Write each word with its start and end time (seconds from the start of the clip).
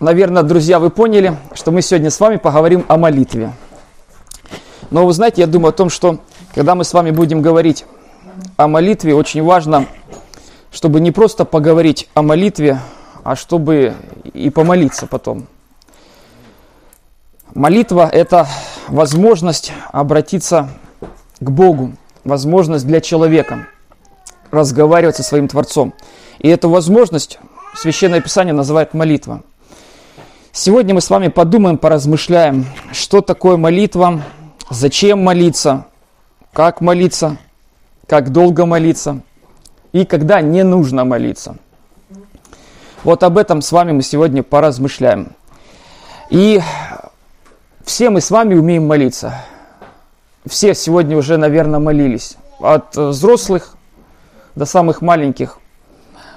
наверное, 0.00 0.42
друзья, 0.42 0.78
вы 0.78 0.90
поняли, 0.90 1.36
что 1.54 1.70
мы 1.70 1.82
сегодня 1.82 2.10
с 2.10 2.20
вами 2.20 2.36
поговорим 2.36 2.84
о 2.88 2.96
молитве. 2.96 3.52
Но 4.90 5.06
вы 5.06 5.12
знаете, 5.12 5.42
я 5.42 5.46
думаю 5.46 5.70
о 5.70 5.72
том, 5.72 5.90
что 5.90 6.18
когда 6.54 6.74
мы 6.74 6.84
с 6.84 6.92
вами 6.92 7.10
будем 7.10 7.42
говорить 7.42 7.84
о 8.56 8.68
молитве, 8.68 9.14
очень 9.14 9.42
важно, 9.42 9.86
чтобы 10.70 11.00
не 11.00 11.10
просто 11.10 11.44
поговорить 11.44 12.08
о 12.14 12.22
молитве, 12.22 12.80
а 13.24 13.34
чтобы 13.34 13.94
и 14.32 14.50
помолиться 14.50 15.06
потом. 15.06 15.46
Молитва– 17.54 18.08
это 18.12 18.46
возможность 18.88 19.72
обратиться 19.90 20.68
к 21.40 21.50
Богу, 21.50 21.92
возможность 22.24 22.86
для 22.86 23.00
человека 23.00 23.66
разговаривать 24.50 25.16
со 25.16 25.22
своим 25.22 25.48
Творцом. 25.48 25.94
И 26.38 26.48
эту 26.48 26.68
возможность 26.68 27.38
Священное 27.74 28.20
Писание 28.20 28.54
называет 28.54 28.94
молитва. 28.94 29.42
Сегодня 30.58 30.94
мы 30.94 31.02
с 31.02 31.10
вами 31.10 31.28
подумаем, 31.28 31.76
поразмышляем, 31.76 32.64
что 32.90 33.20
такое 33.20 33.58
молитва, 33.58 34.22
зачем 34.70 35.22
молиться, 35.22 35.84
как 36.54 36.80
молиться, 36.80 37.36
как 38.06 38.32
долго 38.32 38.64
молиться 38.64 39.20
и 39.92 40.06
когда 40.06 40.40
не 40.40 40.64
нужно 40.64 41.04
молиться. 41.04 41.58
Вот 43.04 43.22
об 43.22 43.36
этом 43.36 43.60
с 43.60 43.70
вами 43.70 43.92
мы 43.92 44.00
сегодня 44.00 44.42
поразмышляем. 44.42 45.32
И 46.30 46.62
все 47.84 48.08
мы 48.08 48.22
с 48.22 48.30
вами 48.30 48.54
умеем 48.54 48.86
молиться. 48.86 49.34
Все 50.46 50.74
сегодня 50.74 51.18
уже, 51.18 51.36
наверное, 51.36 51.80
молились. 51.80 52.38
От 52.60 52.96
взрослых 52.96 53.76
до 54.54 54.64
самых 54.64 55.02
маленьких. 55.02 55.58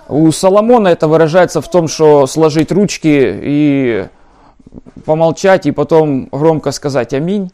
У 0.10 0.32
Соломона 0.32 0.88
это 0.88 1.08
выражается 1.08 1.62
в 1.62 1.70
том, 1.70 1.88
что 1.88 2.26
сложить 2.26 2.72
ручки 2.72 3.40
и 3.44 4.08
помолчать, 5.06 5.68
и 5.68 5.72
потом 5.72 6.30
громко 6.32 6.72
сказать 6.72 7.14
«Аминь». 7.14 7.52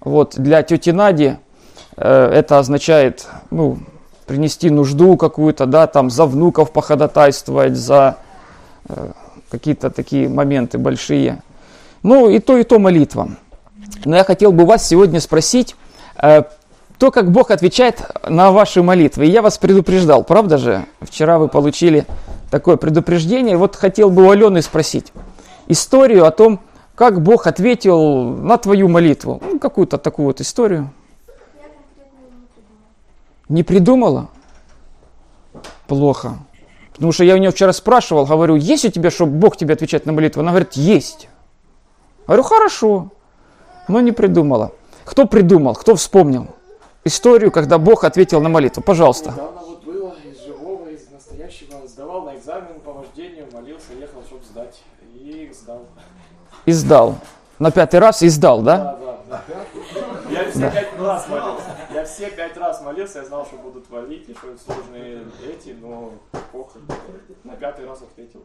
Вот 0.00 0.34
для 0.38 0.62
тети 0.62 0.90
Нади 0.90 1.36
э, 1.96 2.30
это 2.32 2.58
означает, 2.58 3.26
ну, 3.50 3.80
принести 4.26 4.70
нужду 4.70 5.18
какую-то, 5.18 5.66
да, 5.66 5.86
там 5.86 6.08
за 6.08 6.24
внуков 6.24 6.72
походатайствовать, 6.72 7.76
за 7.76 8.16
э, 8.88 9.10
какие-то 9.50 9.90
такие 9.90 10.26
моменты 10.26 10.78
большие. 10.78 11.42
Ну, 12.02 12.30
и 12.30 12.38
то, 12.38 12.56
и 12.56 12.62
то 12.62 12.78
молитва. 12.78 13.28
Но 14.06 14.16
я 14.16 14.24
хотел 14.24 14.52
бы 14.52 14.64
вас 14.64 14.88
сегодня 14.88 15.20
спросить, 15.20 15.76
э, 16.16 16.44
то, 17.00 17.10
как 17.10 17.30
Бог 17.32 17.50
отвечает 17.50 18.02
на 18.28 18.52
ваши 18.52 18.82
молитвы. 18.82 19.24
И 19.24 19.30
я 19.30 19.40
вас 19.40 19.56
предупреждал, 19.56 20.22
правда 20.22 20.58
же? 20.58 20.84
Вчера 21.00 21.38
вы 21.38 21.48
получили 21.48 22.04
такое 22.50 22.76
предупреждение. 22.76 23.56
Вот 23.56 23.74
хотел 23.74 24.10
бы 24.10 24.26
у 24.26 24.30
Алены 24.30 24.60
спросить 24.60 25.10
историю 25.66 26.26
о 26.26 26.30
том, 26.30 26.60
как 26.94 27.22
Бог 27.22 27.46
ответил 27.46 28.20
на 28.22 28.58
твою 28.58 28.88
молитву. 28.88 29.40
Ну, 29.42 29.58
какую-то 29.58 29.96
такую 29.96 30.26
вот 30.26 30.42
историю. 30.42 30.90
Не 33.48 33.62
придумала? 33.62 34.28
Плохо. 35.86 36.34
Потому 36.92 37.12
что 37.12 37.24
я 37.24 37.34
у 37.34 37.38
нее 37.38 37.50
вчера 37.50 37.72
спрашивал, 37.72 38.26
говорю, 38.26 38.56
есть 38.56 38.84
у 38.84 38.90
тебя, 38.90 39.10
чтобы 39.10 39.32
Бог 39.32 39.56
тебе 39.56 39.72
отвечать 39.72 40.04
на 40.04 40.12
молитву? 40.12 40.42
Она 40.42 40.50
говорит, 40.50 40.74
есть. 40.74 41.30
Говорю, 42.26 42.42
хорошо. 42.42 43.08
Но 43.88 44.02
не 44.02 44.12
придумала. 44.12 44.72
Кто 45.06 45.26
придумал? 45.26 45.74
Кто 45.74 45.94
вспомнил 45.94 46.48
историю, 47.04 47.50
когда 47.50 47.78
Бог 47.78 48.04
ответил 48.04 48.40
на 48.40 48.48
молитву? 48.48 48.82
Пожалуйста. 48.82 49.30
Недавно 49.30 49.60
вот 49.60 49.84
было 49.84 50.14
из 50.24 50.44
живого, 50.44 50.88
из 50.88 51.10
настоящего. 51.10 51.86
Сдавал 51.86 52.22
на 52.22 52.36
экзамен 52.36 52.80
по 52.80 52.92
вождению, 52.92 53.46
молился, 53.52 53.92
ехал, 53.98 54.22
чтобы 54.26 54.44
сдать. 54.44 54.82
И 55.14 55.50
сдал. 55.52 55.86
И 56.66 56.72
сдал. 56.72 57.16
На 57.58 57.70
пятый 57.70 58.00
раз 58.00 58.22
и 58.22 58.28
сдал, 58.28 58.62
да? 58.62 58.76
Да, 58.76 59.18
да, 59.28 59.42
да. 59.46 59.60
Я 60.30 60.50
все 60.50 60.70
пять 60.70 60.98
раз 60.98 61.28
молился. 61.28 61.76
Я 61.92 62.04
все 62.04 62.30
пять 62.30 62.56
раз 62.56 62.80
молился, 62.82 63.18
я 63.18 63.24
знал, 63.26 63.44
что 63.44 63.56
будут 63.56 63.90
валить, 63.90 64.28
и 64.28 64.32
что 64.32 64.56
сложные 64.64 65.24
эти, 65.46 65.76
но 65.80 66.12
похуй. 66.52 66.80
На 67.44 67.54
пятый 67.56 67.86
раз 67.86 68.00
ответил. 68.00 68.42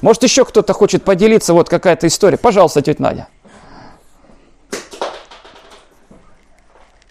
Может, 0.00 0.22
еще 0.22 0.44
кто-то 0.44 0.72
хочет 0.72 1.04
поделиться, 1.04 1.52
вот 1.52 1.68
какая-то 1.68 2.06
история. 2.06 2.38
Пожалуйста, 2.38 2.80
тетя 2.80 3.02
Надя. 3.02 3.28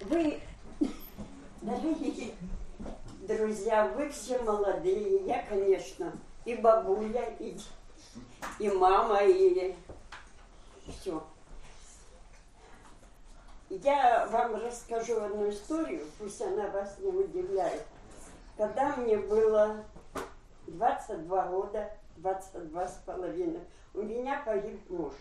Вы, 0.10 0.40
дорогие 1.62 2.34
друзья, 3.70 3.86
вы 3.96 4.10
все 4.10 4.40
молодые. 4.40 5.26
Я, 5.26 5.44
конечно, 5.48 6.12
и 6.44 6.56
бабуля, 6.56 7.24
и, 7.40 7.56
и 8.58 8.70
мама, 8.70 9.20
и 9.22 9.76
все. 10.88 11.24
Я 13.70 14.28
вам 14.32 14.56
расскажу 14.56 15.22
одну 15.22 15.50
историю, 15.50 16.04
пусть 16.18 16.42
она 16.42 16.68
вас 16.70 16.98
не 16.98 17.12
удивляет. 17.12 17.84
Когда 18.58 18.96
мне 18.96 19.18
было 19.18 19.84
22 20.66 21.46
года, 21.48 21.92
22 22.18 22.88
с 22.88 22.98
половиной, 23.06 23.62
у 23.94 24.02
меня 24.02 24.42
погиб 24.44 24.82
муж. 24.90 25.14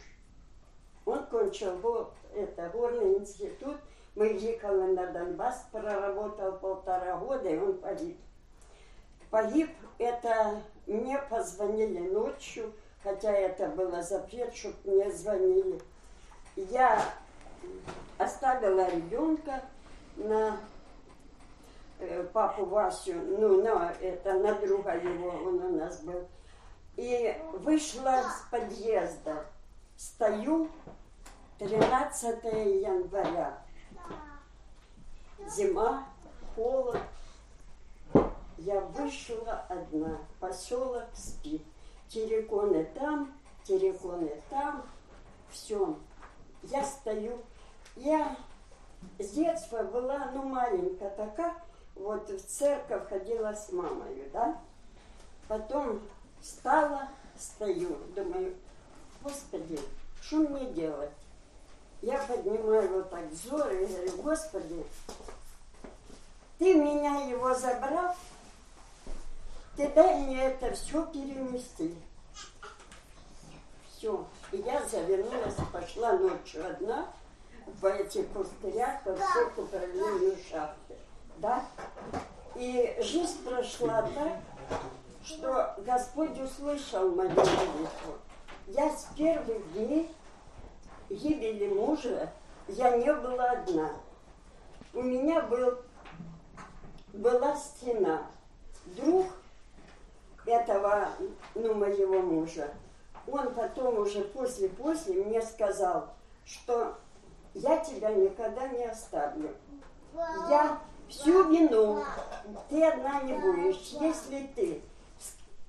Он 1.04 1.26
кончил 1.26 1.76
го- 1.78 2.10
это, 2.34 2.70
горный 2.70 3.18
институт, 3.18 3.76
мы 4.14 4.28
ехали 4.28 4.94
на 4.94 5.06
Донбасс, 5.08 5.66
проработал 5.70 6.52
полтора 6.52 7.16
года, 7.18 7.48
и 7.48 7.58
он 7.58 7.76
погиб. 7.78 8.18
Погиб, 9.30 9.70
это 9.98 10.62
мне 10.86 11.18
позвонили 11.18 11.98
ночью, 12.08 12.72
хотя 13.02 13.30
это 13.30 13.68
было 13.68 14.02
запрет, 14.02 14.54
чтобы 14.54 14.76
мне 14.84 15.10
звонили. 15.12 15.80
Я 16.56 17.04
оставила 18.16 18.90
ребенка 18.90 19.62
на 20.16 20.56
э, 22.00 22.24
папу 22.32 22.64
Васю, 22.64 23.14
ну, 23.14 23.62
на, 23.62 23.92
это, 24.00 24.34
на 24.34 24.54
друга 24.54 24.94
его, 24.96 25.28
он 25.28 25.62
у 25.62 25.76
нас 25.76 26.00
был. 26.00 26.26
И 26.96 27.36
вышла 27.52 28.22
с 28.22 28.50
подъезда. 28.50 29.44
Стою 29.96 30.68
13 31.58 32.44
января. 32.44 33.58
Зима, 35.46 36.04
холод. 36.54 37.00
Я 38.58 38.80
вышла 38.80 39.64
одна. 39.68 40.18
Поселок 40.40 41.04
спит. 41.14 41.62
Тереконы 42.08 42.84
там, 42.94 43.32
тереконы 43.64 44.40
там. 44.50 44.82
Все. 45.50 45.96
Я 46.64 46.84
стою. 46.84 47.38
Я 47.96 48.36
с 49.18 49.30
детства 49.30 49.82
была, 49.82 50.30
ну, 50.32 50.42
маленькая 50.42 51.10
такая. 51.10 51.54
Вот 51.94 52.28
в 52.28 52.46
церковь 52.46 53.08
ходила 53.08 53.52
с 53.52 53.72
мамой, 53.72 54.28
да. 54.32 54.60
Потом 55.48 56.00
встала, 56.40 57.08
стою, 57.36 57.96
думаю, 58.14 58.54
Господи, 59.22 59.78
что 60.20 60.36
мне 60.36 60.66
делать? 60.66 61.10
Я 62.02 62.18
поднимаю 62.18 62.88
вот 62.94 63.10
так 63.10 63.24
взор 63.30 63.72
и 63.72 63.86
говорю, 63.86 64.22
Господи, 64.22 64.86
Ты 66.58 66.74
меня 66.74 67.24
его 67.28 67.54
забрал, 67.54 68.14
Ты 69.78 69.88
дай 69.90 70.18
мне 70.18 70.42
это 70.42 70.74
все 70.74 71.06
перенести. 71.06 71.94
Все. 73.86 74.26
И 74.50 74.56
я 74.56 74.84
завернулась, 74.84 75.54
пошла 75.72 76.14
ночью 76.14 76.68
одна 76.68 77.06
в 77.64 77.86
этих 77.86 78.26
пустырях, 78.30 79.06
во 79.06 79.14
все 79.14 79.50
к 79.50 79.58
управлению 79.58 80.36
шахты. 80.50 80.96
Да? 81.36 81.64
И 82.56 82.96
жизнь 83.00 83.44
прошла 83.44 84.02
так, 84.02 84.80
что 85.24 85.76
Господь 85.86 86.36
услышал 86.40 87.14
мою 87.14 87.30
молитву. 87.30 88.18
Я 88.66 88.90
с 88.90 89.06
первых 89.16 89.72
дней 89.74 90.10
гибели 91.08 91.68
мужа, 91.68 92.32
я 92.66 92.96
не 92.96 93.14
была 93.14 93.50
одна. 93.52 93.92
У 94.92 95.02
меня 95.02 95.40
был, 95.42 95.78
была 97.12 97.54
стена. 97.54 98.26
Друг 98.96 99.28
этого, 100.48 101.08
ну, 101.54 101.74
моего 101.74 102.20
мужа, 102.20 102.70
он 103.26 103.52
потом 103.54 103.98
уже 103.98 104.22
после-после 104.22 105.24
мне 105.24 105.42
сказал, 105.42 106.08
что 106.44 106.94
я 107.54 107.78
тебя 107.78 108.10
никогда 108.12 108.68
не 108.68 108.84
оставлю. 108.84 109.50
Я 110.48 110.80
всю 111.08 111.44
вину, 111.50 112.02
ты 112.68 112.84
одна 112.84 113.22
не 113.22 113.34
будешь, 113.34 113.96
если 114.00 114.50
ты 114.54 114.82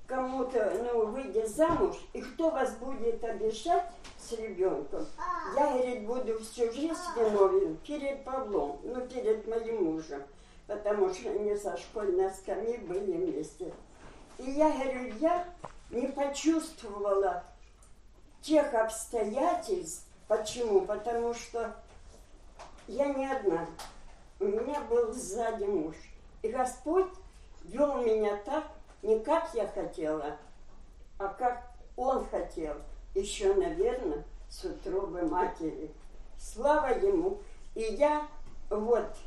кому-то, 0.07 0.73
ну, 0.83 1.05
выйдешь 1.07 1.49
замуж, 1.49 1.95
и 2.13 2.21
кто 2.21 2.49
вас 2.49 2.71
будет 2.77 3.23
обижать 3.23 3.85
с 4.17 4.31
ребенком, 4.31 5.05
я, 5.55 5.71
говорит, 5.71 6.07
буду 6.07 6.39
всю 6.39 6.71
жизнь 6.71 6.95
виновен 7.15 7.77
перед 7.85 8.23
Павлом, 8.23 8.79
ну, 8.83 9.01
перед 9.07 9.47
моим 9.47 9.83
мужем, 9.83 10.23
потому 10.65 11.13
что 11.13 11.29
они 11.29 11.55
со 11.55 11.77
школьной 11.77 12.31
скамьи 12.31 12.77
были 12.77 13.11
вместе. 13.11 13.71
И 14.39 14.51
я 14.51 14.71
говорю, 14.71 15.13
я 15.19 15.45
не 15.91 16.07
почувствовала 16.07 17.43
тех 18.41 18.73
обстоятельств. 18.73 20.07
Почему? 20.29 20.81
Потому 20.81 21.33
что 21.33 21.75
я 22.87 23.13
не 23.13 23.29
одна. 23.29 23.67
У 24.39 24.45
меня 24.45 24.79
был 24.81 25.11
сзади 25.11 25.65
муж. 25.65 25.95
И 26.41 26.47
Господь 26.47 27.09
вел 27.65 28.01
меня 28.01 28.37
так, 28.45 28.63
не 29.01 29.19
как 29.19 29.53
я 29.53 29.67
хотела, 29.67 30.37
а 31.17 31.27
как 31.27 31.61
Он 31.97 32.25
хотел. 32.29 32.75
Еще, 33.15 33.53
наверное, 33.53 34.23
с 34.49 34.63
утробы 34.63 35.23
матери. 35.23 35.91
Слава 36.37 36.97
Ему. 36.97 37.39
И 37.75 37.81
я 37.81 38.25
вот, 38.69 39.17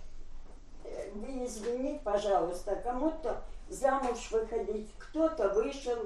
э, 0.85 1.11
вы 1.15 1.45
извините, 1.45 2.01
пожалуйста, 2.03 2.77
кому-то 2.77 3.43
замуж 3.73 4.31
выходить, 4.31 4.91
кто-то 4.99 5.49
вышел 5.51 5.99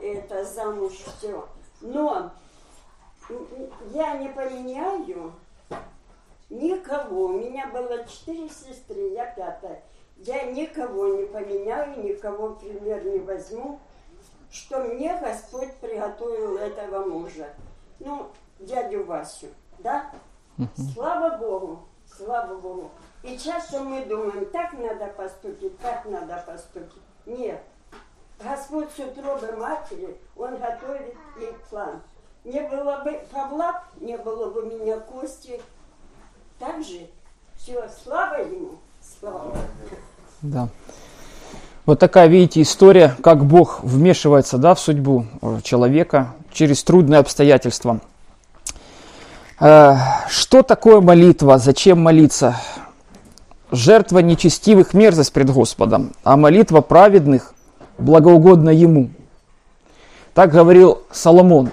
это 0.00 0.44
замуж, 0.44 0.92
все. 0.92 1.48
Но 1.80 2.30
я 3.92 4.16
не 4.18 4.28
поменяю 4.28 5.32
никого. 6.48 7.26
У 7.26 7.38
меня 7.38 7.68
было 7.68 8.04
четыре 8.06 8.48
сестры, 8.48 9.10
я 9.12 9.26
пятая. 9.26 9.82
Я 10.16 10.44
никого 10.50 11.08
не 11.08 11.26
поменяю, 11.26 12.02
никого 12.02 12.54
пример 12.54 13.04
не 13.04 13.18
возьму, 13.18 13.78
что 14.50 14.80
мне 14.80 15.16
Господь 15.20 15.74
приготовил 15.76 16.56
этого 16.56 17.04
мужа. 17.04 17.48
Ну, 18.00 18.28
дядю 18.58 19.04
Васю, 19.04 19.48
да? 19.78 20.10
Слава 20.92 21.36
Богу, 21.36 21.86
слава 22.16 22.56
Богу. 22.56 22.90
И 23.22 23.38
часто 23.38 23.80
мы 23.80 24.04
думаем, 24.06 24.46
так 24.46 24.72
надо 24.72 25.06
поступить, 25.08 25.78
так 25.78 26.04
надо 26.06 26.42
поступить. 26.46 27.02
Нет. 27.28 27.62
Господь 28.42 28.88
утробы 28.98 29.52
матери, 29.56 30.16
Он 30.36 30.56
готовит 30.56 31.14
ей 31.38 31.52
план. 31.68 32.00
Не 32.44 32.60
было 32.62 33.02
бы 33.04 33.20
Павла, 33.30 33.82
не 34.00 34.16
было 34.16 34.50
бы 34.50 34.62
меня 34.62 34.98
Кости. 35.00 35.60
Так 36.58 36.82
же, 36.82 37.06
все, 37.56 37.88
слава 38.02 38.36
Ему, 38.40 38.76
слава. 39.20 39.54
Да. 40.40 40.68
Вот 41.84 41.98
такая, 41.98 42.28
видите, 42.28 42.62
история, 42.62 43.14
как 43.22 43.44
Бог 43.44 43.82
вмешивается 43.82 44.56
да, 44.56 44.74
в 44.74 44.80
судьбу 44.80 45.26
человека 45.62 46.34
через 46.52 46.82
трудные 46.84 47.20
обстоятельства. 47.20 48.00
Э, 49.60 49.96
что 50.28 50.62
такое 50.62 51.00
молитва? 51.00 51.58
Зачем 51.58 52.00
молиться? 52.00 52.56
Жертва 53.70 54.20
нечестивых 54.20 54.94
мерзость 54.94 55.32
пред 55.32 55.50
Господом, 55.50 56.12
а 56.24 56.36
молитва 56.36 56.80
праведных 56.80 57.52
благоугодна 57.98 58.70
Ему. 58.70 59.10
Так 60.32 60.52
говорил 60.52 61.02
Соломон, 61.10 61.70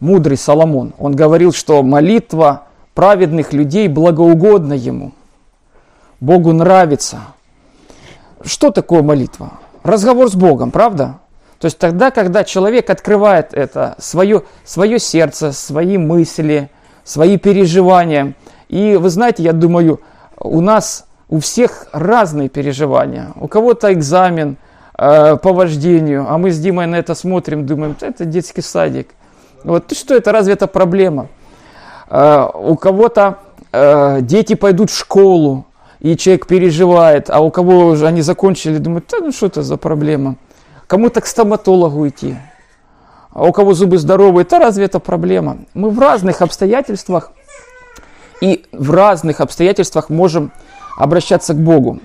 мудрый 0.00 0.36
Соломон. 0.36 0.94
Он 0.98 1.14
говорил, 1.14 1.52
что 1.52 1.82
молитва 1.82 2.64
праведных 2.94 3.52
людей 3.52 3.86
благоугодна 3.86 4.72
Ему. 4.72 5.12
Богу 6.20 6.52
нравится. 6.52 7.18
Что 8.42 8.70
такое 8.70 9.02
молитва? 9.02 9.60
Разговор 9.84 10.28
с 10.28 10.34
Богом, 10.34 10.70
правда? 10.72 11.20
То 11.60 11.66
есть 11.66 11.78
тогда, 11.78 12.10
когда 12.10 12.44
человек 12.44 12.90
открывает 12.90 13.52
это, 13.52 13.94
свое, 13.98 14.42
свое 14.64 14.98
сердце, 14.98 15.52
свои 15.52 15.96
мысли, 15.96 16.70
свои 17.04 17.36
переживания. 17.36 18.34
И 18.68 18.96
вы 18.96 19.10
знаете, 19.10 19.42
я 19.42 19.52
думаю, 19.52 20.00
у 20.40 20.60
нас 20.60 21.06
у 21.28 21.40
всех 21.40 21.86
разные 21.92 22.48
переживания. 22.48 23.32
У 23.36 23.48
кого-то 23.48 23.92
экзамен 23.92 24.56
э, 24.96 25.36
по 25.36 25.52
вождению, 25.52 26.26
а 26.28 26.38
мы 26.38 26.50
с 26.50 26.58
Димой 26.58 26.86
на 26.86 26.96
это 26.96 27.14
смотрим, 27.14 27.66
думаем, 27.66 27.96
это 28.00 28.24
детский 28.24 28.62
садик. 28.62 29.08
Вот 29.64 29.92
что 29.96 30.14
это, 30.14 30.32
разве 30.32 30.54
это 30.54 30.66
проблема? 30.66 31.28
Э, 32.08 32.48
у 32.54 32.76
кого-то 32.76 33.38
э, 33.72 34.20
дети 34.22 34.54
пойдут 34.54 34.90
в 34.90 34.98
школу, 34.98 35.66
и 36.00 36.16
человек 36.16 36.46
переживает, 36.46 37.28
а 37.28 37.40
у 37.40 37.50
кого 37.50 37.86
уже 37.86 38.06
они 38.06 38.22
закончили, 38.22 38.78
думают, 38.78 39.12
ну 39.20 39.32
что 39.32 39.46
это 39.46 39.62
за 39.62 39.76
проблема? 39.76 40.36
Кому-то 40.86 41.20
к 41.20 41.26
стоматологу 41.26 42.08
идти, 42.08 42.36
а 43.30 43.44
у 43.44 43.52
кого 43.52 43.74
зубы 43.74 43.98
здоровые, 43.98 44.44
то 44.44 44.58
разве 44.58 44.84
это 44.84 45.00
проблема? 45.00 45.58
Мы 45.74 45.90
в 45.90 45.98
разных 45.98 46.40
обстоятельствах 46.40 47.32
и 48.40 48.64
в 48.72 48.90
разных 48.90 49.40
обстоятельствах 49.40 50.08
можем 50.08 50.52
обращаться 50.96 51.54
к 51.54 51.58
Богу. 51.58 52.00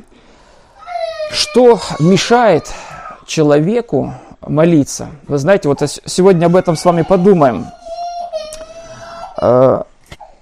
Что 1.32 1.80
мешает 2.00 2.72
человеку 3.26 4.14
молиться? 4.42 5.08
Вы 5.28 5.38
знаете, 5.38 5.68
вот 5.70 5.82
сегодня 6.06 6.46
об 6.46 6.56
этом 6.56 6.76
с 6.76 6.86
вами 6.86 7.02
подумаем. 7.02 7.68
Э, 9.42 9.84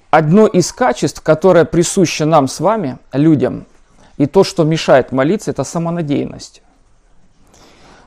одно 0.10 0.48
из 0.48 0.72
качеств, 0.74 1.22
которое 1.22 1.66
присуще 1.66 2.26
нам 2.26 2.48
с 2.48 2.60
вами, 2.60 2.98
людям, 3.14 3.66
и 4.18 4.26
то, 4.26 4.44
что 4.44 4.64
мешает 4.64 5.12
молиться, 5.12 5.52
это 5.52 5.64
самонадеянность. 5.64 6.62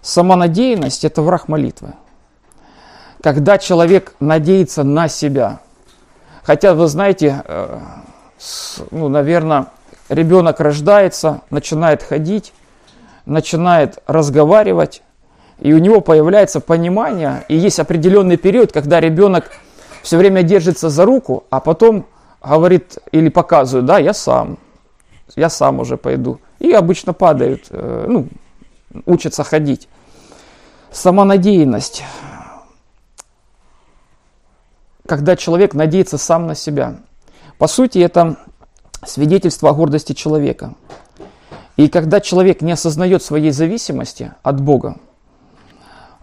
Самонадеянность– 0.02 1.04
это 1.06 1.22
враг 1.22 1.48
молитвы 1.48 1.94
когда 3.24 3.56
человек 3.56 4.12
надеется 4.20 4.84
на 4.84 5.08
себя. 5.08 5.60
Хотя, 6.44 6.74
вы 6.74 6.86
знаете, 6.88 7.42
э, 7.46 7.78
ну, 8.90 9.08
наверное, 9.08 9.66
ребенок 10.10 10.60
рождается, 10.60 11.40
начинает 11.50 12.02
ходить, 12.02 12.52
начинает 13.24 13.98
разговаривать, 14.06 15.02
и 15.58 15.72
у 15.72 15.78
него 15.78 16.02
появляется 16.02 16.60
понимание, 16.60 17.44
и 17.48 17.56
есть 17.56 17.78
определенный 17.78 18.36
период, 18.36 18.72
когда 18.72 19.00
ребенок 19.00 19.50
все 20.02 20.18
время 20.18 20.42
держится 20.42 20.90
за 20.90 21.06
руку, 21.06 21.44
а 21.48 21.60
потом 21.60 22.04
говорит 22.44 22.98
или 23.10 23.30
показывает, 23.30 23.86
да, 23.86 23.98
я 23.98 24.12
сам, 24.12 24.58
я 25.36 25.48
сам 25.48 25.80
уже 25.80 25.96
пойду. 25.96 26.40
И 26.58 26.72
обычно 26.72 27.14
падают, 27.14 27.68
э, 27.70 28.04
ну, 28.06 28.28
учатся 29.06 29.44
ходить. 29.44 29.88
Самонадеянность 30.92 32.04
когда 35.06 35.36
человек 35.36 35.74
надеется 35.74 36.18
сам 36.18 36.46
на 36.46 36.54
себя. 36.54 36.96
По 37.58 37.66
сути, 37.66 37.98
это 37.98 38.36
свидетельство 39.04 39.70
о 39.70 39.74
гордости 39.74 40.12
человека. 40.12 40.74
И 41.76 41.88
когда 41.88 42.20
человек 42.20 42.62
не 42.62 42.72
осознает 42.72 43.22
своей 43.22 43.50
зависимости 43.50 44.32
от 44.42 44.60
Бога, 44.60 44.96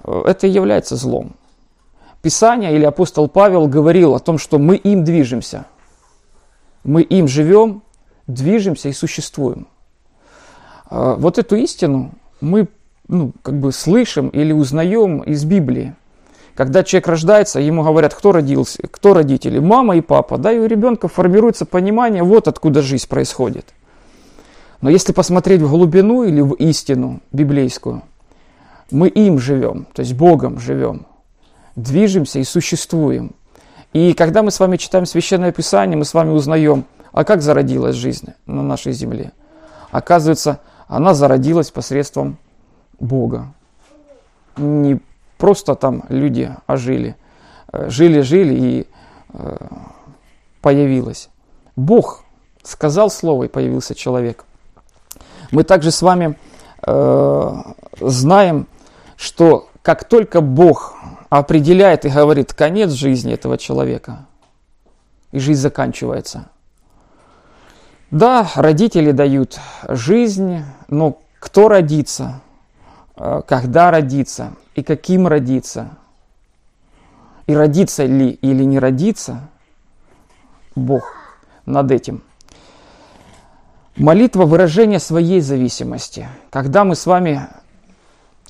э, 0.03 0.23
это 0.25 0.47
и 0.47 0.51
является 0.51 0.95
злом. 0.95 1.35
Писание 2.21 2.75
или 2.75 2.85
апостол 2.85 3.27
Павел 3.27 3.67
говорил 3.67 4.15
о 4.15 4.19
том, 4.19 4.37
что 4.37 4.59
мы 4.59 4.75
им 4.75 5.03
движемся. 5.03 5.65
Мы 6.83 7.01
им 7.01 7.27
живем, 7.27 7.83
движемся 8.27 8.89
и 8.89 8.93
существуем. 8.93 9.67
Э, 10.89 11.15
вот 11.17 11.37
эту 11.37 11.55
истину 11.57 12.13
мы 12.39 12.67
ну, 13.07 13.33
как 13.43 13.59
бы 13.59 13.71
слышим 13.71 14.29
или 14.29 14.53
узнаем 14.53 15.19
из 15.19 15.43
Библии. 15.43 15.95
Когда 16.55 16.83
человек 16.83 17.07
рождается, 17.07 17.59
ему 17.59 17.83
говорят, 17.83 18.13
кто 18.13 18.31
родился, 18.31 18.83
кто 18.89 19.13
родители, 19.13 19.59
мама 19.59 19.95
и 19.95 20.01
папа, 20.01 20.37
да, 20.37 20.51
и 20.51 20.59
у 20.59 20.65
ребенка 20.65 21.07
формируется 21.07 21.65
понимание, 21.65 22.23
вот 22.23 22.47
откуда 22.47 22.81
жизнь 22.81 23.07
происходит. 23.07 23.73
Но 24.81 24.89
если 24.89 25.13
посмотреть 25.13 25.61
в 25.61 25.69
глубину 25.69 26.23
или 26.23 26.41
в 26.41 26.53
истину 26.53 27.21
библейскую, 27.31 28.01
мы 28.89 29.07
им 29.07 29.39
живем, 29.39 29.87
то 29.93 30.01
есть 30.01 30.13
Богом 30.13 30.59
живем, 30.59 31.05
движемся 31.75 32.39
и 32.39 32.43
существуем. 32.43 33.31
И 33.93 34.13
когда 34.13 34.41
мы 34.43 34.51
с 34.51 34.59
вами 34.59 34.77
читаем 34.77 35.05
Священное 35.05 35.51
Писание, 35.51 35.97
мы 35.97 36.03
с 36.03 36.13
вами 36.13 36.31
узнаем, 36.31 36.85
а 37.13 37.23
как 37.23 37.41
зародилась 37.41 37.95
жизнь 37.95 38.29
на 38.45 38.63
нашей 38.63 38.91
земле. 38.91 39.31
Оказывается, 39.91 40.59
она 40.87 41.13
зародилась 41.13 41.71
посредством 41.71 42.37
Бога. 42.99 43.53
Не 44.57 44.99
просто 45.41 45.73
там 45.73 46.03
люди 46.09 46.55
ожили. 46.67 47.15
Э, 47.73 47.89
жили-жили 47.89 48.53
и 48.53 48.87
э, 49.33 49.57
появилось. 50.61 51.29
Бог 51.75 52.23
сказал 52.61 53.09
слово 53.09 53.45
и 53.45 53.47
появился 53.47 53.95
человек. 53.95 54.45
Мы 55.49 55.63
также 55.63 55.89
с 55.89 56.03
вами 56.03 56.37
э, 56.85 57.53
знаем, 57.99 58.67
что 59.17 59.67
как 59.81 60.03
только 60.03 60.41
Бог 60.41 60.93
определяет 61.29 62.05
и 62.05 62.09
говорит 62.09 62.53
конец 62.53 62.91
жизни 62.91 63.33
этого 63.33 63.57
человека, 63.57 64.27
и 65.31 65.39
жизнь 65.39 65.61
заканчивается. 65.61 66.49
Да, 68.11 68.47
родители 68.55 69.11
дают 69.11 69.59
жизнь, 69.89 70.63
но 70.87 71.19
кто 71.39 71.67
родится, 71.67 72.41
э, 72.45 72.50
когда 73.45 73.91
родится, 73.91 74.53
и 74.73 74.83
каким 74.83 75.27
родиться. 75.27 75.89
И 77.45 77.53
родиться 77.53 78.05
ли 78.05 78.29
или 78.29 78.63
не 78.63 78.79
родиться, 78.79 79.49
Бог 80.75 81.03
над 81.65 81.91
этим. 81.91 82.23
Молитва– 83.97 84.45
выражение 84.45 84.99
своей 84.99 85.41
зависимости. 85.41 86.27
Когда 86.49 86.83
мы 86.83 86.95
с 86.95 87.05
вами 87.05 87.47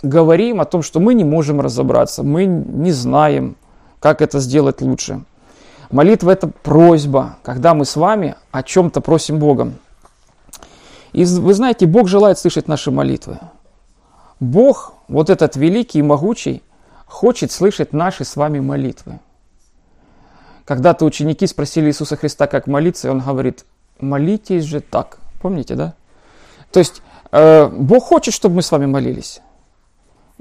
говорим 0.04 0.62
о 0.62 0.66
том, 0.66 0.84
что 0.84 1.00
мы 1.00 1.16
не 1.16 1.24
можем 1.24 1.60
разобраться, 1.60 2.24
мы 2.24 2.46
не 2.46 2.92
знаем, 2.92 3.56
как 4.00 4.22
это 4.22 4.40
сделать 4.40 4.82
лучше. 4.82 5.24
Молитва– 5.90 6.30
это 6.32 6.48
просьба, 6.48 7.38
когда 7.44 7.74
мы 7.74 7.86
с 7.86 7.96
вами 7.96 8.36
о 8.52 8.64
чем-то 8.64 9.02
просим 9.02 9.40
Бога. 9.40 9.74
И 11.12 11.26
вы 11.26 11.54
знаете, 11.54 11.88
Бог 11.88 12.08
желает 12.08 12.38
слышать 12.38 12.68
наши 12.68 12.92
молитвы. 12.92 13.40
Бог, 14.42 14.96
вот 15.08 15.30
этот 15.30 15.56
великий 15.56 16.00
и 16.00 16.02
могучий, 16.02 16.64
хочет 17.06 17.52
слышать 17.52 17.94
наши 17.94 18.26
с 18.26 18.36
вами 18.36 18.60
молитвы. 18.60 19.20
Когда-то 20.66 21.06
ученики 21.06 21.46
спросили 21.46 21.90
Иисуса 21.90 22.16
Христа, 22.16 22.48
как 22.48 22.66
молиться, 22.66 23.08
и 23.08 23.12
он 23.12 23.20
говорит, 23.20 23.66
молитесь 24.00 24.64
же 24.64 24.82
так. 24.82 25.20
Помните, 25.42 25.76
да? 25.76 25.94
То 26.72 26.80
есть 26.80 27.04
э, 27.32 27.68
Бог 27.68 28.04
хочет, 28.04 28.34
чтобы 28.34 28.56
мы 28.56 28.62
с 28.64 28.72
вами 28.72 28.88
молились. 28.88 29.42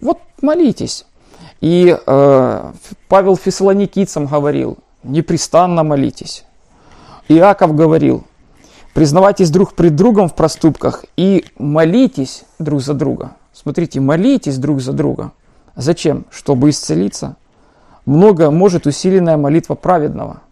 Вот 0.00 0.18
молитесь. 0.40 1.04
И 1.60 1.94
э, 1.94 2.72
Павел 3.08 3.36
Фессалоникийцам 3.36 4.26
говорил, 4.26 4.78
непрестанно 5.02 5.82
молитесь. 5.82 6.44
Иаков 7.28 7.74
говорил, 7.74 8.24
признавайтесь 8.94 9.50
друг 9.50 9.74
пред 9.74 9.96
другом 9.96 10.28
в 10.28 10.34
проступках 10.34 11.04
и 11.16 11.44
молитесь 11.58 12.44
друг 12.58 12.80
за 12.80 12.94
друга. 12.94 13.36
Смотрите, 13.52 14.00
молитесь 14.00 14.58
друг 14.58 14.80
за 14.80 14.92
друга. 14.92 15.32
Зачем? 15.76 16.26
Чтобы 16.30 16.70
исцелиться. 16.70 17.36
Много 18.06 18.50
может 18.50 18.86
усиленная 18.86 19.36
молитва 19.36 19.74
праведного. 19.74 20.42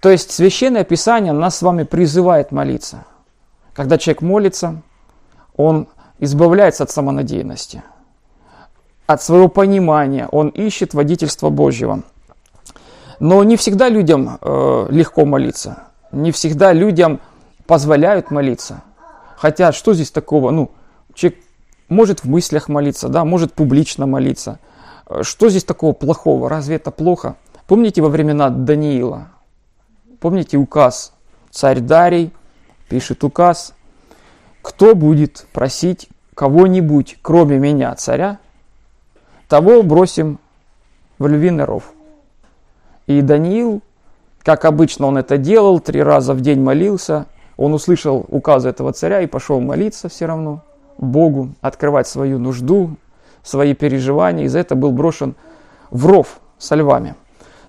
То 0.00 0.10
есть 0.10 0.30
Священное 0.32 0.84
Писание 0.84 1.32
нас 1.32 1.56
с 1.56 1.62
вами 1.62 1.84
призывает 1.84 2.50
молиться. 2.50 3.04
Когда 3.72 3.98
человек 3.98 4.22
молится, 4.22 4.82
он 5.56 5.86
избавляется 6.18 6.82
от 6.82 6.90
самонадеянности, 6.90 7.82
от 9.06 9.22
своего 9.22 9.48
понимания, 9.48 10.28
он 10.30 10.48
ищет 10.48 10.94
водительство 10.94 11.50
Божьего. 11.50 12.02
Но 13.20 13.42
не 13.44 13.56
всегда 13.56 13.88
людям 13.88 14.38
э, 14.40 14.86
легко 14.90 15.24
молиться, 15.24 15.84
не 16.12 16.30
всегда 16.30 16.72
людям 16.72 17.20
позволяют 17.66 18.30
молиться. 18.30 18.82
Хотя 19.36 19.72
что 19.72 19.94
здесь 19.94 20.10
такого? 20.10 20.50
Ну, 20.50 20.70
человек 21.14 21.40
может 21.88 22.20
в 22.20 22.28
мыслях 22.28 22.68
молиться, 22.68 23.08
да, 23.08 23.24
может 23.24 23.52
публично 23.52 24.06
молиться. 24.06 24.58
Что 25.22 25.48
здесь 25.48 25.64
такого 25.64 25.92
плохого? 25.92 26.48
Разве 26.48 26.76
это 26.76 26.90
плохо? 26.90 27.36
Помните 27.66 28.02
во 28.02 28.08
времена 28.08 28.50
Даниила? 28.50 29.28
Помните 30.20 30.56
указ? 30.56 31.12
Царь 31.50 31.80
Дарий 31.80 32.32
пишет 32.88 33.24
указ. 33.24 33.74
Кто 34.62 34.94
будет 34.94 35.46
просить 35.52 36.08
кого-нибудь, 36.34 37.18
кроме 37.20 37.58
меня, 37.58 37.94
царя, 37.96 38.38
того 39.48 39.82
бросим 39.82 40.38
в 41.18 41.26
львиный 41.26 41.64
ров. 41.64 41.92
И 43.06 43.20
Даниил, 43.20 43.82
как 44.42 44.64
обычно 44.64 45.06
он 45.06 45.18
это 45.18 45.38
делал, 45.38 45.80
три 45.80 46.02
раза 46.02 46.34
в 46.34 46.40
день 46.40 46.60
молился, 46.60 47.26
он 47.56 47.74
услышал 47.74 48.24
указы 48.28 48.68
этого 48.68 48.92
царя 48.92 49.20
и 49.20 49.26
пошел 49.26 49.60
молиться 49.60 50.08
все 50.08 50.26
равно. 50.26 50.62
Богу, 50.98 51.50
открывать 51.60 52.08
свою 52.08 52.38
нужду, 52.38 52.96
свои 53.42 53.74
переживания, 53.74 54.44
и 54.44 54.48
за 54.48 54.60
это 54.60 54.74
был 54.74 54.92
брошен 54.92 55.34
в 55.90 56.06
ров 56.06 56.40
со 56.58 56.74
львами. 56.74 57.14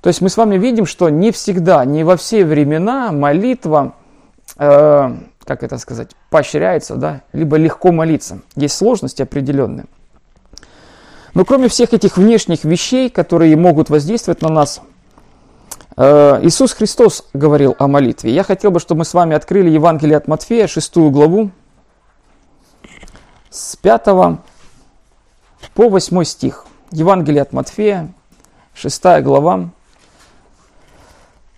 То 0.02 0.10
есть 0.10 0.22
мы 0.22 0.30
с 0.30 0.38
вами 0.38 0.58
видим, 0.58 0.86
что 0.86 1.10
не 1.10 1.32
всегда, 1.32 1.86
не 1.86 2.04
во 2.04 2.18
все 2.18 2.46
времена 2.46 3.12
молитва, 3.12 3.94
э, 4.58 5.16
как 5.46 5.64
это 5.64 5.78
сказать, 5.78 6.12
поощряется, 6.30 6.96
да, 6.96 7.22
либо 7.32 7.58
легко 7.58 7.92
молиться. 7.92 8.40
Есть 8.56 8.76
сложности 8.76 9.22
определенные. 9.22 9.86
Но 11.34 11.46
кроме 11.46 11.68
всех 11.68 11.94
этих 11.94 12.18
внешних 12.18 12.64
вещей, 12.64 13.10
которые 13.10 13.56
могут 13.56 13.90
воздействовать 13.90 14.42
на 14.42 14.50
нас, 14.50 14.82
Иисус 15.96 16.74
Христос 16.74 17.26
говорил 17.34 17.76
о 17.78 17.88
молитве. 17.88 18.34
Я 18.34 18.44
хотел 18.44 18.72
бы, 18.72 18.80
чтобы 18.80 19.00
мы 19.00 19.06
с 19.06 19.14
вами 19.14 19.36
открыли 19.36 19.70
Евангелие 19.70 20.18
от 20.18 20.28
Матфея, 20.28 20.66
6 20.68 20.98
главу, 21.12 21.52
с 23.52 23.76
5 23.76 24.06
по 25.76 25.90
8 25.90 26.24
стих. 26.24 26.66
Евангелие 26.92 27.44
от 27.44 27.54
Матфея, 27.54 28.12
6 28.74 29.04
глава, 29.22 29.70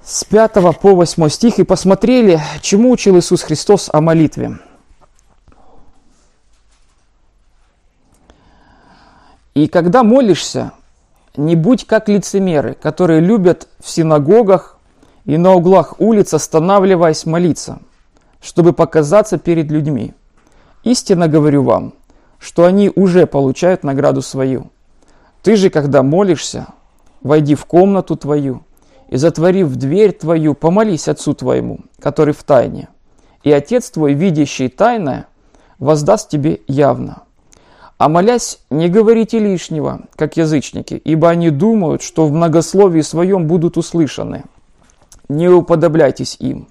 с 0.03 0.23
5 0.25 0.53
по 0.81 0.95
8 0.95 1.29
стих, 1.29 1.59
и 1.59 1.63
посмотрели, 1.63 2.41
чему 2.61 2.91
учил 2.91 3.17
Иисус 3.17 3.41
Христос 3.41 3.89
о 3.91 4.01
молитве. 4.01 4.59
И 9.53 9.69
когда 9.69 10.03
молишься, 10.03 10.73
не 11.37 11.55
будь 11.55 11.85
как 11.85 12.09
лицемеры, 12.09 12.73
которые 12.73 13.19
любят 13.19 13.67
в 13.79 13.89
синагогах 13.89 14.77
и 15.25 15.37
на 15.37 15.53
углах 15.53 15.99
улиц, 15.99 16.33
останавливаясь 16.33 17.25
молиться, 17.25 17.79
чтобы 18.41 18.73
показаться 18.73 19.37
перед 19.37 19.71
людьми– 19.71 20.13
Истинно 20.85 21.27
говорю 21.27 21.63
вам, 21.63 21.93
что 22.37 22.63
они 22.63 22.91
уже 22.95 23.25
получают 23.25 23.83
награду 23.83 24.21
свою. 24.21 24.69
Ты 25.41 25.55
же, 25.55 25.71
когда 25.71 26.03
молишься, 26.03 26.67
войди 27.21 27.55
в 27.55 27.65
комнату 27.65 28.15
твою 28.15 28.61
и, 29.09 29.17
затворив 29.17 29.75
дверь 29.75 30.11
твою, 30.11 30.53
помолись 30.53 31.07
Отцу 31.07 31.33
твоему, 31.33 31.79
который 31.99 32.35
в 32.35 32.43
тайне. 32.43 32.87
И 33.41 33.51
Отец 33.51 33.89
твой, 33.89 34.13
видящий 34.13 34.69
тайное, 34.69 35.25
воздаст 35.79 36.29
тебе 36.29 36.61
явно. 36.67 37.23
А 37.97 38.09
молясь, 38.09 38.59
не 38.69 38.89
говорите 38.89 39.39
лишнего, 39.39 40.01
как 40.15 40.35
язычники, 40.35 40.95
ибо 40.95 41.29
они 41.29 41.49
думают, 41.49 42.01
что 42.01 42.25
в 42.25 42.31
многословии 42.31 43.01
своем 43.01 43.47
будут 43.47 43.77
услышаны. 43.77 44.43
Не 45.29 45.47
уподобляйтесь 45.47 46.35
им, 46.39 46.67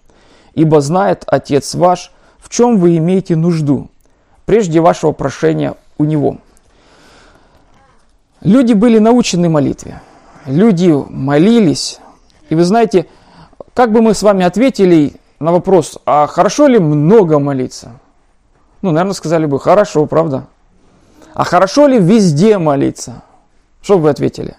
ибо 0.55 0.83
знает 0.83 1.25
Отец 1.27 1.75
ваш, 1.75 2.13
в 2.39 2.51
чем 2.51 2.79
вы 2.79 2.99
имеете 2.99 3.37
нужду, 3.37 3.89
прежде 4.45 4.81
вашего 4.81 5.13
прошения 5.13 5.77
у 5.97 6.05
Него. 6.05 6.39
Люди 8.43 8.75
были 8.75 8.99
научены 8.99 9.49
молитве. 9.49 10.03
Люди 10.45 10.93
молились. 11.09 12.01
И 12.51 12.55
вы 12.55 12.65
знаете, 12.65 13.07
как 13.73 13.93
бы 13.93 14.03
мы 14.03 14.13
с 14.13 14.23
вами 14.23 14.45
ответили 14.45 15.15
на 15.41 15.53
вопрос, 15.53 15.99
а 16.05 16.27
хорошо 16.27 16.67
ли 16.67 16.79
много 16.79 17.39
молиться? 17.39 17.99
Ну, 18.83 18.91
наверное, 18.91 19.15
сказали 19.15 19.47
бы, 19.47 19.59
хорошо, 19.59 20.05
правда? 20.05 20.47
А 21.35 21.45
хорошо 21.45 21.87
ли 21.87 21.99
везде 21.99 22.59
молиться? 22.59 23.23
Что 23.83 23.99
вы 23.99 24.09
ответили? 24.09 24.57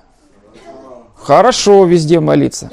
Хорошо 1.16 1.86
везде 1.86 2.20
молиться. 2.20 2.70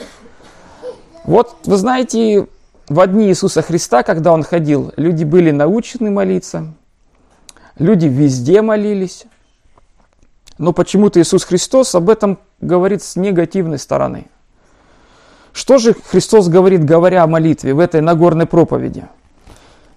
Вот, 1.25 1.57
вы 1.65 1.77
знаете, 1.77 2.47
в 2.89 3.07
дни 3.07 3.29
Иисуса 3.29 3.63
Христа, 3.63 4.03
когда 4.03 4.33
Он 4.33 4.43
ходил, 4.43 4.93
люди 4.97 5.25
были 5.25 5.51
научены 5.51 6.11
молиться, 6.11 6.75
Люди 7.79 8.07
везде 8.07 8.63
молились. 8.63 9.25
Но 10.59 10.73
почему-то 10.73 11.21
Иисус 11.21 11.45
Христос 11.45 11.95
об 11.95 12.11
этом 12.11 12.39
говорит 12.61 13.03
с 13.03 13.17
негативной 13.17 13.79
стороны. 13.79 14.27
Что 15.53 15.79
же 15.79 15.95
Христос 15.95 16.49
говорит, 16.49 16.85
говоря 16.85 17.23
о 17.23 17.27
молитве 17.27 17.75
в 17.75 17.79
этой 17.79 18.01
Нагорной 18.01 18.47
проповеди? 18.47 19.09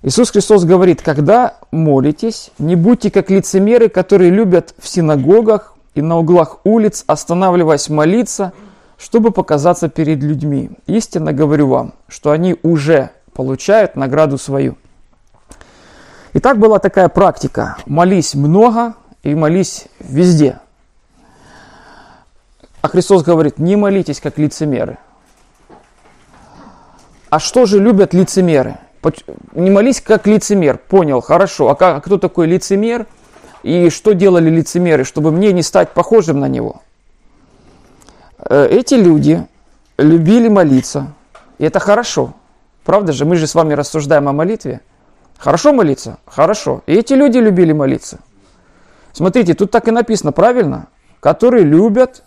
Иисус 0.05 0.29
Христос 0.29 0.65
говорит, 0.65 1.01
когда 1.01 1.55
молитесь, 1.71 2.51
не 2.59 2.75
будьте 2.75 3.09
как 3.09 3.31
лицемеры, 3.31 3.89
которые 3.89 4.29
любят 4.29 4.75
в 4.77 4.87
синагогах 4.87 5.73
и 5.95 6.01
на 6.03 6.19
углах 6.19 6.59
улиц, 6.63 7.03
останавливаясь 7.07 7.89
молиться, 7.89 8.53
чтобы 8.99 9.31
показаться 9.31 9.89
перед 9.89 10.21
людьми. 10.21 10.69
Истинно 10.85 11.33
говорю 11.33 11.69
вам, 11.69 11.93
что 12.07 12.29
они 12.29 12.55
уже 12.61 13.09
получают 13.33 13.95
награду 13.95 14.37
свою. 14.37 14.77
И 16.33 16.39
так 16.39 16.59
была 16.59 16.77
такая 16.77 17.09
практика. 17.09 17.77
Молись 17.87 18.35
много 18.35 18.93
и 19.23 19.33
молись 19.33 19.87
везде. 19.97 20.59
А 22.83 22.89
Христос 22.89 23.23
говорит, 23.23 23.57
не 23.57 23.75
молитесь 23.75 24.19
как 24.19 24.37
лицемеры. 24.37 24.99
А 27.31 27.39
что 27.39 27.65
же 27.65 27.79
любят 27.79 28.13
лицемеры? 28.13 28.77
Не 29.53 29.69
молись 29.69 30.01
как 30.01 30.27
лицемер. 30.27 30.77
Понял, 30.77 31.21
хорошо. 31.21 31.69
А, 31.69 31.75
как, 31.75 31.97
а 31.97 32.01
кто 32.01 32.17
такой 32.17 32.47
лицемер? 32.47 33.05
И 33.63 33.89
что 33.89 34.13
делали 34.13 34.49
лицемеры, 34.49 35.03
чтобы 35.03 35.31
мне 35.31 35.51
не 35.51 35.63
стать 35.63 35.91
похожим 35.91 36.39
на 36.39 36.47
него? 36.47 36.81
Э, 38.37 38.67
эти 38.67 38.95
люди 38.95 39.45
любили 39.97 40.47
молиться. 40.47 41.13
И 41.57 41.65
это 41.65 41.79
хорошо. 41.79 42.33
Правда 42.83 43.13
же? 43.13 43.25
Мы 43.25 43.35
же 43.37 43.47
с 43.47 43.55
вами 43.55 43.73
рассуждаем 43.73 44.27
о 44.27 44.33
молитве. 44.33 44.81
Хорошо 45.37 45.73
молиться? 45.73 46.19
Хорошо. 46.25 46.83
И 46.85 46.93
эти 46.93 47.13
люди 47.13 47.37
любили 47.37 47.73
молиться. 47.73 48.19
Смотрите, 49.13 49.53
тут 49.53 49.71
так 49.71 49.87
и 49.87 49.91
написано, 49.91 50.31
правильно? 50.31 50.87
Которые 51.19 51.63
любят 51.63 52.23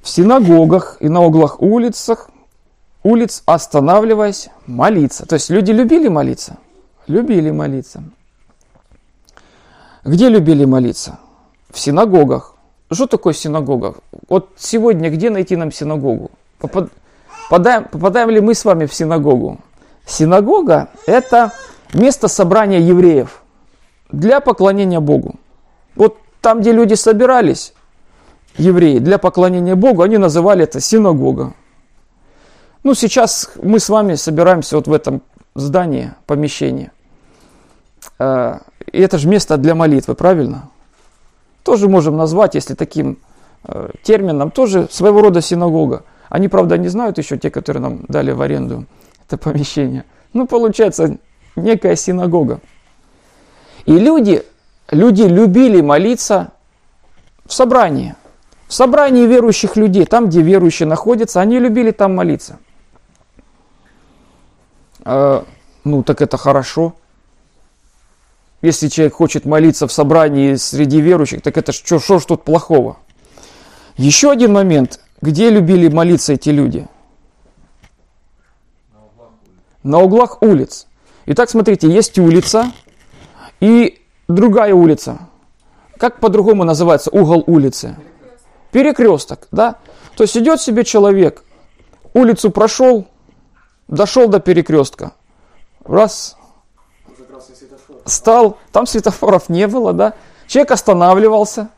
в 0.00 0.08
синагогах 0.08 0.96
и 1.00 1.08
на 1.08 1.20
углах 1.22 1.60
улицах, 1.60 2.30
улиц, 3.06 3.42
останавливаясь, 3.46 4.48
молиться. 4.66 5.26
То 5.26 5.34
есть 5.34 5.50
люди 5.50 5.70
любили 5.72 6.08
молиться? 6.08 6.56
Любили 7.06 7.50
молиться. 7.50 8.02
Где 10.04 10.28
любили 10.28 10.64
молиться? 10.64 11.18
В 11.70 11.78
синагогах. 11.78 12.54
что 12.92 13.06
такое 13.06 13.32
синагога? 13.32 13.94
Вот 14.28 14.50
сегодня 14.56 15.10
где 15.10 15.30
найти 15.30 15.56
нам 15.56 15.72
синагогу? 15.72 16.30
Попад- 16.60 16.90
Попадаем, 17.48 17.84
попадаем 17.84 18.30
ли 18.30 18.40
мы 18.40 18.54
с 18.54 18.64
вами 18.64 18.86
в 18.86 18.94
синагогу? 18.94 19.58
Синагога– 20.06 20.88
это 21.06 21.52
место 21.94 22.28
собрания 22.28 22.80
евреев 22.80 23.42
для 24.10 24.40
поклонения 24.40 25.00
Богу. 25.00 25.34
Вот 25.94 26.16
там, 26.40 26.60
где 26.60 26.72
люди 26.72 26.94
собирались, 26.94 27.72
евреи, 28.58 28.98
для 28.98 29.18
поклонения 29.18 29.76
Богу, 29.76 30.02
они 30.02 30.18
называли 30.18 30.64
это 30.64 30.80
синагога. 30.80 31.52
Ну, 32.86 32.94
сейчас 32.94 33.50
мы 33.60 33.80
с 33.80 33.88
вами 33.88 34.14
собираемся 34.14 34.76
вот 34.76 34.86
в 34.86 34.92
этом 34.92 35.20
здании, 35.56 36.12
помещении. 36.24 36.92
Э, 38.20 38.58
и 38.92 39.00
это 39.00 39.18
же 39.18 39.26
место 39.26 39.56
для 39.56 39.74
молитвы, 39.74 40.14
правильно? 40.14 40.70
Тоже 41.64 41.88
можем 41.88 42.16
назвать, 42.16 42.54
если 42.54 42.74
таким 42.74 43.18
э, 43.64 43.90
термином, 44.04 44.52
тоже 44.52 44.86
своего 44.88 45.20
рода 45.20 45.40
синагога. 45.40 46.04
Они, 46.28 46.46
правда, 46.46 46.78
не 46.78 46.86
знают 46.86 47.18
еще, 47.18 47.36
те, 47.36 47.50
которые 47.50 47.82
нам 47.82 48.04
дали 48.06 48.30
в 48.30 48.40
аренду 48.40 48.86
это 49.26 49.36
помещение. 49.36 50.04
Ну, 50.32 50.46
получается, 50.46 51.18
некая 51.56 51.96
синагога. 51.96 52.60
И 53.86 53.98
люди, 53.98 54.44
люди 54.92 55.22
любили 55.22 55.80
молиться 55.80 56.52
в 57.46 57.52
собрании. 57.52 58.14
В 58.68 58.74
собрании 58.74 59.26
верующих 59.26 59.74
людей, 59.74 60.06
там, 60.06 60.28
где 60.28 60.40
верующие 60.40 60.86
находятся, 60.86 61.40
они 61.40 61.58
любили 61.58 61.90
там 61.90 62.14
молиться. 62.14 62.60
Э, 65.06 65.44
ну, 65.84 66.02
так 66.02 66.20
это 66.20 66.36
хорошо. 66.36 66.96
Если 68.60 68.88
человек 68.88 69.14
хочет 69.14 69.44
молиться 69.44 69.86
в 69.86 69.92
собрании 69.92 70.56
среди 70.56 71.00
верующих, 71.00 71.42
так 71.42 71.56
это 71.56 71.72
что 71.72 72.18
ж 72.18 72.24
тут 72.24 72.42
плохого? 72.42 72.98
Еще 73.96 74.30
один 74.30 74.52
момент. 74.52 75.00
Где 75.20 75.48
любили 75.48 75.88
молиться 75.88 76.32
эти 76.32 76.50
люди? 76.50 76.86
На 79.82 80.00
углах 80.00 80.42
улиц. 80.42 80.88
Итак, 81.26 81.48
смотрите, 81.48 81.88
есть 81.88 82.18
улица 82.18 82.72
и 83.60 84.02
другая 84.26 84.74
улица. 84.74 85.20
Как 85.98 86.18
по-другому 86.18 86.64
называется 86.64 87.10
угол 87.10 87.44
улицы? 87.46 87.96
Перекресток, 88.72 89.46
да? 89.52 89.76
То 90.16 90.24
есть 90.24 90.36
идет 90.36 90.60
себе 90.60 90.84
человек, 90.84 91.44
улицу 92.12 92.50
прошел, 92.50 93.06
дошел 93.88 94.28
до 94.28 94.40
перекрестка. 94.40 95.12
Раз, 95.84 96.36
стал, 98.04 98.58
там 98.72 98.86
светофоров 98.86 99.48
не 99.48 99.66
было, 99.66 99.92
да? 99.92 100.14
Человек 100.46 100.72
останавливался 100.72 101.68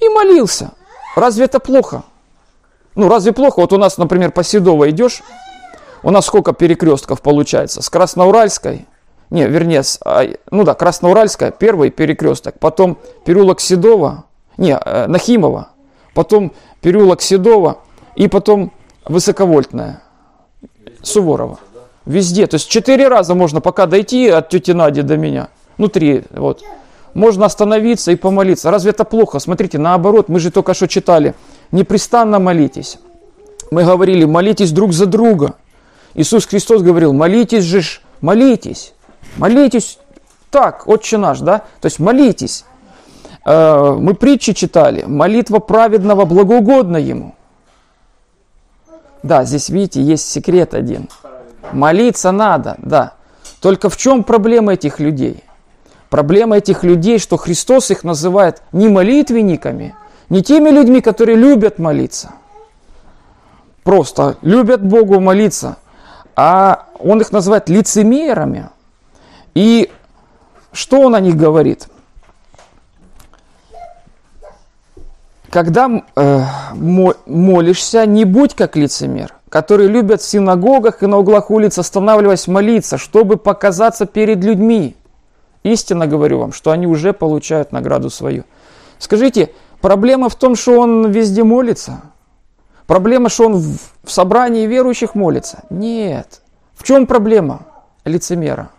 и 0.00 0.08
молился. 0.08 0.72
Разве 1.14 1.44
это 1.44 1.60
плохо? 1.60 2.04
Ну, 2.94 3.08
разве 3.08 3.32
плохо? 3.32 3.60
Вот 3.60 3.72
у 3.72 3.78
нас, 3.78 3.98
например, 3.98 4.32
по 4.32 4.42
Седово 4.42 4.90
идешь, 4.90 5.22
у 6.02 6.10
нас 6.10 6.26
сколько 6.26 6.52
перекрестков 6.52 7.20
получается? 7.20 7.82
С 7.82 7.90
Красноуральской, 7.90 8.86
не, 9.30 9.46
вернее, 9.46 9.82
с, 9.82 9.98
а, 10.04 10.24
ну 10.50 10.64
да, 10.64 10.74
Красноуральская, 10.74 11.50
первый 11.50 11.90
перекресток, 11.90 12.58
потом 12.58 12.98
переулок 13.24 13.60
Седова, 13.60 14.24
не, 14.56 14.72
э, 14.72 15.06
Нахимова, 15.08 15.70
потом 16.14 16.52
переулок 16.80 17.22
Седова 17.22 17.78
и 18.14 18.28
потом 18.28 18.72
Высоковольтная, 19.04 20.02
Суворова. 21.06 21.58
Везде, 22.04 22.46
то 22.46 22.54
есть 22.54 22.68
четыре 22.68 23.08
раза 23.08 23.34
можно 23.34 23.60
пока 23.60 23.86
дойти 23.86 24.28
от 24.28 24.48
тети 24.48 24.70
Нади 24.70 25.02
до 25.02 25.16
меня, 25.16 25.48
ну 25.78 25.88
три, 25.88 26.24
вот. 26.30 26.62
Можно 27.14 27.46
остановиться 27.46 28.12
и 28.12 28.16
помолиться. 28.16 28.70
Разве 28.70 28.90
это 28.90 29.04
плохо? 29.04 29.38
Смотрите, 29.38 29.78
наоборот, 29.78 30.28
мы 30.28 30.38
же 30.38 30.50
только 30.50 30.74
что 30.74 30.86
читали– 30.86 31.34
непрестанно 31.72 32.38
молитесь. 32.38 32.98
Мы 33.70 33.84
говорили, 33.84 34.24
молитесь 34.24 34.72
друг 34.72 34.92
за 34.92 35.06
друга. 35.06 35.54
Иисус 36.14 36.46
Христос 36.46 36.82
говорил, 36.82 37.12
молитесь 37.12 37.64
же, 37.64 37.82
молитесь, 38.20 38.94
молитесь 39.36 39.98
так, 40.50 40.86
отче 40.86 41.18
наш, 41.18 41.40
да, 41.40 41.58
то 41.80 41.86
есть 41.86 41.98
молитесь. 41.98 42.64
Э, 43.44 43.96
мы 43.98 44.14
притчи 44.14 44.54
читали, 44.54 45.04
молитва 45.06 45.58
праведного 45.58 46.24
благоугодна 46.24 46.96
ему. 46.96 47.34
Да, 49.26 49.44
здесь, 49.44 49.68
видите, 49.68 50.02
есть 50.02 50.28
секрет 50.28 50.74
один. 50.74 51.08
Молиться 51.72 52.32
надо, 52.32 52.76
да. 52.78 53.14
Только 53.60 53.90
в 53.90 53.96
чем 53.96 54.24
проблема 54.24 54.74
этих 54.74 55.00
людей? 55.00 55.42
Проблема 56.10 56.58
этих 56.58 56.84
людей, 56.84 57.18
что 57.18 57.36
Христос 57.36 57.90
их 57.90 58.04
называет 58.04 58.62
не 58.72 58.88
молитвенниками– 58.88 59.94
не 60.28 60.42
теми 60.42 60.70
людьми, 60.70 61.00
которые 61.00 61.36
любят 61.36 61.78
молиться, 61.78 62.32
просто 63.84 64.36
любят 64.42 64.84
Богу 64.84 65.20
молиться, 65.20 65.76
а 66.34 66.86
он 66.98 67.20
их 67.20 67.32
называет 67.32 67.68
лицемерами. 67.68 68.70
И 69.54 69.90
что 70.72 71.00
он 71.00 71.14
о 71.14 71.20
них 71.20 71.36
говорит? 71.36 71.88
Когда 75.56 75.90
э, 76.14 76.42
молишься, 76.74 78.04
не 78.04 78.26
будь 78.26 78.54
как 78.54 78.76
лицемер, 78.76 79.32
которые 79.48 79.88
любят 79.88 80.20
в 80.20 80.28
синагогах 80.28 81.02
и 81.02 81.06
на 81.06 81.16
углах 81.16 81.50
улиц 81.50 81.78
останавливаясь 81.78 82.46
молиться, 82.46 82.98
чтобы 82.98 83.38
показаться 83.38 84.04
перед 84.04 84.44
людьми. 84.44 84.96
Истинно 85.62 86.06
говорю 86.06 86.40
вам, 86.40 86.52
что 86.52 86.72
они 86.72 86.86
уже 86.86 87.14
получают 87.14 87.72
награду 87.72 88.10
свою. 88.10 88.44
Скажите, 88.98 89.50
Проблема 89.80 90.28
в 90.28 90.34
том, 90.34 90.56
что 90.56 90.80
он 90.80 91.10
везде 91.10 91.44
молится. 91.44 92.02
Проблема, 92.86 93.28
что 93.28 93.46
он 93.46 93.54
в 93.54 94.10
собрании 94.10 94.66
верующих 94.66 95.14
молится. 95.14 95.64
Нет. 95.70 96.42
В 96.74 96.82
чем 96.82 97.06
проблема 97.06 97.66
лицемера? 98.04 98.70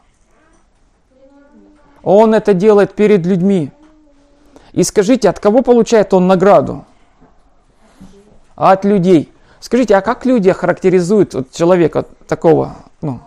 Он 2.03 2.33
это 2.33 2.53
делает 2.53 2.93
перед 2.93 3.25
людьми. 3.25 3.71
И 4.77 4.83
скажите, 4.83 5.27
от 5.27 5.39
кого 5.39 5.63
получает 5.63 6.13
он 6.13 6.27
награду? 6.27 6.85
От 8.55 8.85
людей. 8.85 9.33
Скажите, 9.59 9.95
а 9.95 10.01
как 10.01 10.23
люди 10.23 10.51
характеризуют 10.51 11.33
вот 11.33 11.51
человека 11.51 12.05
такого, 12.27 12.75
ну, 13.01 13.19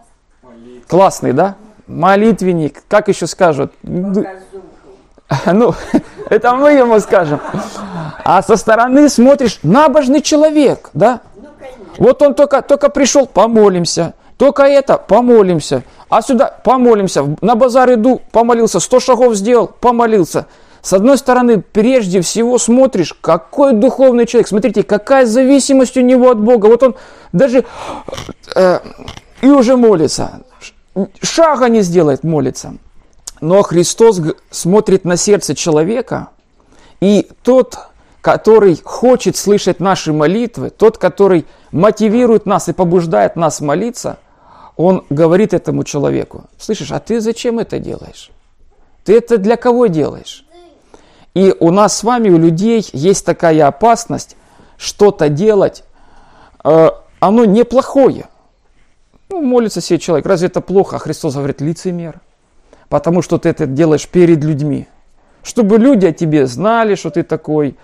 классный, 0.86 1.32
да? 1.32 1.56
Молитвенник, 1.88 2.84
как 2.86 3.08
еще 3.08 3.26
скажут? 3.26 3.72
Ну, 5.46 5.74
это 6.28 6.54
мы 6.56 6.72
ему 6.72 6.98
скажем. 6.98 7.40
А 8.24 8.42
со 8.42 8.56
стороны 8.56 9.08
смотришь, 9.08 9.60
набожный 9.62 10.22
человек, 10.22 10.90
да? 10.92 11.20
Вот 11.98 12.20
он 12.22 12.34
только, 12.34 12.62
только 12.62 12.88
пришел, 12.90 13.26
помолимся. 13.26 14.14
Только 14.36 14.64
это, 14.64 14.98
помолимся. 14.98 15.82
А 16.08 16.22
сюда, 16.22 16.46
помолимся. 16.64 17.36
На 17.40 17.54
базар 17.54 17.94
иду, 17.94 18.20
помолился. 18.32 18.80
Сто 18.80 18.98
шагов 18.98 19.34
сделал, 19.34 19.68
помолился. 19.68 20.46
С 20.82 20.92
одной 20.92 21.18
стороны, 21.18 21.60
прежде 21.60 22.20
всего 22.22 22.58
смотришь, 22.58 23.14
какой 23.20 23.74
духовный 23.74 24.26
человек. 24.26 24.48
Смотрите, 24.48 24.82
какая 24.82 25.26
зависимость 25.26 25.96
у 25.96 26.00
него 26.00 26.30
от 26.30 26.40
Бога. 26.40 26.66
Вот 26.66 26.82
он 26.82 26.96
даже 27.32 27.64
э, 28.54 28.80
и 29.42 29.46
уже 29.46 29.76
молится. 29.76 30.42
Шага 31.22 31.68
не 31.68 31.82
сделает, 31.82 32.24
молится. 32.24 32.74
Но 33.40 33.62
Христос 33.62 34.20
смотрит 34.50 35.04
на 35.04 35.16
сердце 35.16 35.54
человека, 35.54 36.28
и 37.00 37.28
тот, 37.42 37.78
который 38.20 38.78
хочет 38.82 39.36
слышать 39.36 39.80
наши 39.80 40.12
молитвы, 40.12 40.70
тот, 40.70 40.98
который 40.98 41.46
мотивирует 41.72 42.44
нас 42.44 42.68
и 42.68 42.72
побуждает 42.72 43.36
нас 43.36 43.60
молиться, 43.60 44.18
он 44.76 45.04
говорит 45.10 45.54
этому 45.54 45.84
человеку, 45.84 46.44
слышишь, 46.58 46.92
а 46.92 47.00
ты 47.00 47.20
зачем 47.20 47.58
это 47.58 47.78
делаешь? 47.78 48.30
Ты 49.04 49.16
это 49.16 49.38
для 49.38 49.56
кого 49.56 49.86
делаешь? 49.86 50.44
И 51.34 51.54
у 51.60 51.70
нас 51.70 51.98
с 51.98 52.02
вами, 52.02 52.28
у 52.28 52.38
людей, 52.38 52.88
есть 52.92 53.24
такая 53.24 53.66
опасность 53.66 54.36
что-то 54.76 55.28
делать, 55.28 55.84
э, 56.64 56.88
оно 57.20 57.44
неплохое. 57.44 58.26
Ну, 59.28 59.42
молится 59.42 59.80
себе 59.80 59.98
человек, 59.98 60.26
разве 60.26 60.48
это 60.48 60.60
плохо? 60.60 60.96
А 60.96 60.98
Христос 60.98 61.34
говорит, 61.34 61.60
лицемер 61.60 62.20
потому 62.90 63.22
что 63.22 63.38
ты 63.38 63.48
это 63.48 63.66
делаешь 63.66 64.06
перед 64.06 64.44
людьми. 64.44 64.86
Чтобы 65.42 65.78
люди 65.78 66.04
о 66.04 66.12
тебе 66.12 66.46
знали, 66.46 66.96
что 66.96 67.08
ты 67.08 67.22
такой. 67.22 67.76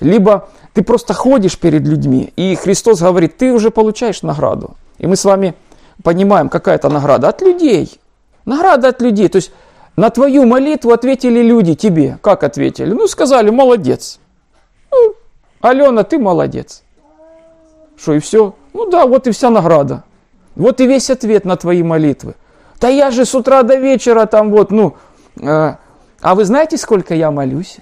Либо 0.00 0.48
ты 0.72 0.82
просто 0.82 1.14
ходишь 1.14 1.56
перед 1.56 1.82
людьми, 1.82 2.32
и 2.34 2.56
Христос 2.56 3.00
говорит, 3.00 3.36
ты 3.36 3.52
уже 3.52 3.70
получаешь 3.70 4.22
награду. 4.22 4.74
И 4.98 5.06
мы 5.06 5.14
с 5.14 5.24
вами 5.24 5.54
понимаем, 6.02 6.48
какая 6.48 6.74
это 6.74 6.88
награда 6.88 7.28
от 7.28 7.40
людей. 7.42 8.00
Награда 8.44 8.88
от 8.88 9.00
людей. 9.00 9.28
То 9.28 9.36
есть 9.36 9.52
на 9.96 10.10
твою 10.10 10.44
молитву 10.46 10.92
ответили 10.92 11.40
люди 11.40 11.74
тебе. 11.74 12.18
Как 12.20 12.42
ответили? 12.42 12.92
Ну, 12.92 13.06
сказали, 13.06 13.50
молодец. 13.50 14.18
Ну, 14.90 15.14
Алена, 15.60 16.02
ты 16.02 16.18
молодец. 16.18 16.82
Что, 17.96 18.14
и 18.14 18.18
все? 18.18 18.54
Ну 18.72 18.90
да, 18.90 19.06
вот 19.06 19.26
и 19.26 19.30
вся 19.30 19.50
награда. 19.50 20.02
Вот 20.56 20.80
и 20.80 20.86
весь 20.86 21.10
ответ 21.10 21.44
на 21.44 21.56
твои 21.56 21.82
молитвы. 21.82 22.34
Да 22.80 22.88
я 22.88 23.10
же 23.10 23.24
с 23.24 23.34
утра 23.34 23.62
до 23.62 23.76
вечера 23.76 24.26
там 24.26 24.50
вот, 24.50 24.70
ну... 24.70 24.96
Э, 25.40 25.76
а 26.20 26.34
вы 26.34 26.44
знаете, 26.44 26.76
сколько 26.76 27.14
я 27.14 27.30
молюсь? 27.30 27.78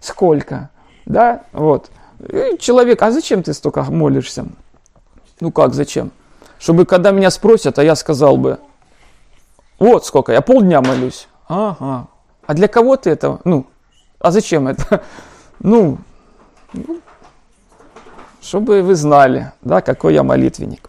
Сколько? 0.00 0.70
Да, 1.06 1.42
вот. 1.52 1.90
И 2.20 2.58
человек, 2.58 3.02
а 3.02 3.10
зачем 3.10 3.42
ты 3.42 3.54
столько 3.54 3.82
молишься? 3.82 4.46
Ну 5.40 5.50
как, 5.50 5.74
зачем? 5.74 6.10
Чтобы 6.58 6.84
когда 6.86 7.10
меня 7.10 7.30
спросят, 7.30 7.78
а 7.78 7.84
я 7.84 7.94
сказал 7.94 8.36
бы, 8.36 8.58
вот 9.78 10.04
сколько, 10.04 10.32
я 10.32 10.40
полдня 10.40 10.80
молюсь. 10.82 11.28
Ага. 11.48 12.08
А 12.46 12.54
для 12.54 12.68
кого 12.68 12.96
ты 12.96 13.10
это? 13.10 13.40
Ну, 13.44 13.66
а 14.18 14.30
зачем 14.30 14.68
это? 14.68 15.02
Ну, 15.60 15.98
чтобы 18.40 18.82
вы 18.82 18.94
знали, 18.94 19.50
да, 19.62 19.80
какой 19.80 20.14
я 20.14 20.22
молитвенник. 20.22 20.88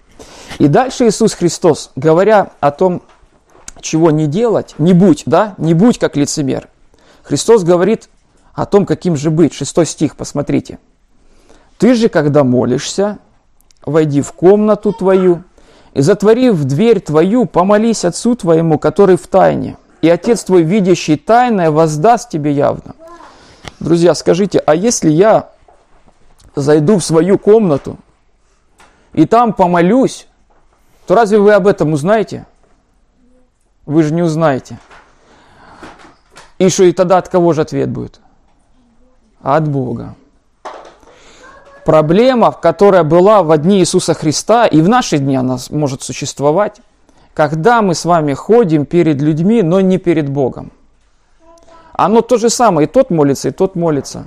И 0.59 0.67
дальше 0.67 1.07
Иисус 1.07 1.33
Христос, 1.33 1.89
говоря 1.95 2.51
о 2.59 2.69
том, 2.69 3.01
чего 3.81 4.11
не 4.11 4.27
делать, 4.27 4.75
не 4.77 4.93
будь, 4.93 5.23
да, 5.25 5.55
не 5.57 5.73
будь 5.73 5.97
как 5.97 6.15
лицемер. 6.15 6.69
Христос 7.23 7.63
говорит 7.63 8.09
о 8.53 8.65
том, 8.65 8.85
каким 8.85 9.15
же 9.15 9.31
быть. 9.31 9.53
Шестой 9.53 9.85
стих, 9.85 10.15
посмотрите. 10.15 10.79
Ты 11.77 11.95
же, 11.95 12.09
когда 12.09 12.43
молишься, 12.43 13.19
войди 13.85 14.21
в 14.21 14.33
комнату 14.33 14.93
твою, 14.93 15.43
и 15.93 16.01
затворив 16.01 16.63
дверь 16.65 16.99
твою, 16.99 17.45
помолись 17.45 18.05
Отцу 18.05 18.35
твоему, 18.35 18.77
который 18.77 19.17
в 19.17 19.27
тайне, 19.27 19.77
и 20.01 20.09
Отец 20.09 20.43
твой, 20.43 20.63
видящий 20.63 21.17
тайное, 21.17 21.71
воздаст 21.71 22.29
тебе 22.29 22.51
явно. 22.51 22.95
Друзья, 23.79 24.13
скажите, 24.13 24.59
а 24.59 24.75
если 24.75 25.09
я 25.09 25.49
зайду 26.55 26.97
в 26.97 27.03
свою 27.03 27.37
комнату 27.37 27.97
и 29.13 29.25
там 29.25 29.53
помолюсь, 29.53 30.27
то 31.07 31.15
разве 31.15 31.39
вы 31.39 31.53
об 31.53 31.67
этом 31.67 31.93
узнаете? 31.93 32.45
Вы 33.85 34.03
же 34.03 34.13
не 34.13 34.21
узнаете. 34.21 34.79
И 36.59 36.69
что, 36.69 36.83
и 36.83 36.91
тогда 36.91 37.17
от 37.17 37.29
кого 37.29 37.53
же 37.53 37.61
ответ 37.61 37.89
будет? 37.89 38.19
От 39.41 39.67
Бога. 39.67 40.15
Проблема, 41.85 42.51
которая 42.51 43.03
была 43.03 43.41
в 43.41 43.57
дни 43.57 43.79
Иисуса 43.79 44.13
Христа, 44.13 44.67
и 44.67 44.81
в 44.81 44.89
наши 44.89 45.17
дни 45.17 45.35
она 45.35 45.57
может 45.71 46.03
существовать, 46.03 46.81
когда 47.39 47.81
мы 47.81 47.95
с 47.95 48.03
вами 48.03 48.33
ходим 48.33 48.85
перед 48.85 49.21
людьми, 49.21 49.61
но 49.63 49.79
не 49.79 49.97
перед 49.97 50.27
Богом. 50.27 50.73
Оно 51.93 52.19
то 52.19 52.37
же 52.37 52.49
самое, 52.49 52.85
и 52.85 52.91
тот 52.91 53.11
молится, 53.11 53.47
и 53.47 53.51
тот 53.51 53.77
молится. 53.77 54.25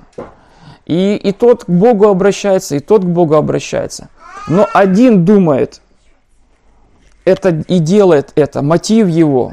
И, 0.87 1.16
и 1.16 1.33
тот 1.33 1.64
к 1.64 1.68
Богу 1.68 2.09
обращается, 2.09 2.77
и 2.77 2.81
тот 2.81 3.03
к 3.03 3.07
Богу 3.07 3.35
обращается. 3.35 4.09
Но 4.48 4.66
один 4.72 5.27
думает, 5.27 5.83
это 7.27 7.51
и 7.51 7.81
делает 7.81 8.33
это, 8.35 8.62
мотив 8.62 9.09
его 9.09 9.53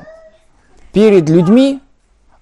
перед 0.94 1.28
людьми, 1.30 1.82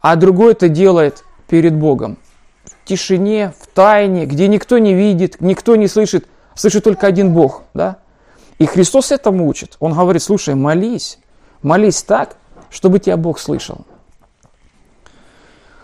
а 0.02 0.18
другой 0.18 0.52
это 0.52 0.70
делает 0.70 1.24
перед 1.48 1.74
Богом. 1.74 2.20
В 2.64 2.88
тишине, 2.88 3.54
в 3.60 3.66
тайне, 3.66 4.28
где 4.28 4.48
никто 4.48 4.78
не 4.78 4.94
видит, 4.94 5.42
никто 5.42 5.76
не 5.78 5.88
слышит, 5.88 6.28
слышит 6.54 6.84
только 6.84 7.08
один 7.08 7.34
Бог. 7.34 7.64
Да? 7.74 7.98
И 8.60 8.66
Христос 8.66 9.12
этому 9.12 9.48
учит. 9.48 9.78
Он 9.80 9.94
говорит, 9.94 10.24
слушай, 10.24 10.56
молись, 10.56 11.20
молись 11.62 12.02
так, 12.02 12.38
чтобы 12.70 13.00
тебя 13.00 13.18
Бог 13.18 13.40
слышал. 13.40 13.86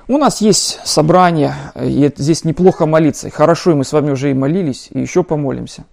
У 0.07 0.17
нас 0.17 0.41
есть 0.41 0.79
собрание, 0.83 1.55
и 1.75 2.11
здесь 2.17 2.43
неплохо 2.43 2.85
молиться. 2.85 3.29
Хорошо, 3.29 3.71
и 3.71 3.75
мы 3.75 3.85
с 3.85 3.93
вами 3.93 4.11
уже 4.11 4.31
и 4.31 4.33
молились, 4.33 4.89
и 4.91 4.99
еще 4.99 5.23
помолимся. 5.23 5.85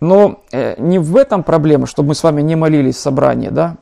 Но 0.00 0.42
э, 0.52 0.74
не 0.78 0.98
в 0.98 1.16
этом 1.16 1.42
проблема, 1.42 1.86
чтобы 1.86 2.08
мы 2.08 2.14
с 2.14 2.22
вами 2.22 2.42
не 2.42 2.56
молились 2.56 2.96
в 2.96 3.00
собрании, 3.00 3.48
да? 3.48 3.76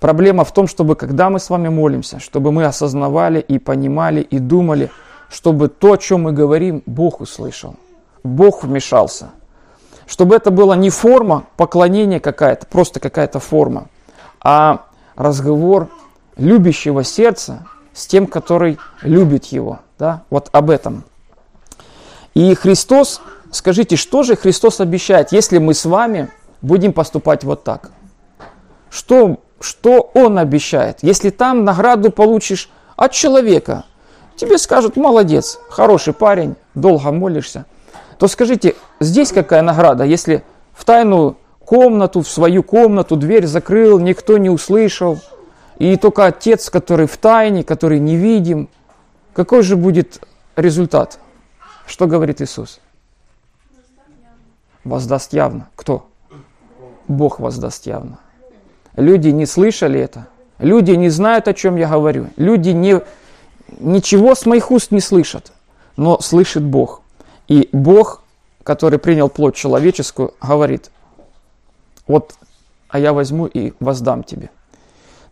Проблема 0.00 0.44
в 0.44 0.52
том, 0.52 0.66
чтобы 0.66 0.96
когда 0.96 1.30
мы 1.30 1.38
с 1.38 1.50
вами 1.50 1.68
молимся, 1.68 2.18
чтобы 2.18 2.50
мы 2.50 2.64
осознавали 2.64 3.38
и 3.38 3.58
понимали 3.58 4.22
и 4.22 4.38
думали, 4.38 4.90
чтобы 5.30 5.68
то, 5.68 5.92
о 5.92 5.98
чем 5.98 6.22
мы 6.22 6.32
говорим, 6.32 6.82
Бог 6.86 7.20
услышал, 7.20 7.76
Бог 8.24 8.64
вмешался. 8.64 9.30
Чтобы 10.08 10.36
это 10.36 10.50
была 10.50 10.74
не 10.74 10.88
форма 10.88 11.44
поклонения 11.58 12.18
какая-то, 12.18 12.66
просто 12.66 12.98
какая-то 12.98 13.40
форма, 13.40 13.88
а 14.40 14.86
разговор 15.16 15.88
любящего 16.38 17.04
сердца 17.04 17.66
с 17.92 18.06
тем, 18.06 18.26
который 18.26 18.78
любит 19.02 19.44
его. 19.46 19.80
Да? 19.98 20.22
Вот 20.30 20.48
об 20.52 20.70
этом. 20.70 21.04
И 22.32 22.54
Христос, 22.54 23.20
скажите, 23.50 23.96
что 23.96 24.22
же 24.22 24.34
Христос 24.34 24.80
обещает, 24.80 25.32
если 25.32 25.58
мы 25.58 25.74
с 25.74 25.84
вами 25.84 26.30
будем 26.62 26.94
поступать 26.94 27.44
вот 27.44 27.62
так? 27.64 27.90
Что, 28.88 29.40
что 29.60 30.10
Он 30.14 30.38
обещает? 30.38 31.00
Если 31.02 31.28
там 31.28 31.64
награду 31.64 32.10
получишь 32.10 32.70
от 32.96 33.12
человека, 33.12 33.84
тебе 34.36 34.56
скажут, 34.56 34.96
молодец, 34.96 35.58
хороший 35.68 36.14
парень, 36.14 36.56
долго 36.74 37.12
молишься, 37.12 37.66
то 38.18 38.26
скажите, 38.26 38.74
здесь 39.00 39.32
какая 39.32 39.62
награда, 39.62 40.04
если 40.04 40.42
в 40.72 40.84
тайную 40.84 41.36
комнату, 41.58 42.22
в 42.22 42.28
свою 42.28 42.62
комнату 42.62 43.16
дверь 43.16 43.46
закрыл, 43.46 43.98
никто 43.98 44.38
не 44.38 44.50
услышал– 44.50 45.20
и 45.78 45.96
только 45.96 46.26
Отец, 46.26 46.70
который 46.70 47.06
в 47.06 47.16
тайне, 47.16 47.62
который 47.62 48.00
не 48.00 48.16
видим, 48.16 48.68
какой 49.32 49.62
же 49.62 49.76
будет 49.76 50.20
результат? 50.56 51.20
Что 51.86 52.06
говорит 52.06 52.42
Иисус? 52.42 52.80
Воздаст 54.82 55.32
явно. 55.32 55.68
Кто? 55.76 56.08
Бог 57.06 57.38
воздаст 57.38 57.86
явно. 57.86 58.18
Люди 58.96 59.28
не 59.28 59.46
слышали 59.46 60.00
это. 60.00 60.26
Люди 60.58 60.90
не 60.90 61.08
знают, 61.08 61.46
о 61.46 61.54
чем 61.54 61.76
я 61.76 61.88
говорю. 61.88 62.28
Люди 62.36 62.70
не, 62.70 63.00
ничего 63.78 64.34
с 64.34 64.44
моих 64.46 64.72
уст 64.72 64.90
не 64.90 65.00
слышат. 65.00 65.52
Но 65.96 66.18
слышит 66.20 66.64
Бог. 66.64 67.02
И 67.46 67.68
Бог, 67.72 68.24
который 68.68 68.98
принял 68.98 69.30
плоть 69.30 69.54
человеческую, 69.54 70.34
говорит, 70.42 70.90
вот, 72.06 72.34
а 72.90 72.98
я 72.98 73.14
возьму 73.14 73.46
и 73.46 73.72
воздам 73.80 74.22
тебе. 74.22 74.50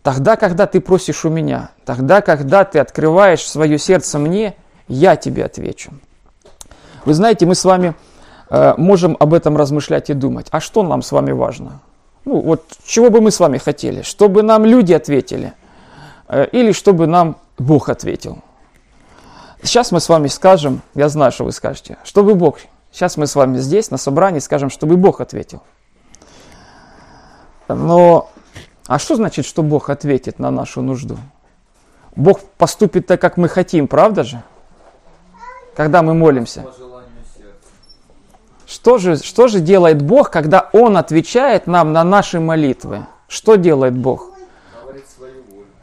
Тогда, 0.03 0.37
когда 0.37 0.67
ты 0.67 0.81
просишь 0.81 1.27
у 1.27 1.29
меня, 1.29 1.69
тогда, 1.85 2.23
когда 2.23 2.65
ты 2.65 2.79
открываешь 2.79 3.47
свое 3.47 3.77
сердце 3.77 4.19
мне, 4.19 4.57
я 4.89 5.17
тебе 5.17 5.45
отвечу. 5.45 5.93
Вы 7.05 7.13
знаете, 7.13 7.45
мы 7.45 7.55
с 7.55 7.67
вами 7.67 7.95
э, 8.49 8.73
можем 8.79 9.19
об 9.21 9.35
этом 9.35 9.55
размышлять 9.59 10.09
и 10.09 10.15
думать. 10.15 10.47
А 10.51 10.59
что 10.59 10.83
нам 10.83 11.03
с 11.03 11.13
вами 11.13 11.33
важно? 11.33 11.83
Ну, 12.25 12.41
вот 12.41 12.65
чего 12.87 13.11
бы 13.11 13.21
мы 13.21 13.31
с 13.31 13.39
вами 13.39 13.59
хотели? 13.59 14.01
Чтобы 14.01 14.43
нам 14.43 14.65
люди 14.65 14.95
ответили 14.95 15.53
э, 16.29 16.47
или 16.53 16.73
чтобы 16.73 17.07
нам 17.07 17.37
Бог 17.59 17.91
ответил? 17.91 18.39
Сейчас 19.63 19.93
мы 19.93 20.01
с 20.01 20.09
вами 20.09 20.29
скажем, 20.29 20.81
я 20.95 21.11
знаю, 21.11 21.33
что 21.33 21.45
вы 21.45 21.53
скажете, 21.53 21.99
чтобы 22.03 22.35
Бог, 22.35 22.61
сейчас 22.97 23.19
мы 23.19 23.27
с 23.27 23.35
вами 23.35 23.59
здесь 23.59 23.91
на 23.91 23.99
собрании 23.99 24.39
скажем, 24.39 24.71
чтобы 24.71 24.97
Бог 24.97 25.21
ответил. 25.21 25.63
Но 27.69 28.31
а 28.87 28.99
что 28.99 29.17
значит, 29.17 29.45
что 29.45 29.63
Бог 29.63 29.91
ответит 29.91 30.39
на 30.39 30.51
нашу 30.51 30.81
нужду? 30.81 31.19
Бог 32.15 32.41
поступит 32.41 33.07
так, 33.07 33.21
как 33.21 33.37
мы 33.37 33.49
хотим, 33.51 33.87
правда 33.87 34.25
же? 34.25 34.43
Когда 35.75 36.03
мы 36.03 36.15
молимся. 36.15 36.65
Что 38.65 38.97
же, 38.97 39.17
что 39.19 39.49
же 39.49 39.61
делает 39.61 40.01
Бог, 40.01 40.31
когда 40.31 40.71
Он 40.73 40.97
отвечает 40.97 41.67
нам 41.67 41.93
на 41.93 42.03
наши 42.03 42.41
молитвы? 42.41 43.07
Что 43.29 43.57
делает 43.57 43.95
Бог? 43.95 44.31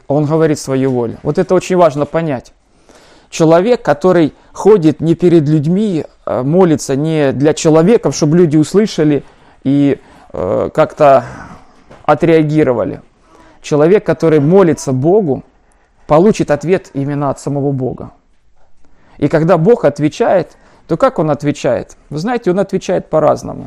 Он 0.08 0.24
говорит 0.24 0.58
свою 0.58 0.90
волю. 0.90 1.18
Вот 1.22 1.38
это 1.38 1.54
очень 1.54 1.76
важно 1.76 2.06
понять. 2.06 2.53
Человек, 3.34 3.82
который 3.82 4.32
ходит 4.52 5.00
не 5.00 5.16
перед 5.16 5.48
людьми, 5.48 6.06
а 6.24 6.44
молится 6.44 6.94
не 6.94 7.32
для 7.32 7.52
человека, 7.52 8.12
чтобы 8.12 8.36
люди 8.36 8.56
услышали 8.56 9.24
и 9.64 10.00
э, 10.32 10.70
как-то 10.72 11.24
отреагировали. 12.04 13.02
Человек, 13.60 14.06
который 14.06 14.38
молится 14.38 14.92
Богу, 14.92 15.42
получит 16.06 16.52
ответ 16.52 16.90
именно 16.94 17.28
от 17.30 17.40
самого 17.40 17.72
Бога. 17.72 18.12
И 19.18 19.26
когда 19.26 19.58
Бог 19.58 19.84
отвечает, 19.84 20.56
то 20.86 20.96
как 20.96 21.18
Он 21.18 21.32
отвечает? 21.32 21.96
Вы 22.10 22.18
знаете, 22.18 22.52
Он 22.52 22.60
отвечает 22.60 23.10
по-разному. 23.10 23.66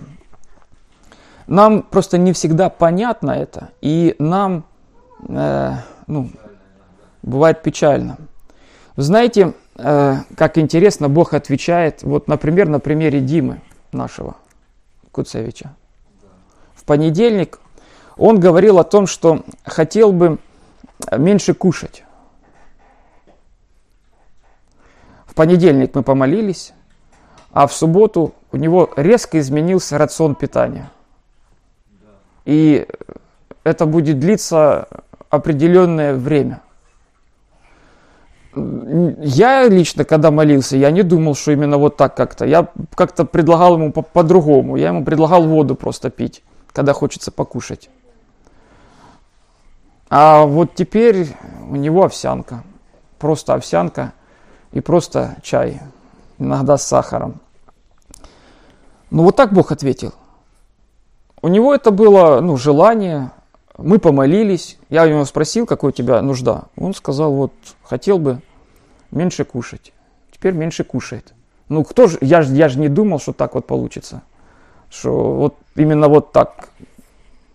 Нам 1.45 1.81
просто 1.81 2.17
не 2.17 2.31
всегда 2.31 2.69
понятно 2.69 3.31
это, 3.31 3.71
и 3.81 4.15
нам 4.17 4.63
э, 5.27 5.73
ну, 6.07 6.29
бывает 7.21 7.61
печально. 7.63 8.17
Знаете, 8.97 9.53
э, 9.75 10.15
как 10.35 10.57
интересно 10.57 11.07
Бог 11.07 11.35
отвечает, 11.35 12.01
вот, 12.01 12.27
например, 12.27 12.67
на 12.67 12.79
примере 12.79 13.21
Димы 13.21 13.61
нашего 13.91 14.37
Куцевича. 15.11 15.75
В 16.73 16.83
понедельник 16.83 17.59
он 18.17 18.39
говорил 18.39 18.79
о 18.79 18.83
том, 18.83 19.05
что 19.05 19.43
хотел 19.63 20.11
бы 20.11 20.39
меньше 21.15 21.53
кушать. 21.53 22.03
В 25.27 25.35
понедельник 25.35 25.93
мы 25.93 26.01
помолились, 26.01 26.73
а 27.51 27.67
в 27.67 27.73
субботу 27.73 28.33
у 28.51 28.57
него 28.57 28.91
резко 28.95 29.37
изменился 29.37 29.99
рацион 29.99 30.33
питания. 30.33 30.89
И 32.45 32.87
это 33.63 33.85
будет 33.85 34.17
длиться 34.17 34.87
определенное 35.29 36.15
время. 36.15 36.61
Я 39.19 39.67
лично, 39.67 40.05
когда 40.05 40.31
молился, 40.31 40.77
я 40.77 40.91
не 40.91 41.03
думал, 41.03 41.35
что 41.35 41.51
именно 41.51 41.77
вот 41.77 41.97
так 41.97 42.15
как-то. 42.15 42.45
Я 42.45 42.69
как-то 42.95 43.25
предлагал 43.25 43.75
ему 43.75 43.91
по- 43.91 44.01
по-другому. 44.01 44.75
Я 44.77 44.87
ему 44.87 45.03
предлагал 45.03 45.43
воду 45.43 45.75
просто 45.75 46.09
пить, 46.09 46.43
когда 46.73 46.93
хочется 46.93 47.31
покушать. 47.31 47.89
А 50.09 50.45
вот 50.45 50.75
теперь 50.75 51.35
у 51.69 51.75
него 51.75 52.05
овсянка. 52.05 52.63
Просто 53.19 53.53
овсянка 53.53 54.13
и 54.71 54.79
просто 54.79 55.37
чай. 55.41 55.81
Иногда 56.37 56.77
с 56.77 56.83
сахаром. 56.83 57.41
Ну 59.09 59.23
вот 59.23 59.35
так 59.35 59.53
Бог 59.53 59.71
ответил. 59.71 60.13
У 61.41 61.47
него 61.47 61.73
это 61.73 61.91
было 61.91 62.41
ну, 62.41 62.57
желание, 62.57 63.31
мы 63.77 63.99
помолились, 63.99 64.77
я 64.89 65.03
у 65.03 65.09
него 65.09 65.25
спросил, 65.25 65.65
какой 65.65 65.89
у 65.89 65.93
тебя 65.93 66.21
нужда. 66.21 66.65
Он 66.75 66.93
сказал, 66.93 67.31
вот 67.31 67.53
хотел 67.83 68.17
бы 68.17 68.41
меньше 69.11 69.45
кушать. 69.45 69.93
Теперь 70.31 70.53
меньше 70.53 70.83
кушает. 70.83 71.33
Ну 71.69 71.83
кто 71.83 72.07
же, 72.07 72.17
я 72.21 72.41
же 72.41 72.53
я 72.53 72.69
ж 72.69 72.75
не 72.75 72.89
думал, 72.89 73.19
что 73.19 73.33
так 73.33 73.55
вот 73.55 73.67
получится. 73.67 74.21
Что 74.89 75.33
вот 75.33 75.55
именно 75.75 76.07
вот 76.07 76.31
так 76.31 76.69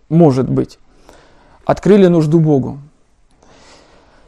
может 0.09 0.49
быть. 0.49 0.79
Открыли 1.65 2.07
нужду 2.07 2.39
Богу. 2.39 2.79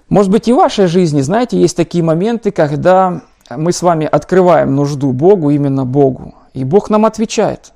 Может 0.09 0.31
быть 0.31 0.47
и 0.47 0.53
в 0.53 0.57
вашей 0.57 0.87
жизни, 0.87 1.21
знаете, 1.21 1.59
есть 1.59 1.75
такие 1.75 2.03
моменты, 2.03 2.51
когда 2.51 3.21
мы 3.49 3.71
с 3.71 3.81
вами 3.81 4.05
открываем 4.05 4.75
нужду 4.75 5.11
Богу, 5.11 5.49
именно 5.49 5.85
Богу. 5.85 6.35
И 6.53 6.63
Бог 6.63 6.89
нам 6.89 7.05
отвечает. 7.05 7.73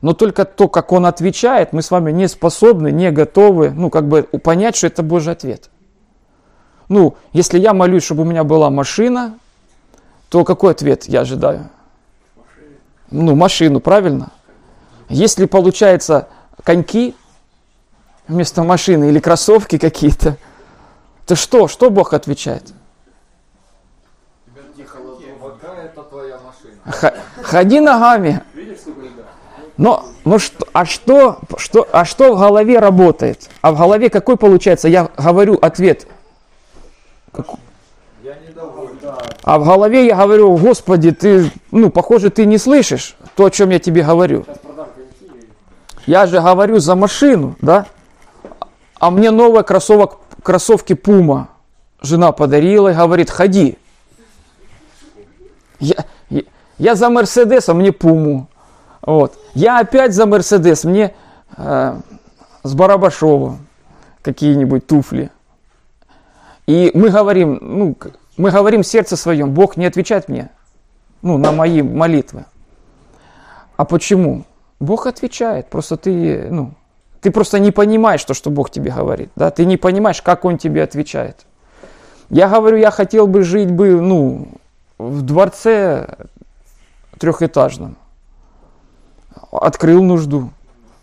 Но 0.00 0.14
только 0.14 0.44
то, 0.44 0.68
как 0.68 0.92
Он 0.92 1.06
отвечает, 1.06 1.72
мы 1.72 1.80
с 1.80 1.90
вами 1.90 2.10
не 2.12 2.28
способны, 2.28 2.90
не 2.90 3.10
готовы, 3.10 3.70
ну, 3.70 3.88
как 3.88 4.08
бы 4.08 4.22
понять, 4.22 4.76
что 4.76 4.88
это 4.88 5.02
Божий 5.02 5.32
ответ. 5.32 5.70
Ну, 6.92 7.16
если 7.32 7.58
я 7.58 7.72
молюсь, 7.72 8.04
чтобы 8.04 8.20
у 8.20 8.26
меня 8.26 8.44
была 8.44 8.68
машина, 8.68 9.38
то 10.28 10.44
какой 10.44 10.72
ответ 10.72 11.06
я 11.06 11.20
ожидаю? 11.20 11.70
Ну, 13.10 13.34
машину, 13.34 13.80
правильно? 13.80 14.30
Если 15.08 15.46
получается 15.46 16.28
коньки 16.62 17.16
вместо 18.28 18.62
машины 18.62 19.08
или 19.08 19.20
кроссовки 19.20 19.78
какие-то, 19.78 20.36
то 21.26 21.34
что? 21.34 21.66
Что 21.66 21.88
Бог 21.88 22.12
отвечает? 22.12 22.74
Ходи 27.42 27.80
ногами. 27.80 28.42
Но, 29.78 30.04
ну 30.26 30.38
что, 30.38 30.68
а 30.74 30.84
что, 30.84 31.38
что, 31.56 31.88
а 31.90 32.04
что 32.04 32.34
в 32.34 32.38
голове 32.38 32.78
работает? 32.78 33.48
А 33.62 33.72
в 33.72 33.78
голове 33.78 34.10
какой 34.10 34.36
получается? 34.36 34.88
Я 34.88 35.08
говорю 35.16 35.54
ответ. 35.54 36.06
Я 38.22 38.36
недоволен. 38.46 38.98
А 39.42 39.58
в 39.58 39.64
голове 39.64 40.06
я 40.06 40.16
говорю, 40.16 40.56
Господи, 40.56 41.10
ты, 41.10 41.50
ну, 41.70 41.90
похоже, 41.90 42.30
ты 42.30 42.46
не 42.46 42.58
слышишь 42.58 43.16
то, 43.34 43.46
о 43.46 43.50
чем 43.50 43.70
я 43.70 43.78
тебе 43.78 44.02
говорю. 44.02 44.46
Я 46.06 46.26
же 46.26 46.40
говорю 46.40 46.78
за 46.78 46.94
машину, 46.94 47.56
да? 47.60 47.86
А 48.98 49.10
мне 49.10 49.30
новые 49.30 49.64
кроссовок, 49.64 50.18
кроссовки 50.42 50.94
Пума 50.94 51.48
жена 52.00 52.32
подарила 52.32 52.88
и 52.90 52.94
говорит, 52.94 53.30
ходи. 53.30 53.78
Я, 55.80 56.04
я, 56.30 56.42
я 56.78 56.94
за 56.94 57.08
Мерседес, 57.08 57.68
а 57.68 57.74
мне 57.74 57.92
Пуму. 57.92 58.48
Вот. 59.00 59.36
Я 59.54 59.80
опять 59.80 60.14
за 60.14 60.26
Мерседес, 60.26 60.84
мне 60.84 61.14
э, 61.56 62.00
с 62.62 62.74
Барабашова 62.74 63.58
какие-нибудь 64.22 64.86
туфли. 64.86 65.30
И 66.66 66.90
мы 66.94 67.10
говорим, 67.10 67.58
ну, 67.60 67.96
мы 68.36 68.50
говорим 68.50 68.82
сердце 68.82 69.16
своем, 69.16 69.52
Бог 69.52 69.76
не 69.76 69.86
отвечает 69.86 70.28
мне, 70.28 70.50
ну, 71.22 71.38
на 71.38 71.52
мои 71.52 71.82
молитвы. 71.82 72.44
А 73.76 73.84
почему? 73.84 74.44
Бог 74.80 75.06
отвечает, 75.06 75.68
просто 75.68 75.96
ты, 75.96 76.48
ну, 76.50 76.72
ты 77.20 77.30
просто 77.30 77.58
не 77.58 77.70
понимаешь 77.70 78.24
то, 78.24 78.34
что 78.34 78.50
Бог 78.50 78.70
тебе 78.70 78.90
говорит, 78.90 79.30
да, 79.36 79.50
ты 79.50 79.64
не 79.64 79.76
понимаешь, 79.76 80.22
как 80.22 80.44
Он 80.44 80.58
тебе 80.58 80.82
отвечает. 80.82 81.46
Я 82.30 82.48
говорю, 82.48 82.76
я 82.76 82.90
хотел 82.90 83.26
бы 83.26 83.42
жить 83.42 83.70
бы, 83.70 84.00
ну, 84.00 84.48
в 84.98 85.22
дворце 85.22 86.16
трехэтажном. 87.18 87.96
Открыл 89.50 90.02
нужду. 90.02 90.50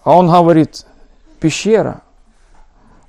А 0.03 0.17
он 0.17 0.27
говорит, 0.27 0.85
пещера, 1.39 2.01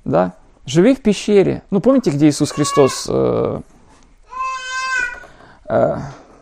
да, 0.05 0.33
живи 0.65 0.95
в 0.95 1.01
пещере. 1.01 1.63
Ну, 1.71 1.79
помните, 1.79 2.11
где 2.11 2.27
Иисус 2.27 2.51
Христос 2.51 3.07
э, 3.09 3.61
э, 5.69 5.97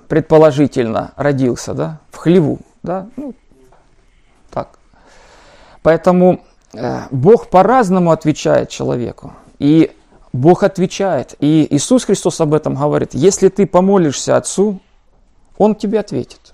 предположительно 0.08 1.14
родился, 1.16 1.74
да, 1.74 2.00
в 2.12 2.18
хлеву, 2.18 2.60
да, 2.84 3.08
ну, 3.16 3.34
так. 4.50 4.80
Поэтому 5.82 6.42
э, 6.74 7.02
Бог 7.12 7.50
по-разному 7.50 8.12
отвечает 8.12 8.70
человеку. 8.70 9.34
И 9.60 9.92
Бог 10.34 10.64
отвечает. 10.64 11.36
И 11.40 11.68
Иисус 11.70 12.06
Христос 12.06 12.40
об 12.42 12.54
этом 12.54 12.76
говорит. 12.76 13.14
Если 13.14 13.50
ты 13.50 13.66
помолишься 13.66 14.38
Отцу, 14.38 14.80
Он 15.58 15.76
тебе 15.76 16.00
ответит. 16.00 16.54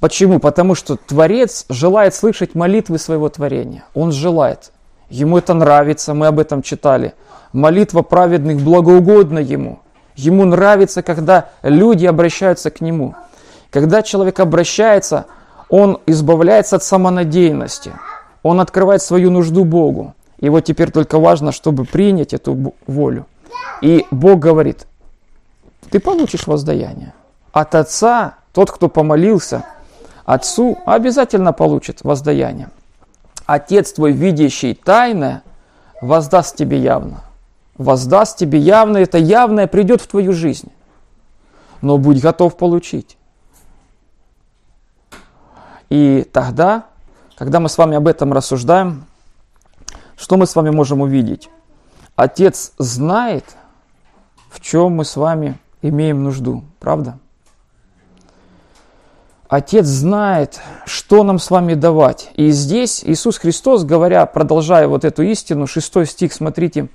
Почему? 0.00 0.38
Потому 0.38 0.74
что 0.74 0.96
Творец 0.96 1.64
желает 1.68 2.14
слышать 2.14 2.54
молитвы 2.54 2.98
своего 2.98 3.28
творения. 3.28 3.84
Он 3.94 4.12
желает. 4.12 4.72
Ему 5.10 5.38
это 5.38 5.54
нравится, 5.54 6.14
мы 6.14 6.26
об 6.26 6.38
этом 6.38 6.62
читали. 6.62 7.14
Молитва 7.52 8.02
праведных 8.02 8.58
благоугодна 8.58 9.38
Ему. 9.38 9.80
Ему 10.16 10.44
нравится, 10.44 11.02
когда 11.02 11.50
люди 11.62 12.04
обращаются 12.04 12.70
к 12.70 12.80
Нему. 12.80 13.14
Когда 13.70 14.02
человек 14.02 14.40
обращается, 14.40 15.26
он 15.68 16.00
избавляется 16.06 16.76
от 16.76 16.82
самонадеянности. 16.82 17.92
Он 18.42 18.60
открывает 18.60 19.02
свою 19.02 19.30
нужду 19.30 19.64
Богу. 19.64 20.14
И 20.38 20.48
вот 20.48 20.64
теперь 20.64 20.90
только 20.90 21.18
важно, 21.18 21.52
чтобы 21.52 21.84
принять 21.84 22.32
эту 22.32 22.74
волю. 22.86 23.26
И 23.80 24.06
Бог 24.10 24.38
говорит, 24.38 24.86
ты 25.90 26.00
получишь 26.00 26.46
воздаяние. 26.46 27.12
От 27.52 27.74
Отца, 27.74 28.34
тот, 28.52 28.70
кто 28.70 28.88
помолился, 28.88 29.64
Отцу 30.24 30.78
обязательно 30.84 31.52
получит 31.52 32.00
воздаяние. 32.02 32.68
Отец 33.48 33.94
твой, 33.94 34.12
видящий 34.12 34.74
тайное, 34.74 35.42
воздаст 36.02 36.54
тебе 36.54 36.78
явно. 36.78 37.22
Воздаст 37.78 38.36
тебе 38.36 38.58
явно, 38.58 38.98
это 38.98 39.16
явное 39.16 39.66
придет 39.66 40.02
в 40.02 40.06
твою 40.06 40.34
жизнь. 40.34 40.70
Но 41.80 41.96
будь 41.96 42.20
готов 42.20 42.58
получить. 42.58 43.16
И 45.88 46.28
тогда, 46.30 46.88
когда 47.36 47.58
мы 47.58 47.70
с 47.70 47.78
вами 47.78 47.96
об 47.96 48.06
этом 48.06 48.34
рассуждаем, 48.34 49.06
что 50.18 50.36
мы 50.36 50.46
с 50.46 50.54
вами 50.54 50.68
можем 50.68 51.00
увидеть? 51.00 51.48
Отец 52.16 52.72
знает, 52.76 53.56
в 54.50 54.60
чем 54.60 54.92
мы 54.92 55.06
с 55.06 55.16
вами 55.16 55.58
имеем 55.80 56.22
нужду, 56.22 56.64
правда? 56.80 57.18
Отец 59.48 59.86
знает, 59.86 60.60
что 60.84 61.24
нам 61.24 61.38
с 61.38 61.50
вами 61.50 61.72
давать. 61.72 62.30
И 62.34 62.50
здесь 62.50 63.02
Иисус 63.04 63.38
Христос, 63.38 63.84
говоря, 63.84 64.26
продолжая 64.26 64.86
вот 64.88 65.06
эту 65.06 65.22
истину, 65.22 65.66
6 65.66 66.06
стих, 66.06 66.34
смотрите, 66.34 66.88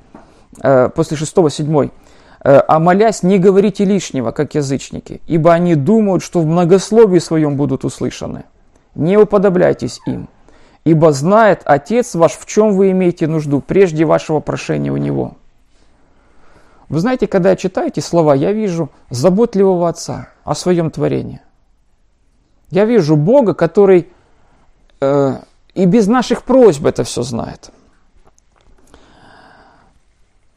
э, 0.62 0.90
после 0.90 1.18
6-7. 1.18 1.92
«А 2.46 2.80
молясь, 2.80 3.24
не 3.24 3.40
говорите 3.40 3.86
лишнего, 3.86 4.32
как 4.32 4.54
язычники, 4.54 5.22
ибо 5.28 5.54
они 5.54 5.76
думают, 5.76 6.22
что 6.22 6.42
в 6.42 6.46
многословии 6.46 7.20
своем 7.20 7.56
будут 7.56 7.86
услышаны. 7.86 8.44
Не 8.96 9.18
уподобляйтесь 9.18 10.02
им, 10.06 10.28
ибо 10.84 11.14
знает 11.14 11.62
Отец 11.64 12.16
ваш, 12.16 12.34
в 12.34 12.46
чем 12.46 12.74
вы 12.74 12.92
имеете 12.92 13.28
нужду, 13.28 13.62
прежде 13.62 14.04
вашего 14.04 14.42
прошения 14.42 14.92
у 14.92 14.98
Него». 14.98 15.38
Вы 16.90 17.00
знаете, 17.00 17.28
когда 17.28 17.52
я 17.52 17.56
читаю 17.56 17.88
эти 17.88 18.02
слова, 18.02 18.36
я 18.36 18.52
вижу 18.52 18.90
заботливого 19.10 19.88
Отца 19.88 20.28
о 20.44 20.54
своем 20.54 20.92
творении. 20.92 21.40
Я 22.74 22.86
вижу 22.86 23.16
Бога, 23.16 23.54
который 23.54 24.10
э, 25.00 25.36
и 25.76 25.86
без 25.86 26.08
наших 26.08 26.42
просьб 26.42 26.84
это 26.88 27.04
все 27.04 27.22
знает. 27.22 27.70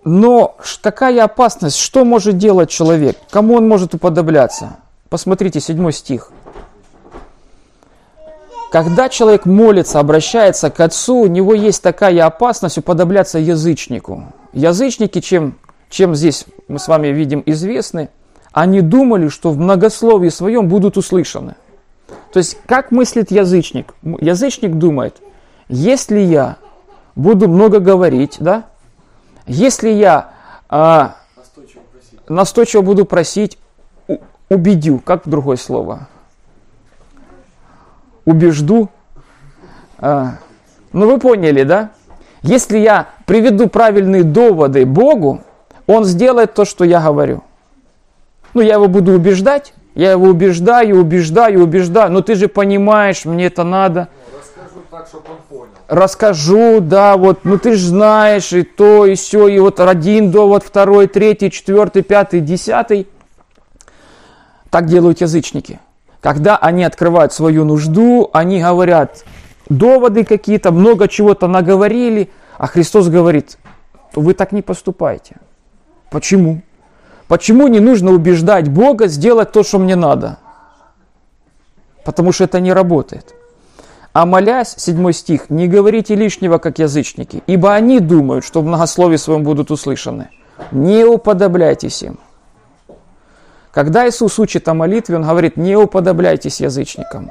Но 0.02 0.57
какая 0.81 1.22
опасность, 1.22 1.76
что 1.76 2.07
может 2.07 2.38
делать 2.38 2.70
человек, 2.70 3.18
кому 3.29 3.55
он 3.57 3.68
может 3.68 3.92
уподобляться? 3.92 4.79
Посмотрите, 5.11 5.61
седьмой 5.61 5.92
стих. 5.92 6.31
Когда 8.72 9.11
человек 9.11 9.44
молится, 9.44 10.00
обращается 10.00 10.70
к 10.70 10.81
Отцу, 10.81 11.16
у 11.16 11.26
него 11.26 11.52
есть 11.52 11.83
такая 11.83 12.24
опасность 12.24 12.79
уподобляться 12.79 13.38
язычнику. 13.38 14.33
Язычники, 14.55 15.20
чем, 15.20 15.59
чем 15.90 16.14
здесь 16.14 16.46
мы 16.66 16.79
с 16.79 16.88
вами 16.88 17.09
видим 17.09 17.42
известны, 17.44 18.09
они 18.52 18.81
думали, 18.81 19.29
что 19.29 19.50
в 19.50 19.59
многословии 19.59 20.31
своем 20.31 20.66
будут 20.68 20.96
услышаны. 20.96 21.57
То 22.32 22.38
есть, 22.38 22.58
как 22.66 22.90
мыслит 22.90 23.30
язычник? 23.30 23.94
Язычник 24.02 24.74
думает, 24.74 25.16
если 25.68 26.20
я 26.20 26.56
буду 27.14 27.48
много 27.48 27.80
говорить, 27.80 28.36
да, 28.40 28.64
если 29.46 29.90
я 29.90 30.30
а, 30.68 31.16
Настойчиво 31.36 31.82
настойчиво 32.28 32.82
буду 32.82 33.04
просить, 33.04 33.58
у- 34.08 34.18
убедю, 34.50 34.98
как 34.98 35.22
другое 35.24 35.56
слово? 35.56 36.08
Убежду. 38.24 38.90
А, 39.98 40.34
ну 40.92 41.06
вы 41.06 41.18
поняли, 41.18 41.62
да? 41.62 41.90
Если 42.42 42.78
я 42.78 43.08
приведу 43.24 43.68
правильные 43.68 44.24
доводы 44.24 44.84
Богу, 44.84 45.42
Он 45.86 46.04
сделает 46.04 46.54
то, 46.54 46.64
что 46.64 46.84
я 46.84 47.00
говорю. 47.00 47.42
Ну, 48.54 48.60
я 48.60 48.74
его 48.74 48.88
буду 48.88 49.12
убеждать, 49.12 49.74
я 49.96 50.12
его 50.12 50.26
убеждаю, 50.26 51.00
убеждаю, 51.00 51.62
убеждаю. 51.62 52.12
Но 52.12 52.20
ты 52.20 52.35
же 52.35 52.48
понимаешь, 52.48 53.24
мне 53.24 53.46
это 53.46 53.64
надо. 53.64 54.09
Расскажу 54.30 54.82
так, 54.90 55.06
чтобы 55.09 55.24
он 55.30 55.37
понял. 55.48 55.72
Расскажу, 55.88 56.80
да, 56.80 57.16
вот, 57.16 57.44
ну 57.44 57.59
ты 57.59 57.76
же 57.76 57.87
знаешь, 57.87 58.52
и 58.52 58.62
то, 58.62 59.06
и 59.06 59.14
все, 59.14 59.48
и 59.48 59.59
вот 59.59 59.80
один 59.80 60.30
довод, 60.30 60.62
второй, 60.64 61.06
третий, 61.06 61.50
четвертый, 61.50 62.02
пятый, 62.02 62.40
десятый. 62.40 63.09
Так 64.68 64.87
делают 64.87 65.22
язычники. 65.22 65.80
Когда 66.20 66.59
они 66.59 66.85
открывают 66.85 67.32
свою 67.32 67.64
нужду, 67.64 68.28
они 68.35 68.61
говорят 68.61 69.24
доводы 69.70 70.24
какие-то, 70.24 70.72
много 70.72 71.09
чего-то 71.09 71.46
наговорили, 71.46 72.28
а 72.59 72.66
Христос 72.66 73.09
говорит, 73.09 73.56
вы 74.14 74.35
так 74.35 74.52
не 74.52 74.61
поступайте. 74.61 75.37
Почему? 76.11 76.61
Почему 77.28 77.68
не 77.68 77.80
нужно 77.80 78.12
убеждать 78.12 78.68
Бога 78.68 79.08
сделать 79.08 79.52
то, 79.52 79.62
что 79.62 79.78
мне 79.78 79.96
надо? 79.96 80.38
Потому 82.04 82.32
что 82.32 82.44
это 82.44 82.60
не 82.60 82.72
работает. 82.72 83.34
А 84.12 84.24
молясь, 84.24 84.74
7 84.78 85.12
стих, 85.12 85.50
не 85.50 85.68
говорите 85.68 86.14
лишнего, 86.14 86.58
как 86.58 86.78
язычники, 86.78 87.42
ибо 87.46 87.74
они 87.74 88.00
думают, 88.00 88.44
что 88.44 88.62
в 88.62 88.64
многословии 88.64 89.16
своем 89.16 89.42
будут 89.42 89.70
услышаны. 89.70 90.30
Не 90.70 91.04
уподобляйтесь 91.04 92.02
им. 92.02 92.18
Когда 93.72 94.08
Иисус 94.08 94.38
учит 94.38 94.68
о 94.68 94.74
молитве, 94.74 95.16
Он 95.16 95.24
говорит, 95.24 95.58
не 95.58 95.76
уподобляйтесь 95.76 96.60
язычникам. 96.60 97.30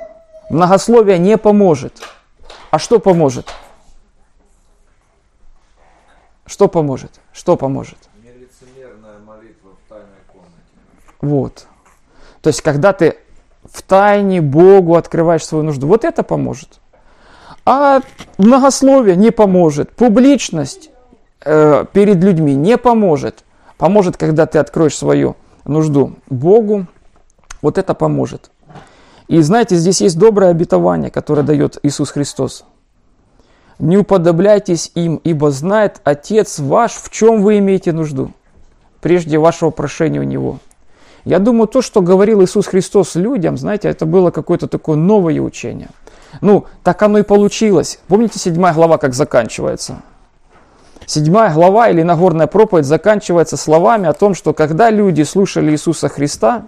Многословие 0.51 1.17
не 1.17 1.37
поможет. 1.37 2.03
А 2.69 2.77
что 2.77 2.99
поможет? 2.99 3.47
Что 6.45 6.67
поможет? 6.67 7.19
Что 7.33 7.57
поможет? 7.57 7.97
Нелицемерная 8.23 9.17
молитва 9.25 9.71
в 9.71 9.89
тайной 9.89 10.21
комнате. 10.31 10.51
Вот. 11.25 11.67
То 12.41 12.49
есть, 12.49 12.61
когда 12.61 12.93
ты 12.93 13.17
в 13.63 13.81
тайне 13.81 14.41
Богу 14.41 14.95
открываешь 14.95 15.45
свою 15.45 15.63
нужду, 15.63 15.87
вот 15.87 16.05
это 16.05 16.23
поможет. 16.23 16.79
А 17.65 18.01
многословие 18.37 19.15
не 19.15 19.31
поможет. 19.31 19.91
Публичность 19.91 20.91
э, 21.43 21.85
перед 21.91 22.23
людьми 22.23 22.53
не 22.53 22.77
поможет. 22.77 23.43
Поможет, 23.77 24.17
когда 24.17 24.45
ты 24.45 24.59
откроешь 24.59 24.95
свою 24.95 25.35
нужду 25.65 26.13
Богу. 26.29 26.85
Вот 27.61 27.79
это 27.79 27.95
поможет. 27.95 28.51
И 29.27 29.41
знаете, 29.41 29.75
здесь 29.75 30.01
есть 30.01 30.19
доброе 30.19 30.51
обетование, 30.51 31.09
которое 31.09 31.41
дает 31.41 31.79
Иисус 31.81 32.11
Христос. 32.11 32.65
Не 33.79 33.97
уподобляйтесь 33.97 34.91
им, 34.93 35.19
ибо 35.23 35.49
знает 35.49 35.99
Отец 36.03 36.59
ваш, 36.59 36.93
в 36.93 37.09
чем 37.09 37.41
вы 37.41 37.57
имеете 37.57 37.91
нужду, 37.91 38.31
прежде 39.01 39.39
вашего 39.39 39.71
прошения 39.71 40.21
у 40.21 40.23
Него. 40.23 40.59
Я 41.25 41.39
думаю, 41.39 41.67
то, 41.67 41.81
что 41.81 42.01
говорил 42.01 42.43
Иисус 42.43 42.67
Христос 42.67 43.15
людям, 43.15 43.57
знаете, 43.57 43.89
это 43.89 44.05
было 44.05 44.29
какое-то 44.29 44.67
такое 44.67 44.95
новое 44.95 45.39
учение. 45.41 45.89
Ну, 46.41 46.65
так 46.83 47.01
оно 47.01 47.17
и 47.17 47.23
получилось. 47.23 47.99
Помните 48.07 48.37
седьмая 48.37 48.73
глава, 48.73 48.99
как 48.99 49.15
заканчивается? 49.15 50.01
Седьмая 51.07 51.53
глава 51.53 51.89
или 51.89 52.03
Нагорная 52.03 52.47
проповедь 52.47 52.85
заканчивается 52.85 53.57
словами 53.57 54.07
о 54.07 54.13
том, 54.13 54.35
что 54.35 54.53
когда 54.53 54.91
люди 54.91 55.23
слушали 55.23 55.71
Иисуса 55.71 56.09
Христа, 56.09 56.65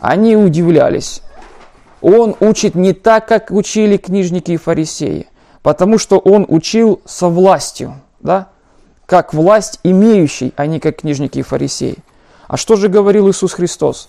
они 0.00 0.36
удивлялись. 0.36 1.22
Он 2.00 2.36
учит 2.40 2.74
не 2.74 2.92
так, 2.92 3.26
как 3.26 3.50
учили 3.50 3.96
книжники 3.96 4.52
и 4.52 4.56
фарисеи, 4.56 5.26
потому 5.62 5.98
что 5.98 6.18
он 6.18 6.46
учил 6.48 7.00
со 7.04 7.28
властью, 7.28 7.94
да? 8.20 8.48
как 9.06 9.34
власть 9.34 9.80
имеющий, 9.82 10.52
а 10.56 10.66
не 10.66 10.78
как 10.78 10.98
книжники 11.00 11.40
и 11.40 11.42
фарисеи. 11.42 11.98
А 12.50 12.56
что 12.56 12.74
же 12.74 12.88
говорил 12.88 13.30
Иисус 13.30 13.52
Христос? 13.52 14.08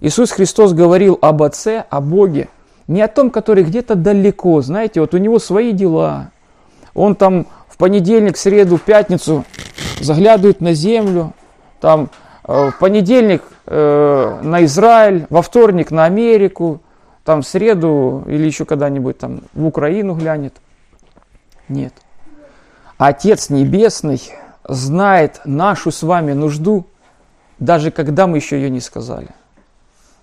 Иисус 0.00 0.32
Христос 0.32 0.72
говорил 0.72 1.16
об 1.22 1.44
Отце, 1.44 1.84
о 1.90 2.00
Боге, 2.00 2.48
не 2.88 3.00
о 3.00 3.06
том, 3.06 3.30
который 3.30 3.62
где-то 3.62 3.94
далеко, 3.94 4.60
знаете, 4.62 5.00
вот 5.00 5.14
у 5.14 5.18
него 5.18 5.38
свои 5.38 5.70
дела. 5.70 6.32
Он 6.92 7.14
там 7.14 7.46
в 7.68 7.76
понедельник, 7.76 8.36
среду, 8.36 8.78
пятницу 8.78 9.44
заглядывает 10.00 10.60
на 10.60 10.72
землю, 10.72 11.34
там 11.80 12.10
э, 12.48 12.70
в 12.70 12.78
понедельник 12.80 13.44
э, 13.66 14.40
на 14.42 14.64
Израиль, 14.64 15.26
во 15.30 15.40
вторник 15.40 15.92
на 15.92 16.04
Америку, 16.04 16.80
там 17.22 17.42
в 17.42 17.46
среду 17.46 18.24
или 18.26 18.44
еще 18.44 18.64
когда-нибудь 18.64 19.18
там 19.18 19.42
в 19.54 19.66
Украину 19.66 20.14
глянет. 20.14 20.56
Нет. 21.68 21.94
Отец 22.98 23.50
Небесный 23.50 24.20
знает 24.64 25.42
нашу 25.44 25.92
с 25.92 26.02
вами 26.02 26.32
нужду, 26.32 26.86
даже 27.58 27.90
когда 27.90 28.26
мы 28.26 28.38
еще 28.38 28.56
ее 28.56 28.70
не 28.70 28.80
сказали. 28.80 29.28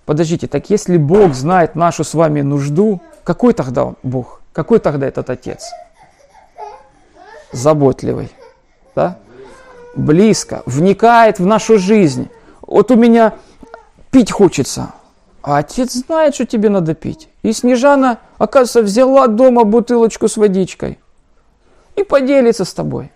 Подождите, 0.04 0.46
так 0.46 0.70
если 0.70 0.96
Бог 0.96 1.34
знает 1.34 1.74
нашу 1.74 2.04
с 2.04 2.14
вами 2.14 2.42
нужду, 2.42 3.00
какой 3.24 3.54
тогда 3.54 3.94
Бог? 4.02 4.42
Какой 4.52 4.78
тогда 4.78 5.06
этот 5.06 5.30
Отец? 5.30 5.70
Заботливый, 7.52 8.30
да? 8.94 9.18
Близко, 9.96 10.62
вникает 10.66 11.38
в 11.38 11.46
нашу 11.46 11.78
жизнь. 11.78 12.28
Вот 12.60 12.90
у 12.90 12.96
меня 12.96 13.34
пить 14.10 14.32
хочется, 14.32 14.92
а 15.42 15.58
отец 15.58 15.92
знает, 15.92 16.34
что 16.34 16.46
тебе 16.46 16.68
надо 16.68 16.94
пить. 16.94 17.28
И 17.42 17.52
Снежана, 17.52 18.18
оказывается, 18.38 18.82
взяла 18.82 19.28
дома 19.28 19.64
бутылочку 19.64 20.26
с 20.26 20.36
водичкой 20.36 20.98
и 21.96 22.02
поделится 22.02 22.64
с 22.64 22.74
тобой. 22.74 23.12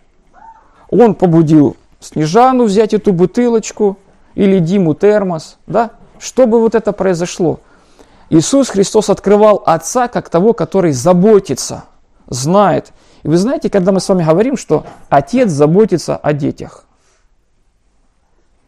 Он 0.91 1.15
побудил 1.15 1.77
Снежану 2.01 2.65
взять 2.65 2.95
эту 2.95 3.13
бутылочку 3.13 3.99
или 4.39 4.61
Диму 4.61 4.95
термос, 4.95 5.59
да? 5.67 5.91
Чтобы 6.21 6.61
вот 6.61 6.77
это 6.77 6.93
произошло. 6.93 7.59
Иисус 8.31 8.69
Христос 8.69 9.11
открывал 9.11 9.65
Отца 9.67 10.07
как 10.07 10.29
того, 10.29 10.53
который 10.53 10.93
заботится, 10.93 11.85
знает. 12.29 12.93
И 13.25 13.29
вы 13.29 13.37
знаете, 13.37 13.69
когда 13.69 13.91
мы 13.91 13.99
с 13.99 14.09
вами 14.09 14.23
говорим, 14.23 14.57
что 14.57 14.87
Отец 15.09 15.51
заботится 15.51 16.17
о 16.17 16.33
детях. 16.33 16.85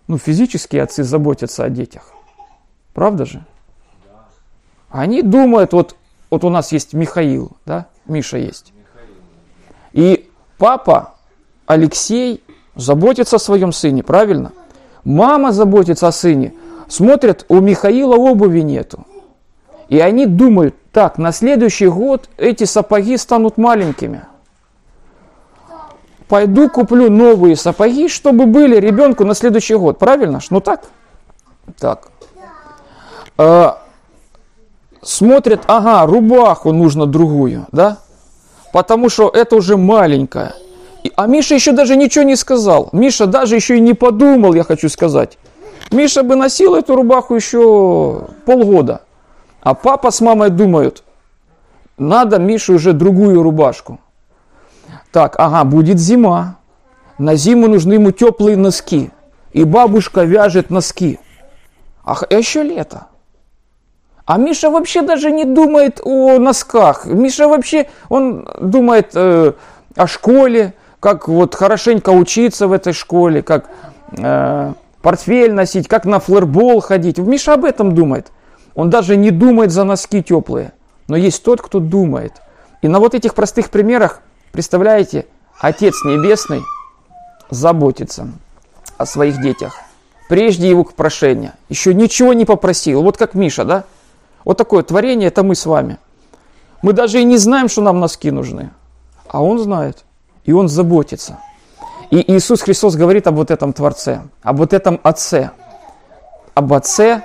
Ну, 0.08 0.18
физические 0.18 0.82
отцы 0.82 1.04
заботятся 1.04 1.62
о 1.62 1.68
детях. 1.70 2.14
Правда 2.92 3.24
же? 3.24 3.44
Они 4.88 5.22
думают, 5.22 5.72
вот, 5.72 5.94
вот 6.30 6.42
у 6.42 6.50
нас 6.50 6.72
есть 6.72 6.94
Михаил, 6.94 7.52
да, 7.64 7.86
Миша 8.06 8.38
есть. 8.38 8.72
И 9.92 10.28
папа 10.58 11.14
Алексей 11.66 12.42
заботится 12.74 13.36
о 13.36 13.38
своем 13.38 13.70
сыне, 13.70 14.02
правильно? 14.02 14.50
Мама 15.04 15.52
заботится 15.52 16.08
о 16.08 16.12
сыне. 16.12 16.54
Смотрят, 16.88 17.44
у 17.48 17.60
Михаила 17.60 18.16
обуви 18.16 18.60
нету. 18.60 19.06
И 19.88 19.98
они 19.98 20.26
думают, 20.26 20.74
так, 20.92 21.18
на 21.18 21.32
следующий 21.32 21.88
год 21.88 22.28
эти 22.36 22.64
сапоги 22.64 23.16
станут 23.16 23.58
маленькими. 23.58 24.24
Пойду 26.28 26.68
куплю 26.68 27.10
новые 27.10 27.56
сапоги, 27.56 28.08
чтобы 28.08 28.46
были 28.46 28.76
ребенку 28.76 29.24
на 29.24 29.34
следующий 29.34 29.74
год. 29.74 29.98
Правильно? 29.98 30.38
Ну 30.50 30.60
так? 30.60 30.84
Так. 31.78 32.08
Э, 33.36 33.72
смотрят, 35.02 35.62
ага, 35.66 36.06
рубаху 36.06 36.72
нужно 36.72 37.06
другую, 37.06 37.66
да? 37.72 37.98
Потому 38.72 39.08
что 39.08 39.28
это 39.28 39.56
уже 39.56 39.76
маленькая. 39.76 40.54
А 41.16 41.26
Миша 41.26 41.54
еще 41.54 41.72
даже 41.72 41.96
ничего 41.96 42.24
не 42.24 42.36
сказал. 42.36 42.88
Миша 42.92 43.26
даже 43.26 43.56
еще 43.56 43.76
и 43.76 43.80
не 43.80 43.94
подумал, 43.94 44.54
я 44.54 44.64
хочу 44.64 44.88
сказать. 44.88 45.38
Миша 45.90 46.22
бы 46.22 46.36
носил 46.36 46.74
эту 46.74 46.94
рубаху 46.94 47.34
еще 47.34 48.28
полгода. 48.44 49.02
А 49.62 49.74
папа 49.74 50.10
с 50.10 50.20
мамой 50.20 50.50
думают, 50.50 51.02
надо 51.98 52.38
Мише 52.38 52.72
уже 52.72 52.92
другую 52.92 53.42
рубашку. 53.42 54.00
Так, 55.12 55.34
ага, 55.38 55.64
будет 55.64 55.98
зима. 55.98 56.56
На 57.18 57.34
зиму 57.34 57.68
нужны 57.68 57.94
ему 57.94 58.12
теплые 58.12 58.56
носки. 58.56 59.10
И 59.52 59.64
бабушка 59.64 60.22
вяжет 60.22 60.70
носки. 60.70 61.18
Ах, 62.04 62.24
а 62.30 62.34
еще 62.34 62.62
лето. 62.62 63.08
А 64.24 64.38
Миша 64.38 64.70
вообще 64.70 65.02
даже 65.02 65.30
не 65.32 65.44
думает 65.44 66.00
о 66.04 66.38
носках. 66.38 67.04
Миша 67.04 67.48
вообще, 67.48 67.88
он 68.08 68.48
думает 68.60 69.10
э, 69.14 69.52
о 69.96 70.06
школе, 70.06 70.74
как 71.00 71.28
вот 71.28 71.54
хорошенько 71.54 72.10
учиться 72.10 72.68
в 72.68 72.72
этой 72.72 72.92
школе, 72.92 73.42
как 73.42 73.70
э, 74.16 74.72
портфель 75.02 75.52
носить, 75.52 75.88
как 75.88 76.04
на 76.04 76.20
флербол 76.20 76.80
ходить. 76.80 77.18
Миша 77.18 77.54
об 77.54 77.64
этом 77.64 77.94
думает. 77.94 78.30
Он 78.74 78.90
даже 78.90 79.16
не 79.16 79.30
думает 79.30 79.72
за 79.72 79.84
носки 79.84 80.22
теплые. 80.22 80.72
Но 81.08 81.16
есть 81.16 81.42
тот, 81.42 81.60
кто 81.60 81.80
думает. 81.80 82.34
И 82.82 82.88
на 82.88 83.00
вот 83.00 83.14
этих 83.14 83.34
простых 83.34 83.70
примерах, 83.70 84.20
представляете, 84.52 85.26
Отец 85.58 85.94
Небесный 86.04 86.62
заботится 87.50 88.28
о 88.96 89.06
своих 89.06 89.40
детях. 89.42 89.74
прежде 90.30 90.68
его 90.68 90.84
к 90.84 90.94
прошению. 90.94 91.54
Еще 91.68 91.92
ничего 91.92 92.32
не 92.34 92.44
попросил. 92.44 93.02
Вот 93.02 93.16
как 93.16 93.34
Миша, 93.34 93.64
да? 93.64 93.84
Вот 94.44 94.56
такое 94.56 94.84
творение, 94.84 95.26
это 95.26 95.42
мы 95.42 95.56
с 95.56 95.66
вами. 95.66 95.98
Мы 96.82 96.92
даже 96.92 97.20
и 97.20 97.24
не 97.24 97.36
знаем, 97.36 97.68
что 97.68 97.82
нам 97.82 97.98
носки 97.98 98.30
нужны. 98.30 98.70
А 99.26 99.42
он 99.42 99.58
знает. 99.58 100.04
И 100.44 100.52
он 100.52 100.68
заботится. 100.68 101.38
И 102.10 102.32
Иисус 102.32 102.62
Христос 102.62 102.96
говорит 102.96 103.26
об 103.26 103.36
вот 103.36 103.50
этом 103.50 103.72
Творце, 103.72 104.22
об 104.42 104.58
вот 104.58 104.72
этом 104.72 105.00
Отце. 105.02 105.52
Об 106.54 106.72
Отце, 106.72 107.22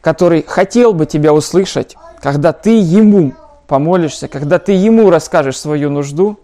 который 0.00 0.42
хотел 0.42 0.92
бы 0.92 1.06
тебя 1.06 1.32
услышать, 1.32 1.96
когда 2.20 2.52
ты 2.52 2.80
Ему 2.80 3.34
помолишься, 3.66 4.28
когда 4.28 4.58
ты 4.58 4.72
Ему 4.72 5.10
расскажешь 5.10 5.58
свою 5.58 5.90
нужду. 5.90 6.38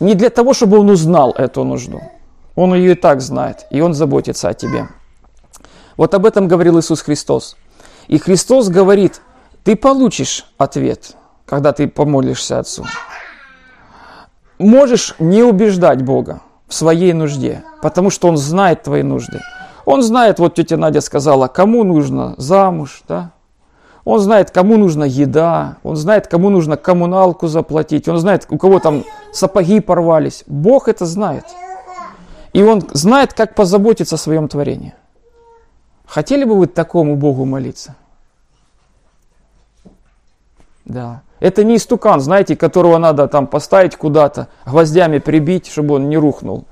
Не 0.00 0.14
для 0.14 0.30
того, 0.30 0.52
чтобы 0.52 0.78
Он 0.78 0.90
узнал 0.90 1.32
эту 1.32 1.64
нужду. 1.64 2.00
Он 2.54 2.74
ее 2.74 2.92
и 2.92 2.94
так 2.94 3.20
знает, 3.20 3.66
и 3.70 3.80
Он 3.80 3.94
заботится 3.94 4.48
о 4.48 4.54
тебе. 4.54 4.88
Вот 5.96 6.14
об 6.14 6.26
этом 6.26 6.48
говорил 6.48 6.78
Иисус 6.78 7.02
Христос. 7.02 7.56
И 8.06 8.18
Христос 8.18 8.68
говорит, 8.68 9.20
ты 9.64 9.74
получишь 9.74 10.46
ответ, 10.56 11.16
когда 11.44 11.72
ты 11.72 11.88
помолишься 11.88 12.58
Отцу. 12.58 12.86
Можешь 14.58 15.14
не 15.18 15.42
убеждать 15.42 16.02
Бога 16.02 16.40
в 16.66 16.74
своей 16.74 17.12
нужде, 17.12 17.62
потому 17.80 18.10
что 18.10 18.28
Он 18.28 18.36
знает 18.36 18.82
твои 18.82 19.02
нужды. 19.02 19.40
Он 19.84 20.02
знает, 20.02 20.38
вот 20.38 20.54
тетя 20.54 20.76
Надя 20.76 21.00
сказала, 21.00 21.48
кому 21.48 21.82
нужно 21.82 22.34
замуж, 22.36 23.02
да? 23.08 23.32
Он 24.04 24.20
знает, 24.20 24.50
кому 24.50 24.76
нужна 24.76 25.04
еда, 25.04 25.76
он 25.82 25.96
знает, 25.96 26.28
кому 26.28 26.48
нужно 26.48 26.76
коммуналку 26.76 27.46
заплатить, 27.46 28.08
он 28.08 28.18
знает, 28.18 28.46
у 28.48 28.56
кого 28.56 28.80
там 28.80 29.04
сапоги 29.32 29.80
порвались. 29.80 30.44
Бог 30.46 30.88
это 30.88 31.04
знает. 31.04 31.44
И 32.52 32.62
он 32.62 32.82
знает, 32.92 33.34
как 33.34 33.54
позаботиться 33.54 34.14
о 34.14 34.18
своем 34.18 34.48
творении. 34.48 34.94
Хотели 36.06 36.44
бы 36.44 36.54
вы 36.54 36.66
такому 36.66 37.16
Богу 37.16 37.44
молиться? 37.44 37.96
Да. 40.86 41.22
Это 41.40 41.62
не 41.62 41.76
истукан, 41.76 42.20
знаете, 42.20 42.56
которого 42.56 42.98
надо 42.98 43.28
там 43.28 43.46
поставить 43.46 43.96
куда-то, 43.96 44.48
гвоздями 44.66 45.18
прибить, 45.18 45.68
чтобы 45.68 45.94
он 45.94 46.08
не 46.08 46.16
рухнул, 46.16 46.64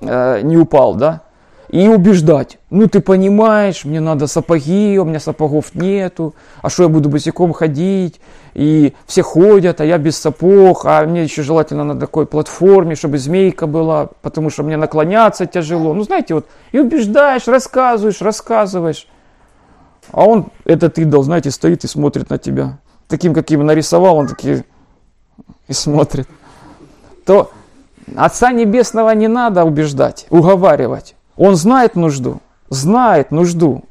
э, 0.00 0.40
не 0.42 0.56
упал, 0.56 0.94
да? 0.94 1.20
И 1.68 1.88
убеждать. 1.88 2.58
Ну, 2.70 2.86
ты 2.86 3.00
понимаешь, 3.00 3.84
мне 3.84 3.98
надо 3.98 4.26
сапоги, 4.26 4.98
у 4.98 5.04
меня 5.04 5.18
сапогов 5.18 5.74
нету, 5.74 6.34
а 6.62 6.70
что 6.70 6.84
я 6.84 6.88
буду 6.88 7.08
босиком 7.08 7.52
ходить? 7.52 8.20
И 8.54 8.94
все 9.06 9.22
ходят, 9.22 9.80
а 9.80 9.84
я 9.84 9.98
без 9.98 10.16
сапог, 10.16 10.84
а 10.84 11.04
мне 11.04 11.24
еще 11.24 11.42
желательно 11.42 11.84
на 11.84 11.98
такой 11.98 12.26
платформе, 12.26 12.94
чтобы 12.94 13.18
змейка 13.18 13.66
была, 13.66 14.08
потому 14.22 14.50
что 14.50 14.62
мне 14.62 14.76
наклоняться 14.76 15.46
тяжело. 15.46 15.94
Ну, 15.94 16.04
знаете, 16.04 16.34
вот, 16.34 16.46
и 16.70 16.78
убеждаешь, 16.78 17.48
рассказываешь, 17.48 18.20
рассказываешь. 18.20 19.08
А 20.12 20.24
он, 20.24 20.50
этот 20.64 20.98
идол, 20.98 21.22
знаете, 21.22 21.50
стоит 21.50 21.82
и 21.84 21.88
смотрит 21.88 22.30
на 22.30 22.38
тебя 22.38 22.78
таким, 23.08 23.34
каким 23.34 23.64
нарисовал, 23.64 24.16
он 24.16 24.28
такие 24.28 24.64
и 25.68 25.72
смотрит, 25.72 26.28
то 27.24 27.50
Отца 28.16 28.52
Небесного 28.52 29.10
не 29.10 29.28
надо 29.28 29.64
убеждать, 29.64 30.26
уговаривать. 30.30 31.16
Он 31.36 31.56
знает 31.56 31.96
нужду, 31.96 32.40
знает 32.68 33.30
нужду, 33.30 33.84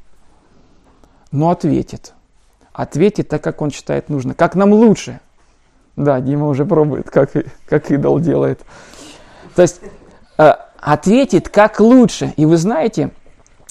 но 1.32 1.50
ответит. 1.50 2.14
Ответит 2.72 3.28
так, 3.28 3.42
как 3.42 3.60
он 3.60 3.70
считает 3.70 4.08
нужно, 4.08 4.34
как 4.34 4.54
нам 4.54 4.72
лучше. 4.72 5.20
Да, 5.96 6.20
Дима 6.20 6.48
уже 6.48 6.64
пробует, 6.64 7.10
как, 7.10 7.30
как 7.66 7.90
идол 7.90 8.18
делает. 8.18 8.60
То 9.54 9.62
есть 9.62 9.80
э, 10.38 10.54
ответит 10.80 11.48
как 11.48 11.78
лучше. 11.78 12.34
И 12.36 12.46
вы 12.46 12.56
знаете, 12.56 13.10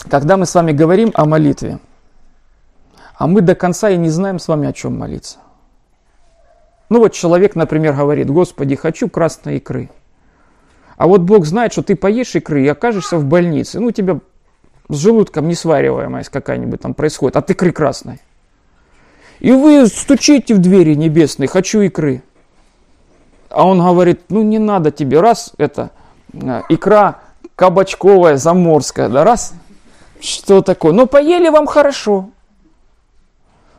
когда 0.09 0.37
мы 0.37 0.45
с 0.45 0.55
вами 0.55 0.71
говорим 0.71 1.11
о 1.15 1.25
молитве, 1.25 1.79
а 3.15 3.27
мы 3.27 3.41
до 3.41 3.55
конца 3.55 3.89
и 3.89 3.97
не 3.97 4.09
знаем 4.09 4.39
с 4.39 4.47
вами, 4.47 4.67
о 4.67 4.73
чем 4.73 4.97
молиться. 4.97 5.39
Ну 6.89 6.99
вот 6.99 7.13
человек, 7.13 7.55
например, 7.55 7.93
говорит, 7.93 8.29
Господи, 8.29 8.75
хочу 8.75 9.09
красной 9.09 9.57
икры. 9.57 9.89
А 10.97 11.07
вот 11.07 11.21
Бог 11.21 11.45
знает, 11.45 11.71
что 11.71 11.81
ты 11.81 11.95
поешь 11.95 12.35
икры 12.35 12.63
и 12.63 12.67
окажешься 12.67 13.17
в 13.17 13.25
больнице. 13.25 13.79
Ну, 13.79 13.87
у 13.87 13.91
тебя 13.91 14.19
с 14.89 14.95
желудком 14.95 15.47
несвариваемость 15.47 16.29
какая-нибудь 16.29 16.81
там 16.81 16.93
происходит, 16.93 17.37
от 17.37 17.49
икры 17.49 17.71
красной. 17.71 18.21
И 19.39 19.51
вы 19.51 19.87
стучите 19.87 20.53
в 20.53 20.59
двери 20.59 20.93
небесные, 20.93 21.47
хочу 21.47 21.81
икры. 21.81 22.23
А 23.49 23.67
он 23.67 23.79
говорит, 23.79 24.21
ну 24.29 24.41
не 24.41 24.59
надо 24.59 24.91
тебе, 24.91 25.19
раз 25.19 25.53
это 25.57 25.91
э, 26.33 26.61
икра 26.69 27.19
кабачковая, 27.55 28.37
заморская, 28.37 29.09
да 29.09 29.23
раз, 29.23 29.53
что 30.19 30.61
такое, 30.61 30.91
ну 30.91 31.07
поели 31.07 31.49
вам 31.49 31.67
хорошо, 31.67 32.29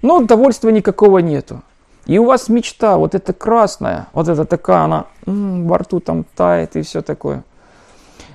но 0.04 0.18
удовольствия 0.18 0.70
никакого 0.70 1.20
нету. 1.20 1.62
И 2.04 2.18
у 2.18 2.26
вас 2.26 2.50
мечта, 2.50 2.98
вот 2.98 3.14
эта 3.14 3.32
красная, 3.32 4.08
вот 4.12 4.28
эта 4.28 4.44
такая, 4.44 4.80
она 4.80 5.06
м-м, 5.24 5.66
во 5.66 5.78
рту 5.78 5.98
там 5.98 6.26
тает 6.36 6.76
и 6.76 6.82
все 6.82 7.00
такое. 7.00 7.42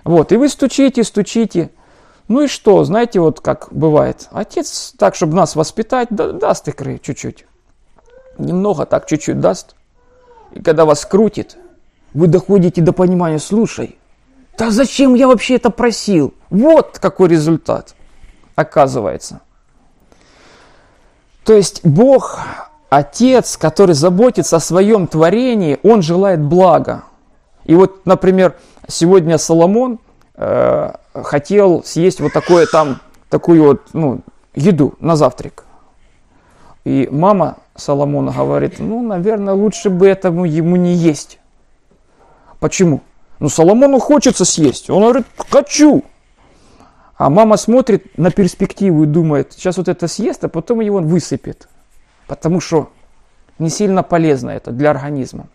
Вот, 0.04 0.32
и 0.32 0.38
вы 0.38 0.50
стучите, 0.50 1.04
стучите. 1.04 1.70
Ну 2.28 2.42
и 2.42 2.48
что, 2.48 2.84
знаете, 2.84 3.20
вот 3.20 3.40
как 3.40 3.68
бывает. 3.70 4.30
Отец, 4.32 4.96
так, 4.98 5.14
чтобы 5.14 5.36
нас 5.36 5.56
воспитать, 5.56 6.08
да, 6.10 6.32
даст 6.32 6.68
икры 6.68 6.98
чуть-чуть. 6.98 7.46
Немного 8.40 8.88
так, 8.88 9.06
чуть-чуть 9.06 9.40
даст. 9.40 9.76
И 10.54 10.64
когда 10.64 10.86
вас 10.86 11.06
крутит, 11.06 11.56
вы 12.16 12.26
доходите 12.26 12.82
до 12.82 12.94
понимания, 12.94 13.38
слушай, 13.38 14.00
да 14.58 14.72
зачем 14.72 15.14
я 15.14 15.28
вообще 15.28 15.58
это 15.58 15.70
просил? 15.70 16.34
Вот 16.50 16.98
какой 16.98 17.30
результат 17.30 17.94
оказывается. 18.56 19.42
То 21.50 21.56
есть 21.56 21.84
Бог, 21.84 22.40
Отец, 22.90 23.58
который 23.58 23.96
заботится 23.96 24.58
о 24.58 24.60
своем 24.60 25.08
творении, 25.08 25.80
Он 25.82 26.04
желает 26.04 26.40
блага. 26.40 27.06
И 27.66 27.74
вот, 27.74 28.06
например, 28.06 28.54
сегодня 28.88 29.40
Соломон 29.40 29.98
э, 30.36 30.92
хотел 31.12 31.84
съесть 31.84 32.20
вот 32.20 32.34
такое 32.34 32.68
там, 32.68 33.02
такую 33.32 33.64
вот, 33.64 33.82
ну, 33.94 34.20
еду 34.54 34.94
на 35.00 35.16
завтрак. 35.16 35.66
И 36.84 37.10
мама 37.12 37.58
Соломона 37.76 38.32
говорит, 38.32 38.76
ну, 38.78 39.02
наверное, 39.02 39.56
лучше 39.56 39.90
бы 39.90 40.08
этому 40.08 40.46
ему 40.46 40.76
не 40.76 40.94
есть. 40.94 41.40
Почему? 42.60 43.02
Ну, 43.40 43.50
Соломону 43.50 43.98
хочется 43.98 44.46
съесть. 44.46 44.92
Он 44.92 45.02
говорит, 45.02 45.26
хочу. 45.50 46.04
А 47.20 47.30
мама 47.30 47.58
смотрит 47.58 48.18
на 48.18 48.32
перспективу 48.32 49.04
и 49.04 49.06
думает, 49.06 49.52
сейчас 49.52 49.76
вот 49.76 49.90
это 49.90 50.08
съест, 50.08 50.42
а 50.46 50.48
потом 50.48 50.80
его 50.80 51.00
высыпет. 51.00 51.68
Потому 52.28 52.62
что 52.62 52.92
не 53.60 53.70
сильно 53.70 54.04
полезно 54.04 54.52
это 54.52 54.72
для 54.72 54.92
организма. 54.92 55.48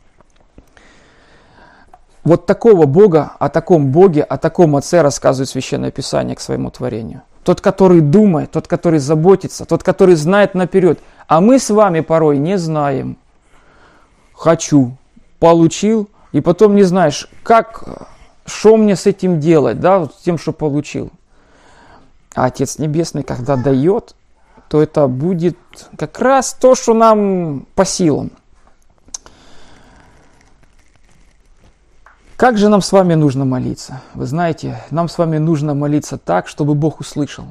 Вот 2.22 2.44
такого 2.44 2.84
Бога, 2.84 3.32
о 3.38 3.48
таком 3.48 3.92
Боге, 3.92 4.22
о 4.22 4.36
таком 4.36 4.76
Отце 4.76 5.00
рассказывает 5.00 5.48
Священное 5.48 5.90
Писание 5.90 6.36
к 6.36 6.40
своему 6.40 6.70
творению. 6.70 7.22
Тот, 7.44 7.62
который 7.62 8.02
думает, 8.02 8.50
тот, 8.50 8.68
который 8.68 8.98
заботится, 8.98 9.64
тот, 9.64 9.82
который 9.82 10.16
знает 10.16 10.54
наперед. 10.54 10.98
А 11.28 11.40
мы 11.40 11.58
с 11.58 11.70
вами 11.70 12.00
порой 12.00 12.36
не 12.36 12.58
знаем. 12.58 13.16
Хочу, 14.34 14.98
получил, 15.38 16.10
и 16.32 16.42
потом 16.42 16.74
не 16.74 16.82
знаешь, 16.82 17.26
как, 17.42 18.06
что 18.44 18.76
мне 18.76 18.96
с 18.96 19.06
этим 19.06 19.40
делать, 19.40 19.80
да, 19.80 20.00
вот 20.00 20.18
тем, 20.22 20.36
что 20.36 20.52
получил. 20.52 21.10
А 22.34 22.46
Отец 22.46 22.78
Небесный, 22.78 23.22
когда 23.22 23.56
дает, 23.56 24.14
то 24.68 24.82
это 24.82 25.06
будет 25.06 25.56
как 25.96 26.18
раз 26.18 26.54
то, 26.54 26.74
что 26.74 26.94
нам 26.94 27.66
по 27.74 27.84
силам. 27.84 28.32
Как 32.36 32.58
же 32.58 32.68
нам 32.68 32.82
с 32.82 32.90
вами 32.90 33.14
нужно 33.14 33.44
молиться? 33.44 34.02
Вы 34.14 34.26
знаете, 34.26 34.82
нам 34.90 35.08
с 35.08 35.16
вами 35.18 35.38
нужно 35.38 35.74
молиться 35.74 36.18
так, 36.18 36.48
чтобы 36.48 36.74
Бог 36.74 36.98
услышал. 36.98 37.46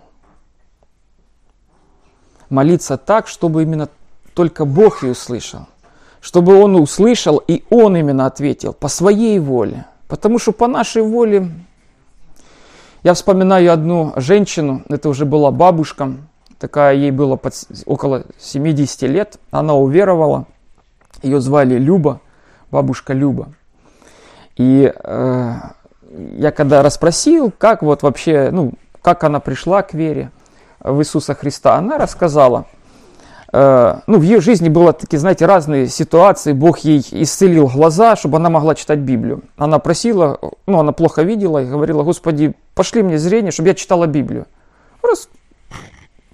Молиться 2.50 2.98
так, 2.98 3.28
чтобы 3.28 3.64
именно 3.64 3.88
только 4.34 4.66
Бог 4.66 5.04
и 5.04 5.08
услышал. 5.08 5.68
Чтобы 6.20 6.62
Он 6.62 6.76
услышал 6.76 7.38
и 7.38 7.64
Он 7.70 7.96
именно 7.96 8.26
ответил 8.26 8.74
по 8.74 8.90
своей 8.90 9.40
воле. 9.40 9.86
Потому 10.10 10.38
что 10.40 10.52
по 10.52 10.68
нашей 10.68 11.02
воле 11.02 11.50
я 13.04 13.14
вспоминаю 13.14 13.72
одну 13.74 14.14
женщину, 14.16 14.84
это 14.88 15.10
уже 15.10 15.26
была 15.26 15.51
бабушка, 15.51 16.14
такая 16.58 16.95
ей 16.95 17.12
было 17.12 17.36
под, 17.36 17.54
около 17.86 18.24
70 18.39 19.01
лет, 19.04 19.39
она 19.51 19.76
уверовала, 19.76 20.45
ее 21.22 21.41
звали 21.41 21.78
Люба, 21.78 22.22
бабушка 22.72 23.14
Люба. 23.14 23.49
И 24.56 24.93
э, 24.95 25.54
я 26.38 26.51
когда 26.51 26.82
расспросил, 26.82 27.51
как 27.58 27.82
вот 27.82 28.04
вообще, 28.04 28.49
ну, 28.51 28.74
как 29.01 29.26
она 29.26 29.39
пришла 29.41 29.82
к 29.82 29.93
вере 29.93 30.32
в 30.80 31.01
Иисуса 31.01 31.34
Христа, 31.34 31.76
она 31.76 31.97
рассказала, 31.97 32.66
э, 33.51 33.99
ну, 34.08 34.18
в 34.18 34.22
ее 34.22 34.39
жизни 34.39 34.70
было 34.70 34.93
такие, 34.93 35.20
знаете, 35.20 35.45
разные 35.45 35.88
ситуации, 35.88 36.54
Бог 36.54 36.80
ей 36.80 37.06
исцелил 37.12 37.68
глаза, 37.68 38.16
чтобы 38.16 38.38
она 38.38 38.49
могла 38.49 38.76
читать 38.76 38.99
Библию. 38.99 39.43
Она 39.58 39.80
просила, 39.80 40.39
ну, 40.68 40.80
она 40.80 40.93
плохо 40.93 41.24
видела 41.24 41.64
и 41.64 41.66
говорила, 41.66 42.04
Господи, 42.04 42.56
пошли 42.76 43.03
мне 43.03 43.17
зрение, 43.17 43.51
чтобы 43.51 43.69
я 43.69 43.76
читала 43.76 44.07
Библию. 44.07 44.47
Раз, 45.01 45.30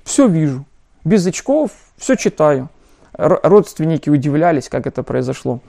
все 0.03 0.27
вижу, 0.27 0.65
без 1.03 1.25
очков, 1.25 1.71
все 1.97 2.15
читаю. 2.15 2.69
Родственники 3.13 4.09
удивлялись, 4.09 4.69
как 4.69 4.87
это 4.87 5.03
произошло. 5.03 5.59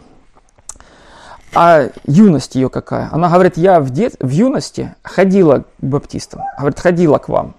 А 1.52 1.88
юность 2.06 2.54
ее 2.54 2.68
какая? 2.70 3.08
Она 3.10 3.28
говорит, 3.28 3.56
я 3.56 3.80
в, 3.80 3.90
дет... 3.90 4.14
в 4.20 4.28
юности 4.30 4.94
ходила 5.02 5.64
к 5.80 5.84
баптистам. 5.84 6.42
Говорит, 6.58 6.78
ходила 6.78 7.18
к 7.18 7.28
вам. 7.28 7.54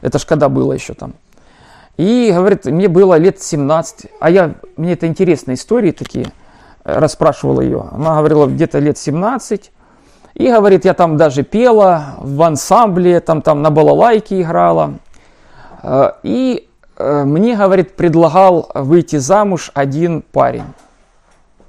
Это 0.00 0.18
ж 0.18 0.24
когда 0.24 0.48
было 0.48 0.72
еще 0.72 0.94
там. 0.94 1.14
И, 1.98 2.32
говорит, 2.34 2.64
мне 2.64 2.88
было 2.88 3.16
лет 3.16 3.42
17. 3.42 4.06
А 4.20 4.30
я, 4.30 4.54
мне 4.76 4.94
это 4.94 5.06
интересные 5.06 5.56
истории 5.56 5.90
такие. 5.90 6.32
э, 6.84 6.98
Расспрашивала 6.98 7.60
ее. 7.60 7.88
Она 7.92 8.16
говорила, 8.16 8.46
где-то 8.46 8.78
лет 8.78 8.96
17. 8.96 9.70
И, 10.34 10.50
говорит, 10.50 10.84
я 10.84 10.94
там 10.94 11.16
даже 11.16 11.42
пела 11.42 12.16
в 12.18 12.42
ансамбле, 12.42 13.20
там, 13.20 13.40
там 13.40 13.62
на 13.62 13.70
балалайке 13.70 14.42
играла. 14.42 14.94
Э, 15.82 16.12
И 16.22 16.68
э, 16.96 17.24
мне, 17.24 17.56
говорит, 17.56 17.94
предлагал 17.96 18.70
выйти 18.74 19.16
замуж 19.16 19.70
один 19.74 20.22
парень 20.22 20.64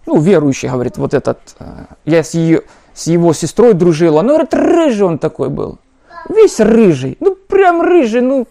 ну, 0.06 0.20
верующий, 0.20 0.70
говорит, 0.70 0.98
вот 0.98 1.14
этот, 1.14 1.40
э, 1.60 1.66
я 2.06 2.24
с, 2.24 2.34
ее, 2.34 2.64
с 2.94 3.08
его 3.08 3.34
сестрой 3.34 3.74
дружила, 3.74 4.22
ну, 4.22 4.30
говорит, 4.30 4.54
рыжий 4.54 5.06
он 5.06 5.18
такой 5.18 5.50
был, 5.50 5.80
весь 6.30 6.60
рыжий, 6.60 7.18
ну, 7.20 7.36
прям 7.36 7.82
рыжий, 7.82 8.22
ну, 8.22 8.48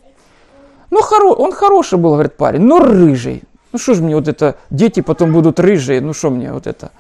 ну, 0.91 1.01
хоро, 1.01 1.33
он 1.33 1.53
хороший 1.53 1.99
был, 1.99 2.13
говорит, 2.13 2.37
парень, 2.37 2.63
но 2.63 2.79
рыжий. 2.79 3.43
Ну, 3.73 3.79
что 3.79 3.95
ж 3.95 4.01
мне 4.01 4.15
вот 4.15 4.29
это, 4.29 4.57
дети 4.71 5.01
потом 5.01 5.33
будут 5.33 5.59
рыжие, 5.59 6.01
ну, 6.01 6.13
что 6.13 6.31
мне 6.31 6.53
вот 6.53 6.67
это. 6.67 6.93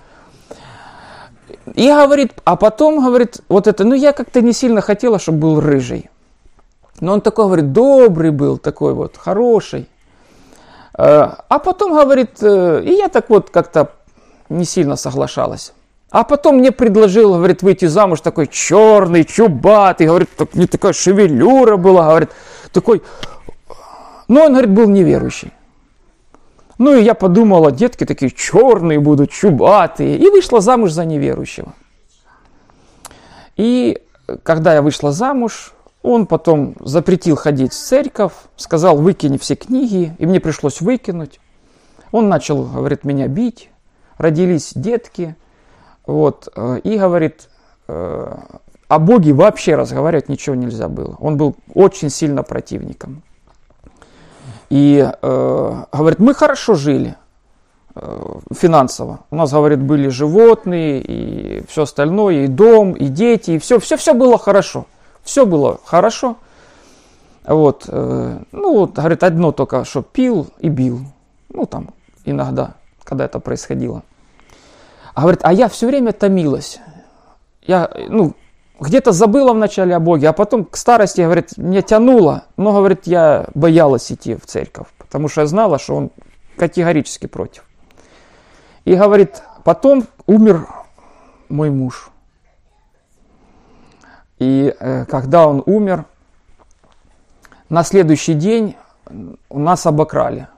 И 1.74 1.88
говорит, 1.88 2.32
а 2.44 2.56
потом, 2.56 3.04
говорит, 3.04 3.40
вот 3.48 3.66
это, 3.66 3.84
ну, 3.84 3.94
я 3.94 4.12
как-то 4.12 4.40
не 4.40 4.52
сильно 4.52 4.80
хотела, 4.80 5.18
чтобы 5.18 5.38
был 5.38 5.60
рыжий. 5.60 6.08
Но 7.00 7.12
он 7.14 7.20
такой, 7.20 7.46
говорит, 7.46 7.72
добрый 7.72 8.30
был, 8.30 8.58
такой 8.58 8.94
вот, 8.94 9.16
хороший. 9.16 9.88
Э, 10.96 11.30
А 11.48 11.58
потом, 11.58 11.92
говорит, 11.92 12.40
э, 12.42 12.82
и 12.84 12.92
я 12.92 13.08
так 13.08 13.28
вот 13.28 13.50
как-то 13.50 13.90
не 14.48 14.64
сильно 14.64 14.94
соглашалась. 14.94 15.72
А 16.10 16.22
потом 16.22 16.58
мне 16.58 16.70
предложил, 16.70 17.34
говорит, 17.34 17.62
выйти 17.62 17.86
замуж 17.86 18.20
такой 18.20 18.46
черный, 18.46 19.24
чубатый, 19.24 20.06
говорит, 20.06 20.30
так, 20.36 20.54
не 20.54 20.68
такая 20.68 20.92
шевелюра 20.92 21.76
была, 21.76 22.08
говорит, 22.08 22.30
такой... 22.72 23.02
Но 24.28 24.44
он, 24.44 24.52
говорит, 24.52 24.70
был 24.70 24.88
неверующий. 24.88 25.52
Ну 26.78 26.94
и 26.94 27.02
я 27.02 27.14
подумала, 27.14 27.70
детки 27.70 28.04
такие 28.04 28.30
черные 28.30 29.00
будут, 29.00 29.30
чубатые. 29.30 30.18
И 30.18 30.28
вышла 30.28 30.60
замуж 30.60 30.90
за 30.90 31.04
неверующего. 31.04 31.74
И 33.56 34.02
когда 34.42 34.74
я 34.74 34.82
вышла 34.82 35.12
замуж, 35.12 35.72
он 36.02 36.26
потом 36.26 36.76
запретил 36.80 37.36
ходить 37.36 37.72
в 37.72 37.76
церковь, 37.76 38.32
сказал, 38.56 38.98
выкини 38.98 39.38
все 39.38 39.54
книги, 39.54 40.14
и 40.18 40.26
мне 40.26 40.40
пришлось 40.40 40.80
выкинуть. 40.80 41.40
Он 42.12 42.28
начал, 42.28 42.64
говорит, 42.64 43.04
меня 43.04 43.26
бить, 43.26 43.70
родились 44.18 44.72
детки, 44.74 45.36
вот, 46.06 46.48
э, 46.54 46.80
и 46.84 46.98
говорит, 46.98 47.48
э, 47.88 48.36
о 48.88 48.98
Боге 48.98 49.32
вообще 49.32 49.76
разговаривать 49.76 50.28
ничего 50.28 50.54
нельзя 50.54 50.88
было. 50.88 51.16
Он 51.20 51.36
был 51.36 51.56
очень 51.72 52.10
сильно 52.10 52.42
противником. 52.42 53.22
И 54.74 55.08
э, 55.08 55.84
говорит, 55.92 56.18
мы 56.18 56.34
хорошо 56.34 56.74
жили 56.74 57.14
э, 57.94 58.34
финансово. 58.52 59.20
У 59.30 59.36
нас, 59.36 59.52
говорит, 59.52 59.80
были 59.80 60.08
животные 60.08 61.00
и 61.00 61.64
все 61.68 61.82
остальное, 61.82 62.46
и 62.46 62.46
дом, 62.48 62.94
и 62.94 63.06
дети, 63.06 63.52
и 63.52 63.58
все, 63.60 63.78
все, 63.78 63.96
все 63.96 64.14
было 64.14 64.36
хорошо. 64.36 64.86
Все 65.22 65.46
было 65.46 65.78
хорошо. 65.84 66.38
Вот, 67.44 67.84
э, 67.86 68.38
ну, 68.50 68.74
вот, 68.74 68.94
говорит, 68.94 69.22
одно 69.22 69.52
только, 69.52 69.84
что 69.84 70.02
пил 70.02 70.48
и 70.58 70.68
бил. 70.68 71.02
Ну, 71.50 71.66
там, 71.66 71.90
иногда, 72.24 72.74
когда 73.04 73.26
это 73.26 73.38
происходило. 73.38 74.02
А 75.14 75.20
говорит, 75.20 75.42
а 75.44 75.52
я 75.52 75.68
все 75.68 75.86
время 75.86 76.10
томилась. 76.10 76.80
Я, 77.62 77.88
ну, 78.08 78.34
где-то 78.80 79.12
забыла 79.12 79.52
вначале 79.52 79.94
о 79.94 80.00
Боге, 80.00 80.28
а 80.28 80.32
потом 80.32 80.64
к 80.64 80.76
старости, 80.76 81.20
говорит, 81.20 81.56
меня 81.56 81.82
тянуло, 81.82 82.44
но, 82.56 82.72
говорит, 82.72 83.06
я 83.06 83.46
боялась 83.54 84.10
идти 84.10 84.34
в 84.34 84.46
церковь, 84.46 84.88
потому 84.98 85.28
что 85.28 85.42
я 85.42 85.46
знала, 85.46 85.78
что 85.78 85.96
он 85.96 86.10
категорически 86.56 87.26
против. 87.26 87.64
И 88.84 88.94
говорит, 88.94 89.42
потом 89.64 90.06
умер 90.26 90.68
мой 91.48 91.70
муж. 91.70 92.10
И 94.38 94.74
э, 94.78 95.04
когда 95.06 95.46
он 95.46 95.62
умер, 95.64 96.04
на 97.68 97.82
следующий 97.84 98.34
день 98.34 98.76
у 99.48 99.58
нас 99.58 99.86
обокрали. 99.86 100.48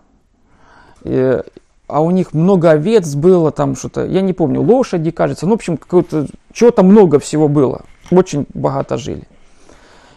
И, 1.05 1.43
а 1.87 2.01
у 2.01 2.11
них 2.11 2.33
много 2.35 2.71
овец 2.71 3.15
было, 3.15 3.53
там 3.53 3.77
что-то, 3.77 4.07
я 4.07 4.23
не 4.23 4.33
помню, 4.33 4.61
лошади, 4.61 5.11
кажется, 5.11 5.47
ну, 5.47 5.53
в 5.53 5.55
общем, 5.55 5.77
какое-то, 5.77 6.27
чего-то 6.53 6.83
много 6.83 7.21
всего 7.21 7.49
было, 7.49 7.83
очень 8.11 8.47
богато 8.55 8.97
жили. 8.97 9.27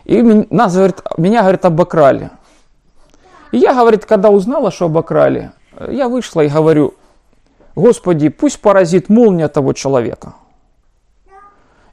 И 0.06 0.22
нас, 0.50 0.74
говорит, 0.76 1.02
меня, 1.18 1.42
говорит, 1.42 1.66
обокрали. 1.66 2.32
И 3.52 3.58
я, 3.58 3.74
говорит, 3.74 4.06
когда 4.06 4.30
узнала, 4.30 4.72
что 4.72 4.86
обокрали, 4.86 5.52
я 5.90 6.08
вышла 6.08 6.42
и 6.42 6.50
говорю, 6.50 6.94
Господи, 7.76 8.30
пусть 8.30 8.60
поразит 8.60 9.10
молния 9.10 9.48
того 9.48 9.74
человека. 9.74 10.34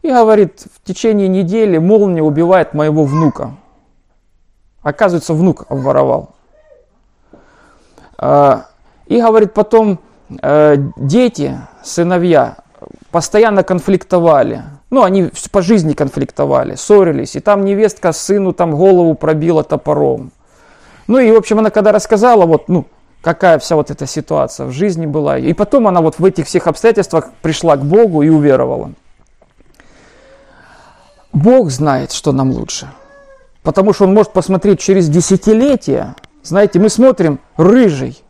И 0.02 0.08
говорит, 0.08 0.64
в 0.72 0.86
течение 0.86 1.28
недели 1.28 1.78
молния 1.78 2.22
убивает 2.22 2.74
моего 2.74 3.04
внука. 3.04 3.54
Оказывается, 4.82 5.34
внук 5.34 5.66
обворовал. 5.68 6.34
А, 8.18 8.66
И 9.06 9.20
говорит, 9.20 9.52
потом 9.52 9.98
э, 10.42 10.76
дети, 10.96 11.58
сыновья, 11.84 12.56
постоянно 13.10 13.62
конфликтовали. 13.62 14.62
Ну, 14.90 15.02
они 15.02 15.30
по 15.50 15.62
жизни 15.62 15.94
конфликтовали, 15.94 16.76
ссорились. 16.76 17.36
И 17.36 17.40
там 17.40 17.64
невестка 17.64 18.12
сыну 18.12 18.52
там 18.52 18.76
голову 18.76 19.14
пробила 19.14 19.64
топором. 19.64 20.30
Ну 21.08 21.18
и, 21.18 21.30
в 21.30 21.36
общем, 21.36 21.58
она 21.58 21.70
когда 21.70 21.92
рассказала, 21.92 22.46
вот, 22.46 22.68
ну, 22.68 22.86
какая 23.20 23.58
вся 23.58 23.74
вот 23.74 23.90
эта 23.90 24.06
ситуация 24.06 24.66
в 24.66 24.72
жизни 24.72 25.06
была. 25.06 25.38
И 25.38 25.52
потом 25.52 25.88
она 25.88 26.00
вот 26.00 26.18
в 26.18 26.24
этих 26.24 26.46
всех 26.46 26.68
обстоятельствах 26.68 27.30
пришла 27.42 27.76
к 27.76 27.84
Богу 27.84 28.22
и 28.22 28.28
уверовала. 28.28 28.92
Бог 31.32 31.70
знает, 31.70 32.12
что 32.12 32.32
нам 32.32 32.50
лучше. 32.50 32.88
Потому 33.62 33.92
что 33.92 34.04
Он 34.04 34.14
может 34.14 34.32
посмотреть 34.32 34.78
через 34.78 35.08
десятилетия. 35.08 36.14
Знаете, 36.42 36.78
мы 36.78 36.88
смотрим 36.88 37.40
рыжий 37.56 38.22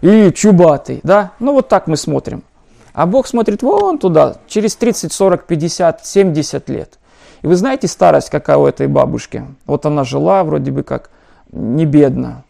и 0.00 0.32
чубатый, 0.32 1.00
да? 1.02 1.32
Ну 1.38 1.52
вот 1.52 1.68
так 1.68 1.86
мы 1.86 1.98
смотрим. 1.98 2.42
А 2.92 3.06
Бог 3.06 3.26
смотрит 3.26 3.62
вон 3.62 3.98
туда, 3.98 4.36
через 4.46 4.76
30, 4.76 5.12
40, 5.12 5.44
50, 5.46 6.06
70 6.06 6.68
лет. 6.68 6.98
И 7.42 7.46
вы 7.46 7.56
знаете 7.56 7.88
старость, 7.88 8.30
какая 8.30 8.56
у 8.56 8.66
этой 8.66 8.86
бабушки? 8.86 9.44
Вот 9.66 9.86
она 9.86 10.04
жила 10.04 10.44
вроде 10.44 10.70
бы 10.70 10.82
как 10.82 11.10
не 11.50 11.86
бедно. 11.86 12.44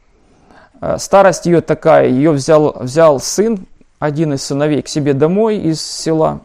Э, 0.81 0.99
Старость 0.99 1.47
ее 1.47 1.61
такая, 1.61 2.09
ее 2.09 2.33
взял, 2.33 2.77
взял 2.79 3.21
сын, 3.21 3.67
один 3.99 4.35
из 4.35 4.43
сыновей, 4.43 4.83
к 4.83 4.89
себе 4.89 5.15
домой 5.15 5.59
из 5.59 5.81
села. 5.81 6.41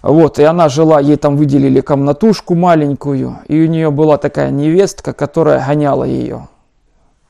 Вот, 0.00 0.38
и 0.38 0.44
она 0.44 0.68
жила, 0.68 1.00
ей 1.00 1.16
там 1.16 1.36
выделили 1.36 1.80
комнатушку 1.80 2.54
маленькую, 2.54 3.38
и 3.48 3.60
у 3.60 3.66
нее 3.66 3.90
была 3.90 4.16
такая 4.16 4.50
невестка, 4.50 5.12
которая 5.12 5.64
гоняла 5.66 6.04
ее. 6.04 6.46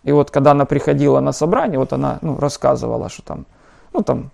И 0.05 0.13
вот 0.13 0.31
когда 0.31 0.51
она 0.51 0.67
приходила 0.67 1.21
на 1.21 1.33
собрание, 1.33 1.79
вот 1.79 1.95
она 1.95 2.19
ну, 2.21 2.39
рассказывала, 2.39 3.09
что 3.09 3.23
там, 3.23 3.47
ну 3.95 4.03
там, 4.03 4.31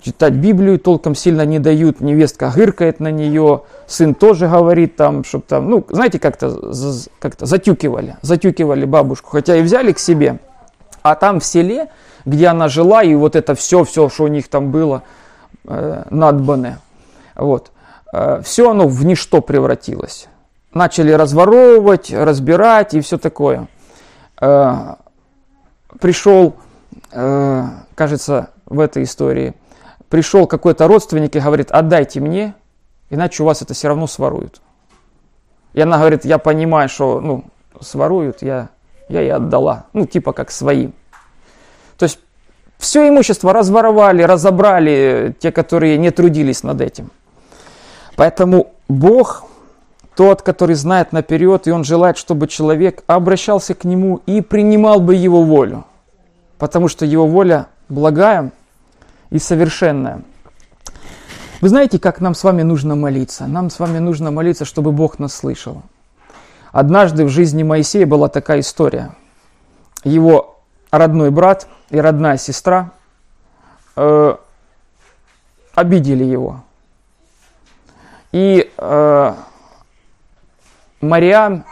читать 0.00 0.34
Библию 0.34 0.78
толком 0.78 1.14
сильно 1.14 1.44
не 1.44 1.58
дают, 1.58 2.00
невестка 2.00 2.52
гыркает 2.54 3.00
на 3.00 3.10
нее, 3.10 3.62
сын 3.86 4.14
тоже 4.14 4.48
говорит 4.48 4.96
там, 4.96 5.24
чтобы 5.24 5.44
там, 5.46 5.68
ну, 5.68 5.86
знаете, 5.90 6.18
как-то 6.18 6.72
как-то 7.18 7.46
затюкивали, 7.46 8.16
затюкивали 8.22 8.84
бабушку, 8.84 9.30
хотя 9.30 9.56
и 9.56 9.62
взяли 9.62 9.92
к 9.92 9.98
себе. 9.98 10.38
А 11.02 11.14
там 11.14 11.40
в 11.40 11.44
селе, 11.44 11.88
где 12.24 12.48
она 12.48 12.68
жила, 12.68 13.02
и 13.02 13.14
вот 13.14 13.36
это 13.36 13.54
все, 13.54 13.84
все, 13.84 14.08
что 14.08 14.24
у 14.24 14.28
них 14.28 14.48
там 14.48 14.70
было, 14.70 15.02
э, 15.66 16.04
надбанное, 16.10 16.80
вот, 17.34 17.72
все 18.42 18.70
оно 18.70 18.88
в 18.88 19.04
ничто 19.04 19.40
превратилось. 19.40 20.28
Начали 20.74 21.12
разворовывать, 21.12 22.12
разбирать 22.12 22.94
и 22.94 23.00
все 23.00 23.18
такое. 23.18 23.68
Э, 24.40 24.94
пришел, 26.00 26.54
э, 27.12 27.64
кажется, 27.94 28.50
в 28.66 28.80
этой 28.80 29.02
истории, 29.02 29.54
пришел 30.10 30.46
какой-то 30.46 30.86
родственник 30.86 31.34
и 31.36 31.40
говорит, 31.40 31.70
отдайте 31.70 32.20
мне, 32.20 32.54
иначе 33.08 33.42
у 33.42 33.46
вас 33.46 33.62
это 33.62 33.72
все 33.72 33.88
равно 33.88 34.06
своруют. 34.06 34.60
И 35.72 35.80
она 35.80 35.96
говорит, 35.96 36.26
я 36.26 36.36
понимаю, 36.38 36.88
что 36.88 37.20
ну, 37.20 37.44
своруют, 37.80 38.42
я, 38.42 38.68
я 39.08 39.20
ей 39.20 39.32
отдала, 39.32 39.86
ну 39.94 40.04
типа 40.04 40.32
как 40.32 40.50
своим. 40.50 40.92
То 41.96 42.04
есть 42.04 42.18
все 42.76 43.08
имущество 43.08 43.52
разворовали, 43.52 44.22
разобрали 44.22 45.34
те, 45.38 45.52
которые 45.52 45.96
не 45.96 46.10
трудились 46.10 46.64
над 46.64 46.80
этим. 46.80 47.10
Поэтому 48.16 48.72
Бог 48.88 49.44
тот, 50.16 50.42
который 50.42 50.74
знает 50.74 51.12
наперед, 51.12 51.68
и 51.68 51.70
он 51.70 51.84
желает, 51.84 52.18
чтобы 52.18 52.48
человек 52.48 53.04
обращался 53.06 53.74
к 53.74 53.84
нему 53.84 54.20
и 54.26 54.40
принимал 54.40 55.00
бы 55.00 55.14
его 55.14 55.44
волю, 55.44 55.84
потому 56.58 56.88
что 56.88 57.06
его 57.06 57.26
воля 57.26 57.68
благая 57.88 58.50
и 59.30 59.38
совершенная. 59.38 60.22
Вы 61.60 61.68
знаете, 61.68 61.98
как 61.98 62.20
нам 62.20 62.34
с 62.34 62.42
вами 62.42 62.62
нужно 62.62 62.96
молиться? 62.96 63.46
Нам 63.46 63.70
с 63.70 63.78
вами 63.78 63.98
нужно 63.98 64.30
молиться, 64.30 64.64
чтобы 64.64 64.92
Бог 64.92 65.18
нас 65.18 65.34
слышал. 65.34 65.82
Однажды 66.72 67.24
в 67.24 67.28
жизни 67.28 67.62
Моисея 67.62 68.06
была 68.06 68.28
такая 68.28 68.60
история. 68.60 69.14
Его 70.04 70.60
родной 70.90 71.30
брат 71.30 71.68
и 71.90 72.00
родная 72.00 72.38
сестра 72.38 72.92
э, 73.96 74.36
обидели 75.74 76.24
его. 76.24 76.62
И 78.32 78.72
э, 78.76 79.34
Мариам, 81.00 81.64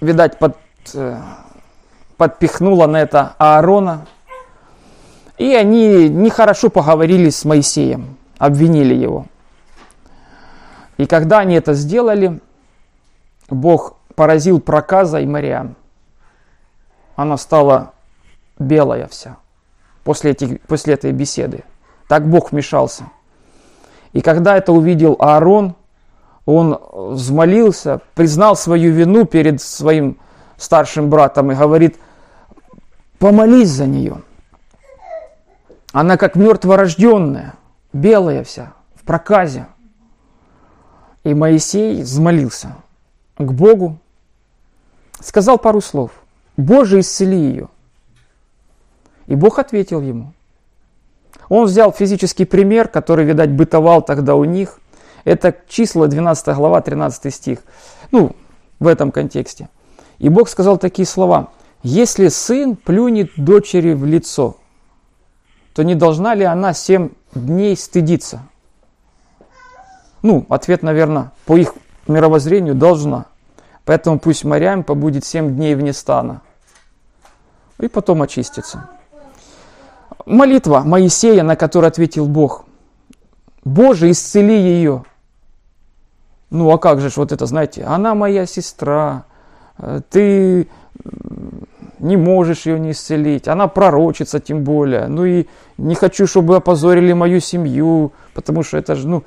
видать, 0.00 0.38
под, 0.38 0.56
э, 0.94 1.20
подпихнула 2.16 2.86
на 2.86 3.02
это 3.02 3.34
Аарона. 3.38 4.06
И 5.40 5.54
они 5.54 6.10
нехорошо 6.10 6.68
поговорили 6.68 7.30
с 7.30 7.46
Моисеем, 7.46 8.18
обвинили 8.36 8.92
его. 8.92 9.24
И 10.98 11.06
когда 11.06 11.38
они 11.38 11.54
это 11.54 11.72
сделали, 11.72 12.40
Бог 13.48 13.96
поразил 14.14 14.60
проказой 14.60 15.24
Мариам. 15.24 15.76
Она 17.16 17.38
стала 17.38 17.94
белая 18.58 19.06
вся 19.06 19.38
после, 20.04 20.32
этих, 20.32 20.60
после 20.60 20.92
этой 20.92 21.12
беседы. 21.12 21.64
Так 22.06 22.28
Бог 22.28 22.52
вмешался. 22.52 23.04
И 24.12 24.20
когда 24.20 24.58
это 24.58 24.72
увидел 24.72 25.16
Аарон, 25.20 25.74
он 26.44 26.78
взмолился, 26.92 28.02
признал 28.14 28.56
свою 28.56 28.92
вину 28.92 29.24
перед 29.24 29.62
своим 29.62 30.18
старшим 30.58 31.08
братом 31.08 31.50
и 31.50 31.54
говорит, 31.54 31.96
помолись 33.18 33.70
за 33.70 33.86
нее. 33.86 34.18
Она 35.92 36.16
как 36.16 36.36
мертворожденная, 36.36 37.54
белая 37.92 38.44
вся, 38.44 38.72
в 38.94 39.02
проказе. 39.04 39.66
И 41.24 41.34
Моисей 41.34 42.02
взмолился 42.02 42.76
к 43.36 43.52
Богу, 43.52 43.98
сказал 45.20 45.58
пару 45.58 45.80
слов. 45.80 46.12
Боже, 46.56 47.00
исцели 47.00 47.36
ее. 47.36 47.68
И 49.26 49.34
Бог 49.34 49.58
ответил 49.58 50.00
ему. 50.00 50.32
Он 51.48 51.66
взял 51.66 51.92
физический 51.92 52.44
пример, 52.44 52.88
который, 52.88 53.24
видать, 53.24 53.50
бытовал 53.50 54.02
тогда 54.02 54.36
у 54.36 54.44
них. 54.44 54.78
Это 55.24 55.54
числа 55.68 56.06
12 56.06 56.56
глава, 56.56 56.80
13 56.80 57.34
стих. 57.34 57.58
Ну, 58.12 58.36
в 58.78 58.86
этом 58.86 59.10
контексте. 59.10 59.68
И 60.18 60.28
Бог 60.28 60.48
сказал 60.48 60.78
такие 60.78 61.06
слова. 61.06 61.50
Если 61.82 62.28
сын 62.28 62.76
плюнет 62.76 63.30
дочери 63.36 63.94
в 63.94 64.04
лицо, 64.04 64.59
то 65.72 65.82
не 65.82 65.94
должна 65.94 66.34
ли 66.34 66.44
она 66.44 66.72
семь 66.74 67.10
дней 67.34 67.76
стыдиться? 67.76 68.42
Ну, 70.22 70.46
ответ, 70.48 70.82
наверное, 70.82 71.32
по 71.46 71.56
их 71.56 71.74
мировоззрению 72.06 72.74
должна. 72.74 73.26
Поэтому 73.84 74.18
пусть 74.18 74.44
морям 74.44 74.84
побудет 74.84 75.24
семь 75.24 75.54
дней 75.54 75.74
вне 75.74 75.92
стана. 75.92 76.42
И 77.78 77.88
потом 77.88 78.22
очистится. 78.22 78.90
Молитва 80.26 80.80
Моисея, 80.80 81.42
на 81.42 81.56
которую 81.56 81.88
ответил 81.88 82.26
Бог. 82.26 82.66
Боже, 83.64 84.10
исцели 84.10 84.54
ее. 84.54 85.04
Ну, 86.50 86.70
а 86.70 86.78
как 86.78 87.00
же 87.00 87.10
вот 87.16 87.32
это, 87.32 87.46
знаете, 87.46 87.84
она 87.84 88.14
моя 88.14 88.44
сестра, 88.44 89.24
э, 89.78 90.00
ты 90.10 90.68
не 92.00 92.16
можешь 92.16 92.66
ее 92.66 92.78
не 92.78 92.90
исцелить, 92.90 93.48
она 93.48 93.68
пророчится 93.68 94.40
тем 94.40 94.64
более, 94.64 95.06
ну 95.06 95.24
и 95.24 95.46
не 95.78 95.94
хочу, 95.94 96.26
чтобы 96.26 96.56
опозорили 96.56 97.12
мою 97.12 97.40
семью, 97.40 98.12
потому 98.34 98.62
что 98.62 98.78
это 98.78 98.96
же, 98.96 99.06
ну, 99.08 99.22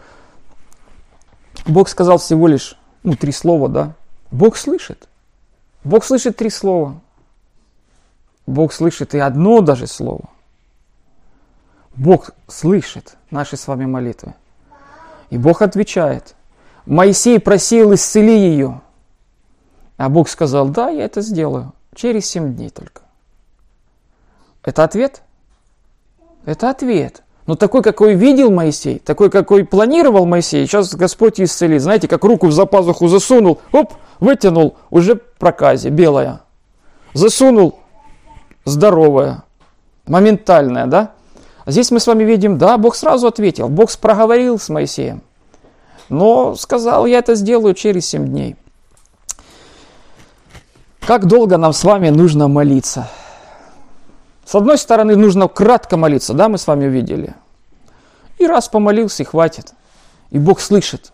Бог 1.65 1.87
сказал 1.87 2.17
всего 2.17 2.47
лишь, 2.47 2.77
ну, 3.03 3.15
три 3.15 3.31
слова, 3.31 3.69
да, 3.69 3.93
Бог 4.31 4.57
слышит, 4.57 5.07
Бог 5.83 6.03
слышит 6.03 6.37
три 6.37 6.49
слова, 6.49 6.99
Бог 8.45 8.73
слышит 8.73 9.15
и 9.15 9.19
одно 9.19 9.61
даже 9.61 9.87
слово, 9.87 10.29
Бог 11.95 12.31
слышит 12.47 13.15
наши 13.31 13.55
с 13.55 13.67
вами 13.67 13.85
молитвы, 13.85 14.33
и 15.29 15.37
Бог 15.37 15.61
отвечает– 15.61 16.35
Моисей 16.85 17.39
просил 17.39 17.93
исцели 17.93 18.37
ее. 18.37 18.81
А 19.97 20.09
Бог 20.09 20.27
сказал, 20.27 20.67
да, 20.69 20.89
я 20.89 21.05
это 21.05 21.21
сделаю. 21.21 21.73
Через 21.95 22.25
семь 22.25 22.55
дней 22.55 22.69
только. 22.69 23.01
Это 24.63 24.83
ответ? 24.83 25.21
Это 26.45 26.69
ответ. 26.69 27.23
Но 27.45 27.55
такой, 27.55 27.83
какой 27.83 28.15
видел 28.15 28.51
Моисей, 28.51 28.99
такой, 28.99 29.29
какой 29.29 29.65
планировал 29.65 30.25
Моисей, 30.25 30.65
сейчас 30.65 30.95
Господь 30.95 31.41
исцелит. 31.41 31.81
Знаете, 31.81 32.07
как 32.07 32.23
руку 32.23 32.47
в 32.47 32.53
запазуху 32.53 33.07
засунул, 33.07 33.59
оп, 33.73 33.93
вытянул, 34.19 34.77
уже 34.89 35.15
проказе, 35.15 35.89
белая. 35.89 36.41
Засунул, 37.13 37.79
здоровая, 38.63 39.43
моментальная, 40.07 40.87
да? 40.87 41.11
А 41.65 41.71
здесь 41.71 41.91
мы 41.91 41.99
с 41.99 42.07
вами 42.07 42.23
видим, 42.23 42.57
да, 42.57 42.77
Бог 42.77 42.95
сразу 42.95 43.27
ответил, 43.27 43.67
Бог 43.67 43.95
проговорил 43.97 44.57
с 44.57 44.69
Моисеем 44.69 45.21
но 46.09 46.55
сказал, 46.55 47.05
я 47.05 47.19
это 47.19 47.35
сделаю 47.35 47.73
через 47.73 48.05
7 48.07 48.27
дней. 48.27 48.55
Как 51.05 51.25
долго 51.25 51.57
нам 51.57 51.73
с 51.73 51.83
вами 51.83 52.09
нужно 52.09 52.47
молиться? 52.47 53.09
С 54.45 54.55
одной 54.55 54.77
стороны, 54.77 55.17
нужно 55.17 55.49
кратко 55.49 55.97
молиться, 55.97 56.33
да, 56.33 56.47
мы 56.47 56.57
с 56.57 56.65
вами 56.65 56.87
увидели. 56.87 57.35
И 58.37 58.47
раз 58.47 58.69
помолился, 58.69 59.23
и 59.23 59.25
хватит. 59.25 59.73
И 60.31 60.39
Бог 60.39 60.61
слышит. 60.61 61.11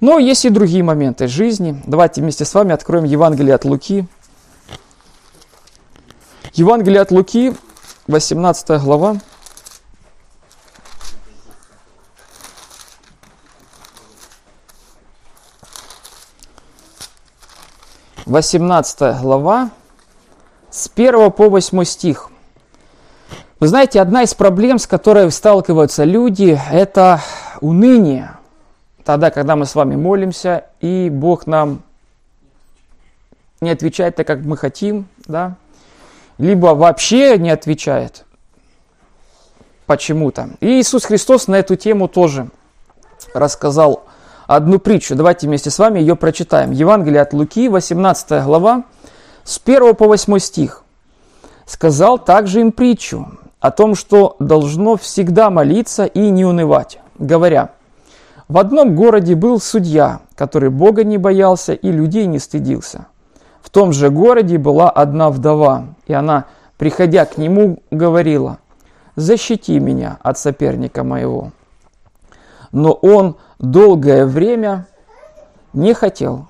Но 0.00 0.18
есть 0.18 0.44
и 0.44 0.50
другие 0.50 0.82
моменты 0.82 1.28
жизни. 1.28 1.80
Давайте 1.86 2.20
вместе 2.20 2.44
с 2.44 2.52
вами 2.54 2.72
откроем 2.72 3.04
Евангелие 3.04 3.54
от 3.54 3.64
Луки. 3.64 4.06
Евангелие 6.54 7.00
от 7.02 7.12
Луки, 7.12 7.54
18 8.08 8.82
глава. 8.82 9.16
18 18.26 19.20
глава, 19.20 19.70
с 20.68 20.90
1 20.92 21.30
по 21.30 21.48
8 21.48 21.84
стих. 21.84 22.28
Вы 23.60 23.68
знаете, 23.68 24.00
одна 24.00 24.24
из 24.24 24.34
проблем, 24.34 24.80
с 24.80 24.88
которой 24.88 25.30
сталкиваются 25.30 26.02
люди, 26.02 26.60
это 26.72 27.20
уныние. 27.60 28.32
Тогда, 29.04 29.30
когда 29.30 29.54
мы 29.54 29.64
с 29.64 29.76
вами 29.76 29.94
молимся, 29.94 30.64
и 30.80 31.08
Бог 31.08 31.46
нам 31.46 31.82
не 33.60 33.70
отвечает 33.70 34.16
так, 34.16 34.26
как 34.26 34.40
мы 34.40 34.56
хотим, 34.56 35.06
да, 35.26 35.54
либо 36.36 36.74
вообще 36.74 37.38
не 37.38 37.50
отвечает 37.50 38.24
почему-то. 39.86 40.50
И 40.58 40.80
Иисус 40.80 41.04
Христос 41.04 41.46
на 41.46 41.54
эту 41.54 41.76
тему 41.76 42.08
тоже 42.08 42.48
рассказал 43.34 44.02
одну 44.46 44.78
притчу. 44.78 45.14
Давайте 45.14 45.46
вместе 45.46 45.70
с 45.70 45.78
вами 45.78 46.00
ее 46.00 46.16
прочитаем. 46.16 46.70
Евангелие 46.70 47.22
от 47.22 47.32
Луки, 47.32 47.68
18 47.68 48.44
глава, 48.44 48.84
с 49.44 49.60
1 49.64 49.94
по 49.94 50.06
8 50.06 50.38
стих. 50.38 50.82
«Сказал 51.66 52.18
также 52.18 52.60
им 52.60 52.72
притчу 52.72 53.26
о 53.60 53.70
том, 53.70 53.94
что 53.94 54.36
должно 54.38 54.96
всегда 54.96 55.50
молиться 55.50 56.04
и 56.04 56.30
не 56.30 56.44
унывать, 56.44 57.00
говоря, 57.18 57.70
в 58.48 58.58
одном 58.58 58.94
городе 58.94 59.34
был 59.34 59.58
судья, 59.58 60.20
который 60.36 60.70
Бога 60.70 61.02
не 61.02 61.18
боялся 61.18 61.72
и 61.72 61.90
людей 61.90 62.26
не 62.26 62.38
стыдился. 62.38 63.06
В 63.60 63.70
том 63.70 63.92
же 63.92 64.08
городе 64.10 64.56
была 64.58 64.88
одна 64.88 65.30
вдова, 65.30 65.86
и 66.06 66.12
она, 66.12 66.44
приходя 66.78 67.24
к 67.24 67.38
нему, 67.38 67.82
говорила, 67.90 68.58
«Защити 69.16 69.80
меня 69.80 70.18
от 70.22 70.38
соперника 70.38 71.02
моего». 71.02 71.50
Но 72.72 72.92
он 72.92 73.36
долгое 73.58 74.26
время 74.26 74.86
не 75.72 75.94
хотел. 75.94 76.46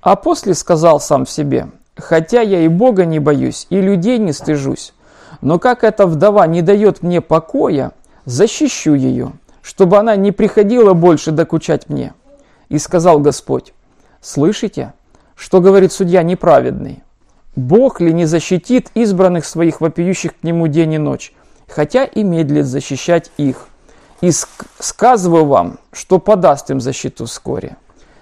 А 0.00 0.16
после 0.16 0.54
сказал 0.54 1.00
сам 1.00 1.26
себе, 1.26 1.68
хотя 1.96 2.40
я 2.40 2.60
и 2.60 2.68
Бога 2.68 3.04
не 3.04 3.18
боюсь, 3.18 3.66
и 3.70 3.80
людей 3.80 4.18
не 4.18 4.32
стыжусь, 4.32 4.94
но 5.40 5.58
как 5.58 5.84
эта 5.84 6.06
вдова 6.06 6.46
не 6.46 6.62
дает 6.62 7.02
мне 7.02 7.20
покоя, 7.20 7.92
защищу 8.24 8.94
ее, 8.94 9.32
чтобы 9.62 9.98
она 9.98 10.16
не 10.16 10.32
приходила 10.32 10.92
больше 10.92 11.30
докучать 11.30 11.88
мне. 11.88 12.14
И 12.68 12.78
сказал 12.78 13.20
Господь, 13.20 13.74
слышите, 14.20 14.92
что 15.36 15.60
говорит 15.60 15.92
судья 15.92 16.22
неправедный? 16.22 17.02
Бог 17.54 18.00
ли 18.00 18.12
не 18.12 18.24
защитит 18.24 18.90
избранных 18.94 19.44
своих 19.44 19.80
вопиющих 19.80 20.38
к 20.38 20.42
нему 20.42 20.68
день 20.68 20.94
и 20.94 20.98
ночь, 20.98 21.34
хотя 21.68 22.04
и 22.04 22.22
медлит 22.22 22.66
защищать 22.66 23.30
их? 23.36 23.68
И 24.22 24.30
сказываю 24.78 25.46
вам, 25.46 25.78
что 25.92 26.20
подаст 26.20 26.70
им 26.70 26.80
защиту 26.80 27.26
вскоре. 27.26 27.76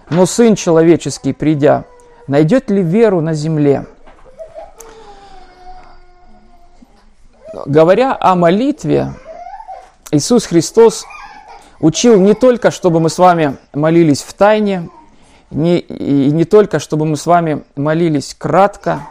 но 0.09 0.25
Сын 0.25 0.57
Человеческий, 0.57 1.35
придя, 1.35 1.85
найдет 2.27 2.71
ли 2.71 2.83
веру 2.83 3.21
на 3.21 3.35
земле? 3.35 3.87
Говоря 7.67 8.17
о 8.19 8.35
молитве, 8.35 9.13
Иисус 10.11 10.47
Христос 10.47 11.05
учил 11.81 12.19
не 12.19 12.33
только, 12.33 12.71
чтобы 12.71 12.99
мы 12.99 13.11
с 13.11 13.19
вами 13.19 13.59
молились 13.75 14.23
в 14.23 14.33
тайне, 14.33 14.89
не, 15.51 15.81
и 15.81 16.31
не 16.31 16.45
только, 16.45 16.79
чтобы 16.79 17.05
мы 17.05 17.19
с 17.19 17.27
вами 17.27 17.63
молились 17.77 18.35
кратко, 18.35 19.03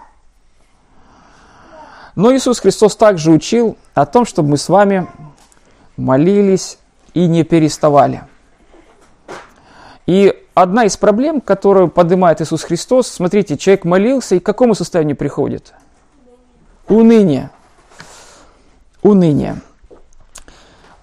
но 2.16 2.36
Иисус 2.36 2.60
Христос 2.60 2.96
также 2.96 3.30
учил 3.32 3.78
о 3.94 4.08
том, 4.08 4.26
чтобы 4.26 4.50
мы 4.50 4.58
с 4.58 4.70
вами 4.70 5.08
молились 6.00 6.80
и 7.14 7.28
не 7.28 7.44
переставали. 7.44 8.24
И 10.06 10.34
одна 10.56 10.86
из 10.86 10.98
проблем, 10.98 11.42
которую 11.42 11.90
поднимает 11.90 12.42
Иисус 12.42 12.64
Христос, 12.64 13.08
смотрите, 13.08 13.58
человек 13.58 13.86
молился 13.86 14.36
и 14.36 14.40
к 14.40 14.46
какому 14.46 14.74
состоянию 14.74 15.16
приходит? 15.16 15.74
Уныние. 16.88 17.52
Уныние. 19.04 19.62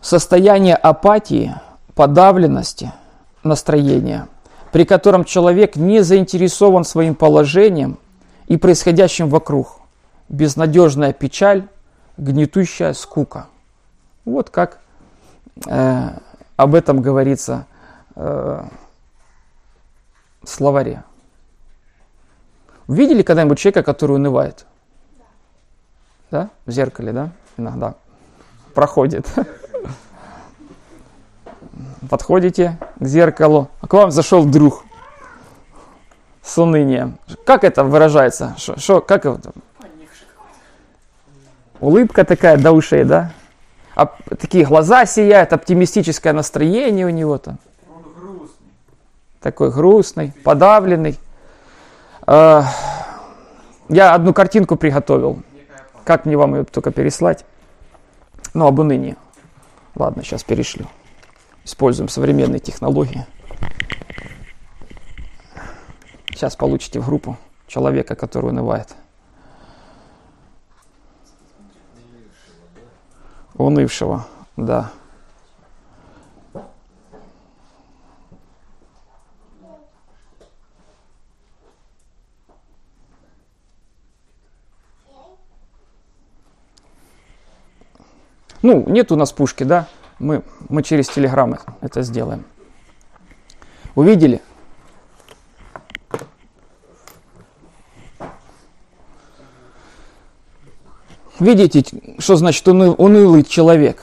Состояние 0.00 0.74
апатии, 0.74 1.54
подавленности, 1.94 2.92
настроения, 3.44 4.28
при 4.72 4.84
котором 4.84 5.24
человек 5.24 5.76
не 5.76 6.00
заинтересован 6.00 6.84
своим 6.84 7.14
положением 7.14 7.98
и 8.48 8.56
происходящим 8.56 9.28
вокруг. 9.28 9.80
Безнадежная 10.28 11.12
печаль, 11.12 11.68
гнетущая 12.16 12.92
скука. 12.92 13.46
Вот 14.24 14.50
как 14.50 14.80
э, 15.66 16.10
об 16.56 16.74
этом 16.74 17.00
говорится 17.00 17.66
э, 18.14 18.64
в 20.42 20.48
словаре. 20.48 21.04
Видели 22.88 23.22
когда-нибудь 23.22 23.58
человека, 23.58 23.82
который 23.82 24.16
унывает? 24.16 24.66
Да? 26.30 26.50
В 26.66 26.70
зеркале, 26.70 27.12
да? 27.12 27.30
Иногда 27.56 27.94
проходит. 28.74 29.26
Подходите 32.10 32.78
к 33.00 33.06
зеркалу, 33.06 33.70
а 33.80 33.86
к 33.86 33.92
вам 33.94 34.10
зашел 34.10 34.44
друг 34.44 34.84
с 36.42 36.56
унынием. 36.58 37.18
Как 37.44 37.64
это 37.64 37.82
выражается? 37.82 38.54
Шо, 38.58 38.76
шо, 38.78 39.00
как 39.00 39.26
это? 39.26 39.52
Улыбка 41.80 42.24
такая 42.24 42.56
до 42.56 42.72
ушей, 42.72 43.04
да? 43.04 43.32
А, 43.96 44.14
такие 44.38 44.66
глаза 44.66 45.06
сияют, 45.06 45.54
оптимистическое 45.54 46.34
настроение 46.34 47.06
у 47.06 47.08
него 47.08 47.38
там. 47.38 47.58
Он 47.88 48.02
грустный. 48.12 48.66
Такой 49.40 49.70
грустный, 49.72 50.32
подавленный. 50.44 51.18
А, 52.26 52.64
я 53.88 54.12
одну 54.12 54.34
картинку 54.34 54.76
приготовил. 54.76 55.42
Как 56.04 56.26
мне 56.26 56.36
вам 56.36 56.56
ее 56.56 56.64
только 56.64 56.90
переслать? 56.90 57.46
Ну, 58.52 58.66
об 58.66 58.78
унынии. 58.78 59.16
Ладно, 59.94 60.22
сейчас 60.22 60.44
перешлю. 60.44 60.86
Используем 61.64 62.10
современные 62.10 62.60
технологии. 62.60 63.26
Сейчас 66.32 66.54
получите 66.54 67.00
в 67.00 67.06
группу 67.06 67.38
человека, 67.66 68.14
который 68.14 68.50
унывает. 68.50 68.94
Унывшего, 73.58 74.26
да. 74.56 74.92
Ну, 88.62 88.84
нет 88.88 89.12
у 89.12 89.16
нас 89.16 89.32
пушки, 89.32 89.64
да? 89.64 89.86
Мы, 90.18 90.42
мы 90.68 90.82
через 90.82 91.08
телеграммы 91.08 91.60
это 91.80 92.02
сделаем. 92.02 92.44
Увидели? 93.94 94.42
Видите, 101.38 101.84
что 102.18 102.36
значит 102.36 102.66
уныл, 102.66 102.94
унылый 102.96 103.42
человек? 103.42 104.02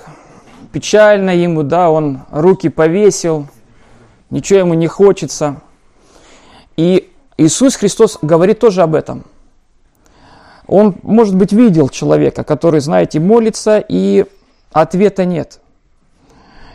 Печально 0.72 1.32
ему, 1.32 1.64
да, 1.64 1.90
он 1.90 2.22
руки 2.32 2.70
повесил, 2.70 3.48
ничего 4.30 4.60
ему 4.60 4.74
не 4.76 4.88
хочется. 4.88 5.62
И 6.78 7.12
Иисус 7.38 7.76
Христос 7.76 8.20
говорит 8.22 8.60
тоже 8.60 8.82
об 8.84 8.94
этом. 8.96 9.24
Он, 10.68 10.96
может 11.02 11.36
быть, 11.36 11.52
видел 11.52 11.90
человека, 11.90 12.44
который, 12.44 12.80
знаете, 12.80 13.20
молится, 13.20 13.84
и 13.88 14.26
ответа 14.72 15.26
нет. 15.26 15.60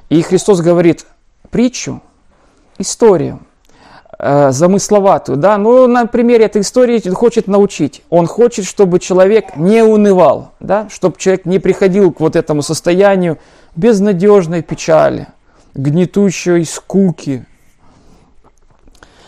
И 0.08 0.22
Христос 0.22 0.60
говорит 0.60 1.06
притчу, 1.50 2.02
историю, 2.78 3.40
э, 4.18 4.50
замысловатую, 4.50 5.38
да, 5.38 5.58
ну, 5.58 5.86
на 5.86 6.06
примере 6.06 6.46
этой 6.46 6.62
истории 6.62 7.00
хочет 7.10 7.46
научить. 7.46 8.02
Он 8.10 8.26
хочет, 8.26 8.64
чтобы 8.64 8.98
человек 8.98 9.56
не 9.56 9.82
унывал, 9.82 10.52
да, 10.60 10.88
чтобы 10.90 11.16
человек 11.18 11.46
не 11.46 11.58
приходил 11.58 12.12
к 12.12 12.20
вот 12.20 12.36
этому 12.36 12.62
состоянию 12.62 13.38
безнадежной 13.76 14.62
печали, 14.62 15.28
гнетущей 15.74 16.64
скуки. 16.64 17.46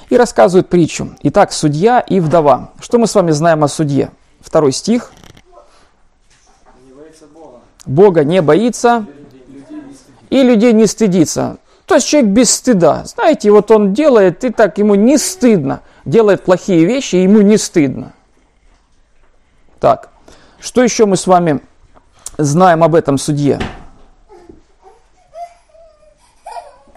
И 0.09 0.17
рассказывает 0.17 0.69
притчу. 0.69 1.11
Итак, 1.23 1.53
судья 1.53 2.01
и 2.01 2.19
вдова. 2.19 2.73
Что 2.81 2.99
мы 2.99 3.07
с 3.07 3.15
вами 3.15 3.31
знаем 3.31 3.63
о 3.63 3.69
судье? 3.69 4.11
Второй 4.41 4.73
стих. 4.73 5.13
Бога 7.87 8.25
не 8.25 8.43
боится 8.43 9.07
и 10.31 10.43
людей 10.43 10.73
не 10.73 10.87
стыдится. 10.87 11.59
То 11.91 11.97
есть 11.97 12.07
человек 12.07 12.31
без 12.31 12.55
стыда. 12.55 13.03
Знаете, 13.05 13.51
вот 13.51 13.73
он 13.73 13.93
делает, 13.93 14.45
и 14.45 14.51
так 14.51 14.79
ему 14.79 14.95
не 14.95 15.19
стыдно. 15.19 15.81
Делает 16.05 16.45
плохие 16.45 16.85
вещи, 16.85 17.17
и 17.17 17.25
ему 17.25 17.41
не 17.41 17.57
стыдно. 17.57 18.13
Так, 19.81 20.11
что 20.61 20.85
еще 20.85 21.07
мы 21.07 21.17
с 21.17 21.27
вами 21.27 21.61
знаем 22.39 22.85
об 22.85 22.95
этом 22.95 23.19
судье? 23.19 23.59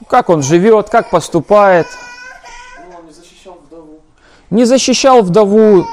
Как 0.08 0.30
он 0.30 0.44
живет, 0.44 0.90
как 0.90 1.10
поступает. 1.10 1.88
Он 2.96 3.08
не 3.08 3.14
защищал 3.14 3.58
вдову. 3.66 4.00
Не 4.52 4.66
защищал 4.66 5.22
вдову. 5.24 5.88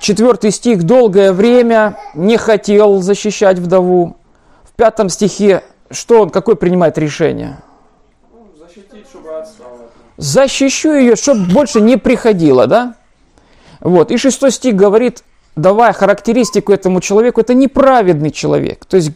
Четвертый 0.00 0.50
стих 0.50 0.82
долгое 0.82 1.32
время 1.32 1.96
не 2.12 2.36
хотел 2.36 3.00
защищать 3.00 3.58
вдову. 3.58 4.18
В 4.64 4.72
пятом 4.72 5.08
стихе 5.08 5.62
что 5.92 6.22
он, 6.22 6.30
какое 6.30 6.56
принимает 6.56 6.96
решение? 6.96 7.58
Ну, 8.32 8.46
защитить, 8.58 9.06
чтобы 9.08 9.36
отстала. 9.36 9.90
Защищу 10.22 10.94
ее, 10.94 11.16
чтобы 11.16 11.52
больше 11.52 11.80
не 11.80 11.96
приходило, 11.96 12.68
да? 12.68 12.94
Вот. 13.80 14.12
И 14.12 14.16
шестой 14.16 14.52
стих 14.52 14.76
говорит, 14.76 15.24
давая 15.56 15.92
характеристику 15.92 16.72
этому 16.72 17.00
человеку, 17.00 17.40
это 17.40 17.54
неправедный 17.54 18.30
человек. 18.30 18.84
То 18.84 18.98
есть 18.98 19.10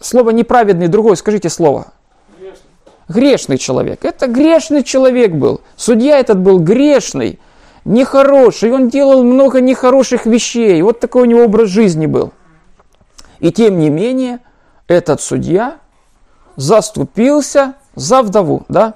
слово 0.00 0.30
неправедный, 0.30 0.88
другое, 0.88 1.14
скажите 1.14 1.48
слово. 1.48 1.92
Грешный. 2.40 2.58
Грешный 3.08 3.58
человек. 3.58 4.04
Это 4.04 4.26
грешный 4.26 4.82
человек 4.82 5.30
был. 5.30 5.60
Судья 5.76 6.18
этот 6.18 6.40
был 6.40 6.58
грешный, 6.58 7.38
нехороший. 7.84 8.72
Он 8.72 8.88
делал 8.88 9.22
много 9.22 9.60
нехороших 9.60 10.26
вещей. 10.26 10.82
Вот 10.82 10.98
такой 10.98 11.22
у 11.22 11.26
него 11.26 11.44
образ 11.44 11.68
жизни 11.68 12.06
был. 12.06 12.32
И 13.38 13.52
тем 13.52 13.78
не 13.78 13.90
менее, 13.90 14.40
этот 14.88 15.20
судья 15.20 15.76
заступился 16.56 17.74
за 17.94 18.22
вдову, 18.22 18.64
да? 18.68 18.94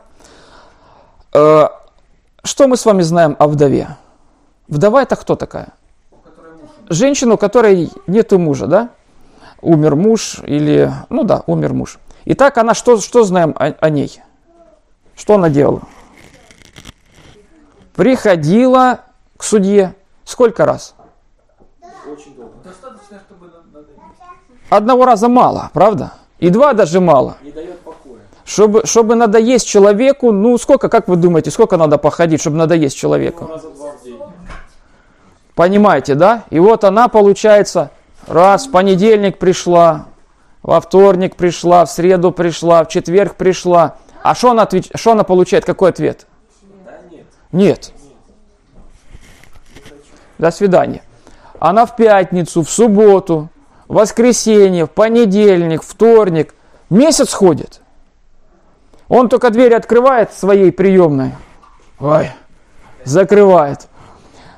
Э, 1.32 1.68
Что 2.44 2.66
мы 2.66 2.76
с 2.76 2.84
вами 2.84 3.02
знаем 3.02 3.36
о 3.38 3.46
вдове? 3.46 3.96
Вдова 4.68 5.02
это 5.02 5.16
кто 5.16 5.36
такая? 5.36 5.68
Женщина, 6.88 7.34
у 7.34 7.38
которой 7.38 7.90
нету 8.06 8.38
мужа, 8.38 8.66
да? 8.66 8.90
Умер 9.60 9.94
муж 9.94 10.40
или, 10.44 10.92
ну 11.08 11.22
да, 11.22 11.42
умер 11.46 11.72
муж. 11.72 11.98
Итак, 12.24 12.58
она 12.58 12.74
что, 12.74 13.00
что 13.00 13.22
знаем 13.22 13.54
о, 13.58 13.66
о 13.66 13.90
ней? 13.90 14.20
Что 15.14 15.34
она 15.34 15.48
делала? 15.48 15.82
Приходила 17.94 19.00
к 19.36 19.44
судье 19.44 19.94
сколько 20.24 20.64
раз? 20.66 20.94
Одного 24.68 25.04
раза 25.04 25.28
мало, 25.28 25.70
правда? 25.72 26.14
И 26.38 26.48
два 26.48 26.72
даже 26.72 27.00
мало. 27.00 27.36
Чтобы, 28.52 28.84
чтобы 28.84 29.14
надоесть 29.14 29.66
человеку, 29.66 30.30
ну 30.30 30.58
сколько, 30.58 30.90
как 30.90 31.08
вы 31.08 31.16
думаете, 31.16 31.50
сколько 31.50 31.78
надо 31.78 31.96
походить, 31.96 32.42
чтобы 32.42 32.58
надоесть 32.58 32.94
человеку? 32.94 33.46
Два 33.46 33.92
в 33.92 34.04
день. 34.04 34.18
Понимаете, 35.54 36.14
да? 36.14 36.44
И 36.50 36.58
вот 36.58 36.84
она, 36.84 37.08
получается, 37.08 37.92
раз 38.26 38.66
в 38.66 38.70
понедельник 38.70 39.38
пришла, 39.38 40.04
во 40.62 40.82
вторник 40.82 41.34
пришла, 41.34 41.86
в 41.86 41.90
среду 41.90 42.30
пришла, 42.30 42.84
в 42.84 42.88
четверг 42.88 43.36
пришла. 43.36 43.96
А 44.22 44.34
что 44.34 44.50
она, 44.50 44.64
отвеч... 44.64 44.90
что 44.94 45.12
она 45.12 45.24
получает? 45.24 45.64
Какой 45.64 45.88
ответ? 45.88 46.26
Да 46.84 46.92
нет. 47.10 47.24
Нет. 47.52 47.92
До 50.36 50.50
свидания. 50.50 51.02
Она 51.58 51.86
в 51.86 51.96
пятницу, 51.96 52.62
в 52.64 52.70
субботу, 52.70 53.48
в 53.88 53.94
воскресенье, 53.94 54.84
в 54.84 54.90
понедельник, 54.90 55.82
вторник. 55.82 56.54
Месяц 56.90 57.32
ходит. 57.32 57.81
Он 59.12 59.28
только 59.28 59.50
дверь 59.50 59.74
открывает 59.74 60.32
своей 60.32 60.72
приемной. 60.72 61.32
Ой, 62.00 62.30
закрывает. 63.04 63.80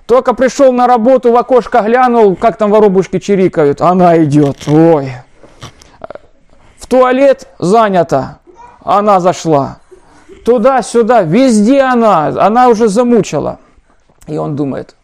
Только 0.06 0.32
пришел 0.32 0.72
на 0.72 0.86
работу, 0.86 1.32
в 1.32 1.36
окошко 1.36 1.80
глянул, 1.80 2.36
как 2.36 2.56
там 2.56 2.70
воробушки 2.70 3.18
чирикают. 3.18 3.80
Она 3.80 4.22
идет. 4.22 4.68
Ой. 4.68 5.10
В 6.78 6.86
туалет 6.86 7.48
занято. 7.58 8.38
Она 8.84 9.18
зашла. 9.18 9.78
Туда-сюда, 10.44 11.22
везде 11.22 11.80
она. 11.80 12.28
Она 12.28 12.68
уже 12.68 12.86
замучила. 12.86 13.58
И 14.28 14.36
он 14.36 14.54
думает, 14.54 14.94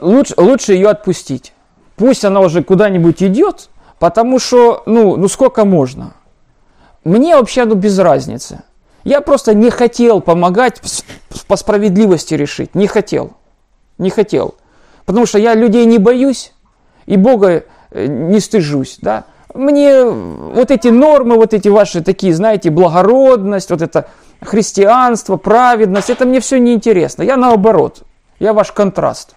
лучше, 0.00 0.34
лучше 0.36 0.74
ее 0.74 0.90
отпустить. 0.90 1.52
Пусть 1.96 2.24
она 2.24 2.38
уже 2.42 2.62
куда-нибудь 2.62 3.24
идет, 3.24 3.70
потому 3.98 4.38
что, 4.38 4.84
ну, 4.86 5.16
ну 5.16 5.26
сколько 5.26 5.64
можно. 5.64 6.12
Мне 7.04 7.36
вообще 7.36 7.64
ну, 7.64 7.74
без 7.74 7.98
разницы. 7.98 8.62
Я 9.04 9.20
просто 9.20 9.54
не 9.54 9.70
хотел 9.70 10.20
помогать 10.20 10.80
по 11.46 11.56
справедливости 11.56 12.34
решить. 12.34 12.74
Не 12.74 12.86
хотел. 12.86 13.32
Не 13.96 14.10
хотел. 14.10 14.56
Потому 15.06 15.26
что 15.26 15.38
я 15.38 15.54
людей 15.54 15.86
не 15.86 15.98
боюсь 15.98 16.52
и 17.06 17.16
Бога 17.16 17.64
э, 17.90 18.06
не 18.06 18.40
стыжусь. 18.40 18.98
Да? 19.00 19.24
Мне 19.54 20.04
вот 20.04 20.70
эти 20.70 20.88
нормы, 20.88 21.36
вот 21.36 21.54
эти 21.54 21.68
ваши 21.68 22.02
такие, 22.02 22.34
знаете, 22.34 22.70
благородность, 22.70 23.70
вот 23.70 23.80
это 23.80 24.08
христианство, 24.42 25.36
праведность, 25.36 26.10
это 26.10 26.26
мне 26.26 26.40
все 26.40 26.58
неинтересно. 26.58 27.22
Я 27.22 27.36
наоборот. 27.36 28.02
Я 28.38 28.52
ваш 28.52 28.72
контраст. 28.72 29.34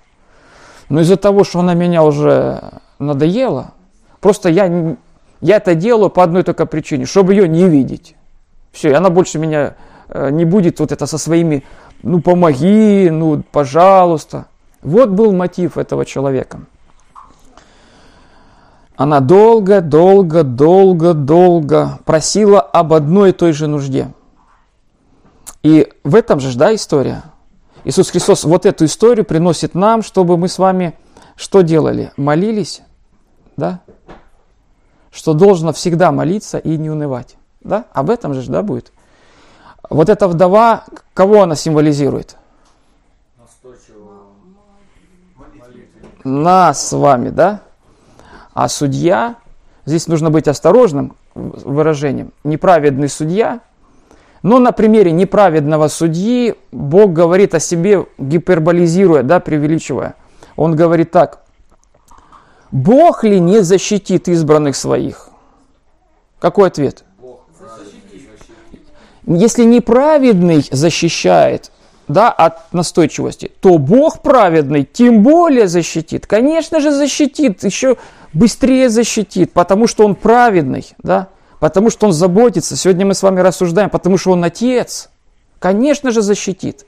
Но 0.89 1.01
из-за 1.01 1.15
того, 1.15 1.43
что 1.43 1.59
она 1.59 1.73
меня 1.73 2.03
уже 2.03 2.61
надоела, 2.99 3.71
просто 4.19 4.49
я, 4.49 4.97
я 5.41 5.57
это 5.57 5.75
делаю 5.75 6.09
по 6.09 6.23
одной 6.23 6.43
только 6.43 6.65
причине, 6.65 7.05
чтобы 7.05 7.33
ее 7.33 7.47
не 7.47 7.67
видеть. 7.67 8.15
Все, 8.71 8.91
и 8.91 8.93
она 8.93 9.09
больше 9.09 9.39
меня 9.39 9.75
э, 10.07 10.29
не 10.29 10.45
будет 10.45 10.79
вот 10.79 10.91
это 10.91 11.05
со 11.05 11.17
своими, 11.17 11.63
ну 12.03 12.21
помоги, 12.21 13.09
ну 13.11 13.43
пожалуйста. 13.51 14.45
Вот 14.81 15.09
был 15.09 15.33
мотив 15.33 15.77
этого 15.77 16.05
человека. 16.05 16.61
Она 18.95 19.19
долго, 19.19 19.81
долго, 19.81 20.43
долго, 20.43 21.13
долго 21.13 21.99
просила 22.05 22.61
об 22.61 22.93
одной 22.93 23.31
и 23.31 23.33
той 23.33 23.51
же 23.51 23.67
нужде. 23.67 24.11
И 25.63 25.91
в 26.03 26.15
этом 26.15 26.39
же, 26.39 26.55
да, 26.57 26.73
история. 26.73 27.23
Иисус 27.83 28.11
Христос 28.11 28.43
вот 28.43 28.65
эту 28.65 28.85
историю 28.85 29.25
приносит 29.25 29.73
нам, 29.73 30.03
чтобы 30.03 30.37
мы 30.37 30.47
с 30.47 30.59
вами 30.59 30.93
что 31.35 31.61
делали? 31.61 32.11
Молились, 32.17 32.81
да? 33.57 33.81
Что 35.11 35.33
должно 35.33 35.73
всегда 35.73 36.11
молиться 36.11 36.57
и 36.57 36.77
не 36.77 36.89
унывать. 36.89 37.35
Да? 37.61 37.85
Об 37.93 38.09
этом 38.09 38.33
же, 38.33 38.49
да, 38.49 38.61
будет. 38.61 38.91
Вот 39.89 40.09
эта 40.09 40.27
вдова, 40.27 40.85
кого 41.13 41.43
она 41.43 41.55
символизирует? 41.55 42.37
Нас 46.23 46.87
с 46.87 46.93
вами, 46.93 47.29
да? 47.29 47.61
А 48.53 48.69
судья, 48.69 49.35
здесь 49.85 50.07
нужно 50.07 50.29
быть 50.29 50.47
осторожным 50.47 51.15
выражением, 51.33 52.31
неправедный 52.43 53.09
судья, 53.09 53.61
но 54.43 54.59
на 54.59 54.71
примере 54.71 55.11
неправедного 55.11 55.87
судьи 55.87 56.55
Бог 56.71 57.13
говорит 57.13 57.55
о 57.55 57.59
себе, 57.59 58.05
гиперболизируя, 58.17 59.23
да, 59.23 59.39
преувеличивая. 59.39 60.15
Он 60.55 60.75
говорит 60.75 61.11
так, 61.11 61.40
Бог 62.71 63.23
ли 63.23 63.39
не 63.39 63.63
защитит 63.63 64.27
избранных 64.27 64.75
своих? 64.75 65.29
Какой 66.39 66.67
ответ? 66.67 67.03
Если 69.27 69.63
неправедный 69.63 70.65
защищает, 70.71 71.71
да, 72.07 72.29
от 72.31 72.73
настойчивости, 72.73 73.51
то 73.61 73.77
Бог 73.77 74.21
праведный 74.21 74.83
тем 74.83 75.21
более 75.21 75.67
защитит. 75.67 76.25
Конечно 76.27 76.79
же 76.79 76.91
защитит, 76.91 77.63
еще 77.63 77.97
быстрее 78.33 78.89
защитит, 78.89 79.53
потому 79.53 79.87
что 79.87 80.05
Он 80.05 80.15
праведный, 80.15 80.93
да, 81.03 81.29
потому 81.59 81.89
что 81.89 82.07
Он 82.07 82.13
заботится. 82.13 82.75
Сегодня 82.75 83.05
мы 83.05 83.13
с 83.13 83.23
вами 83.23 83.39
рассуждаем, 83.41 83.89
потому 83.89 84.17
что 84.17 84.31
Он 84.31 84.43
Отец. 84.43 85.09
Конечно 85.59 86.11
же 86.11 86.21
защитит. 86.21 86.85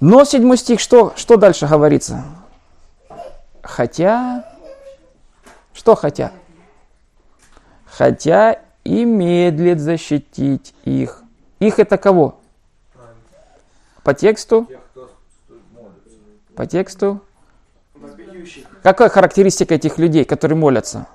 Но 0.00 0.24
седьмой 0.24 0.56
стих, 0.56 0.80
что, 0.80 1.12
что 1.16 1.36
дальше 1.36 1.66
говорится? 1.66 2.24
Хотя, 3.62 4.44
что 5.72 5.94
хотя? 5.94 6.32
Хотя 7.86 8.58
и 8.84 9.04
медлит 9.04 9.80
защитить 9.80 10.74
их. 10.84 11.22
Их 11.60 11.78
это 11.78 11.96
кого? 11.96 12.40
По 14.02 14.14
тексту? 14.14 14.66
По 16.56 16.66
тексту? 16.66 17.20
Какая 18.82 19.08
характеристика 19.08 19.74
этих 19.74 19.98
людей, 19.98 20.24
которые 20.24 20.58
молятся? 20.58 21.06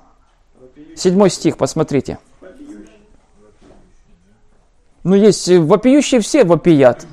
Седьмой 0.96 1.30
стих, 1.30 1.58
посмотрите. 1.58 2.18
Ну, 5.04 5.16
есть 5.16 5.48
вопиющие, 5.50 6.22
все 6.22 6.44
вопият. 6.44 7.06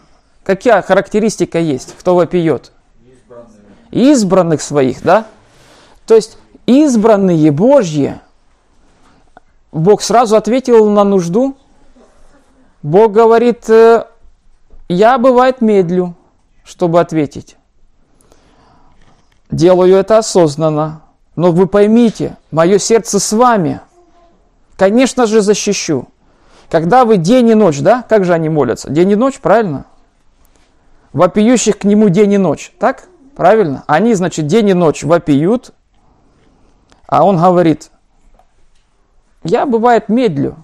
Какая 0.45 0.82
характеристика 0.82 1.59
есть, 1.59 1.97
кто 1.99 2.14
вопиет? 2.14 2.72
Избранных 3.95 4.61
своих, 4.61 5.03
да? 5.05 5.28
То 6.05 6.16
есть 6.16 6.36
избранные 6.66 7.53
Божьи, 7.53 8.20
Бог 9.70 10.03
сразу 10.03 10.34
ответил 10.34 10.90
на 10.90 11.05
нужду. 11.05 11.57
Бог 12.82 13.12
говорит, 13.12 13.70
э, 13.70 14.05
я 14.88 15.16
бывает 15.16 15.61
медлю, 15.61 16.16
чтобы 16.64 16.99
ответить. 16.99 17.57
Делаю 19.49 19.95
это 19.95 20.18
осознанно. 20.18 21.03
Но 21.36 21.53
вы 21.53 21.68
поймите, 21.68 22.36
мое 22.51 22.78
сердце 22.78 23.20
с 23.20 23.32
вами. 23.32 23.80
Конечно 24.76 25.26
же, 25.26 25.40
защищу. 25.40 26.09
Когда 26.68 27.05
вы 27.05 27.16
день 27.16 27.51
и 27.51 27.55
ночь, 27.55 27.78
да? 27.78 28.05
Как 28.09 28.24
же 28.24 28.34
они 28.34 28.49
молятся? 28.49 28.90
День 28.90 29.12
и 29.12 29.16
ночь, 29.16 29.38
правильно? 29.38 29.84
Вопиющих 31.12 31.78
к 31.78 31.84
нему 31.84 32.09
день 32.09 32.32
и 32.32 32.38
ночь, 32.38 32.72
так? 32.80 33.09
Правильно? 33.35 33.85
Они, 33.87 34.14
значит, 34.14 34.47
день 34.47 34.68
и 34.68 34.74
ночь 34.74 35.03
вопиют, 35.03 35.72
а 37.07 37.24
он 37.24 37.37
говорит, 37.37 37.91
я, 39.43 39.66
бывает, 39.66 40.09
медлю 40.09 40.57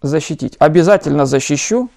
защитить. 0.00 0.56
Обязательно 0.58 1.26
защищу, 1.26 1.90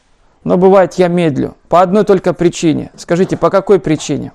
но 0.43 0.57
бывает, 0.57 0.95
я 0.95 1.07
медлю. 1.07 1.55
По 1.69 1.81
одной 1.81 2.03
только 2.05 2.33
причине. 2.33 2.91
Скажите, 2.95 3.37
по 3.37 3.49
какой 3.49 3.79
причине? 3.79 4.31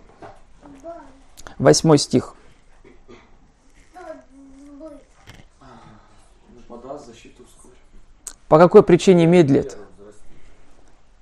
Восьмой 1.59 1.99
стих. 1.99 2.35
Защиту 7.07 7.45
вскоре. 7.47 7.75
По 8.49 8.59
какой 8.59 8.83
причине 8.83 9.27
медлит? 9.27 9.77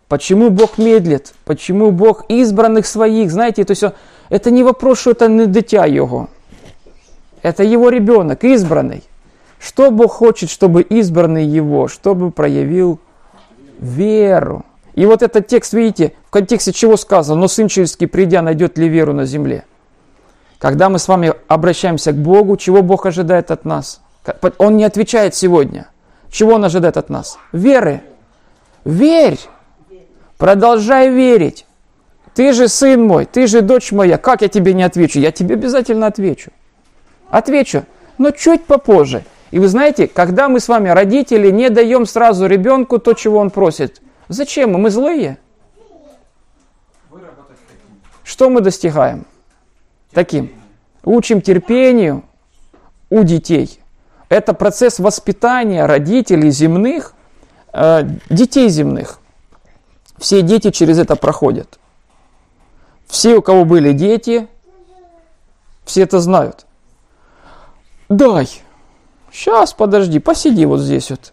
Почему 0.08 0.50
Бог 0.50 0.78
медлит? 0.78 1.34
Почему 1.44 1.90
Бог 1.90 2.24
избранных 2.28 2.86
своих? 2.86 3.30
Знаете, 3.30 3.64
то 3.64 3.72
есть 3.72 3.84
это 4.30 4.50
не 4.50 4.62
вопрос, 4.62 5.00
что 5.00 5.10
это 5.10 5.28
не 5.28 5.46
дитя 5.46 5.84
его. 5.84 6.28
Это 7.42 7.62
его 7.62 7.90
ребенок, 7.90 8.42
избранный. 8.44 9.04
Что 9.60 9.90
Бог 9.90 10.12
хочет, 10.12 10.50
чтобы 10.50 10.82
избранный 10.82 11.44
его, 11.44 11.88
чтобы 11.88 12.30
проявил 12.30 13.00
веру. 13.78 14.64
И 14.94 15.04
вот 15.04 15.22
этот 15.22 15.46
текст, 15.46 15.74
видите, 15.74 16.14
в 16.26 16.30
контексте 16.30 16.72
чего 16.72 16.96
сказано, 16.96 17.40
но 17.40 17.48
сын 17.48 17.68
человеческий, 17.68 18.06
придя, 18.06 18.42
найдет 18.42 18.78
ли 18.78 18.88
веру 18.88 19.12
на 19.12 19.26
земле? 19.26 19.64
Когда 20.58 20.88
мы 20.88 20.98
с 20.98 21.06
вами 21.06 21.34
обращаемся 21.46 22.12
к 22.12 22.16
Богу, 22.16 22.56
чего 22.56 22.82
Бог 22.82 23.06
ожидает 23.06 23.50
от 23.50 23.64
нас? 23.64 24.00
Он 24.58 24.76
не 24.76 24.84
отвечает 24.84 25.34
сегодня. 25.34 25.88
Чего 26.30 26.54
Он 26.54 26.64
ожидает 26.64 26.96
от 26.96 27.10
нас? 27.10 27.38
Веры. 27.52 28.02
Верь. 28.84 29.38
Продолжай 30.38 31.10
верить. 31.10 31.66
Ты 32.34 32.52
же 32.52 32.68
сын 32.68 33.02
мой, 33.02 33.26
ты 33.26 33.48
же 33.48 33.60
дочь 33.60 33.90
моя. 33.90 34.16
Как 34.16 34.42
я 34.42 34.48
тебе 34.48 34.72
не 34.72 34.84
отвечу? 34.84 35.18
Я 35.18 35.32
тебе 35.32 35.56
обязательно 35.56 36.06
отвечу. 36.06 36.52
Отвечу, 37.28 37.84
но 38.16 38.30
чуть 38.30 38.64
попозже. 38.64 39.24
И 39.50 39.58
вы 39.58 39.66
знаете, 39.66 40.06
когда 40.06 40.48
мы 40.48 40.60
с 40.60 40.68
вами, 40.68 40.88
родители, 40.90 41.50
не 41.50 41.68
даем 41.68 42.06
сразу 42.06 42.46
ребенку 42.46 42.98
то, 42.98 43.14
чего 43.14 43.38
он 43.38 43.50
просит, 43.50 44.00
зачем 44.28 44.72
мы? 44.72 44.78
Мы 44.78 44.90
злые. 44.90 45.38
Что 48.22 48.50
мы 48.50 48.60
достигаем? 48.60 49.26
Таким. 50.12 50.52
Учим 51.02 51.40
терпению 51.40 52.22
у 53.10 53.24
детей. 53.24 53.80
Это 54.28 54.52
процесс 54.52 54.98
воспитания 54.98 55.86
родителей 55.86 56.50
земных, 56.50 57.14
э, 57.72 58.02
детей 58.28 58.68
земных. 58.68 59.18
Все 60.18 60.42
дети 60.42 60.70
через 60.70 60.98
это 60.98 61.16
проходят. 61.16 61.78
Все, 63.06 63.36
у 63.36 63.42
кого 63.42 63.64
были 63.64 63.92
дети, 63.92 64.48
все 65.84 66.02
это 66.02 66.20
знают. 66.20 66.66
Дай. 68.08 68.48
Сейчас, 69.32 69.72
подожди, 69.72 70.18
посиди 70.18 70.66
вот 70.66 70.80
здесь 70.80 71.10
вот. 71.10 71.32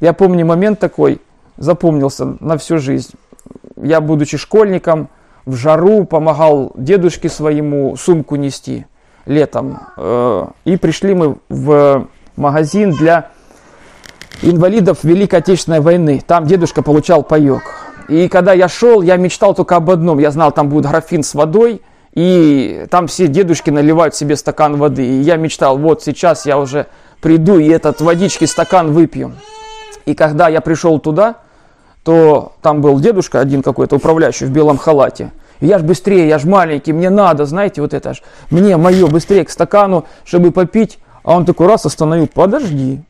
Я 0.00 0.12
помню 0.12 0.46
момент 0.46 0.78
такой, 0.78 1.20
запомнился 1.58 2.36
на 2.40 2.56
всю 2.56 2.78
жизнь. 2.78 3.12
Я, 3.76 4.00
будучи 4.00 4.36
школьником, 4.36 5.08
в 5.44 5.56
жару 5.56 6.04
помогал 6.04 6.72
дедушке 6.74 7.28
своему 7.28 7.96
сумку 7.96 8.36
нести 8.36 8.86
летом. 9.26 9.80
Э, 9.96 10.46
и 10.64 10.76
пришли 10.76 11.14
мы 11.14 11.36
в 11.48 12.08
магазин 12.36 12.92
для 12.92 13.30
инвалидов 14.42 14.98
Великой 15.02 15.40
Отечественной 15.40 15.80
войны. 15.80 16.22
Там 16.26 16.46
дедушка 16.46 16.82
получал 16.82 17.22
паек. 17.22 17.62
И 18.08 18.28
когда 18.28 18.52
я 18.52 18.68
шел, 18.68 19.02
я 19.02 19.16
мечтал 19.16 19.54
только 19.54 19.76
об 19.76 19.90
одном. 19.90 20.18
Я 20.18 20.30
знал, 20.30 20.52
там 20.52 20.68
будет 20.68 20.86
графин 20.86 21.22
с 21.22 21.34
водой, 21.34 21.80
и 22.12 22.86
там 22.90 23.06
все 23.06 23.28
дедушки 23.28 23.70
наливают 23.70 24.14
себе 24.14 24.36
стакан 24.36 24.76
воды. 24.76 25.06
И 25.06 25.20
я 25.20 25.36
мечтал, 25.36 25.78
вот 25.78 26.02
сейчас 26.02 26.46
я 26.46 26.58
уже 26.58 26.86
приду 27.20 27.58
и 27.58 27.68
этот 27.68 28.00
водички 28.00 28.46
стакан 28.46 28.92
выпью. 28.92 29.32
И 30.06 30.14
когда 30.14 30.48
я 30.48 30.60
пришел 30.60 30.98
туда, 30.98 31.36
то 32.02 32.54
там 32.62 32.80
был 32.80 32.98
дедушка 32.98 33.40
один 33.40 33.62
какой-то, 33.62 33.96
управляющий 33.96 34.46
в 34.46 34.50
белом 34.50 34.78
халате. 34.78 35.30
Я 35.60 35.78
ж 35.78 35.82
быстрее, 35.82 36.26
я 36.26 36.38
ж 36.38 36.44
маленький, 36.44 36.92
мне 36.92 37.10
надо, 37.10 37.44
знаете, 37.44 37.82
вот 37.82 37.92
это 37.92 38.14
ж, 38.14 38.22
мне 38.50 38.78
мое 38.78 39.06
быстрее 39.06 39.44
к 39.44 39.50
стакану, 39.50 40.06
чтобы 40.24 40.50
попить. 40.50 40.98
А 41.22 41.36
он 41.36 41.44
такой 41.44 41.66
раз 41.66 41.84
остановил, 41.84 42.28
подожди. 42.32 43.02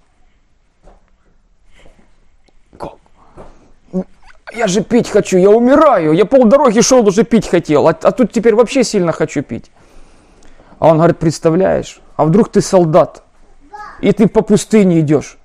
Я 4.55 4.67
же 4.67 4.83
пить 4.83 5.09
хочу, 5.09 5.39
я 5.39 5.51
умираю, 5.51 6.13
я 6.13 6.25
полдороги 6.25 6.81
шел, 6.81 7.07
уже 7.07 7.25
пить 7.25 7.49
хотел, 7.49 7.87
а, 7.89 7.91
а 7.91 8.11
тут 8.11 8.33
теперь 8.33 8.55
вообще 8.55 8.85
сильно 8.85 9.13
хочу 9.13 9.43
пить. 9.43 9.71
А 10.79 10.89
он 10.89 10.97
говорит, 10.97 11.19
представляешь, 11.19 12.01
а 12.17 12.25
вдруг 12.25 12.51
ты 12.51 12.61
солдат, 12.61 13.23
и 14.01 14.13
ты 14.13 14.29
по 14.29 14.43
пустыне 14.43 15.01
идешь, 15.01 15.39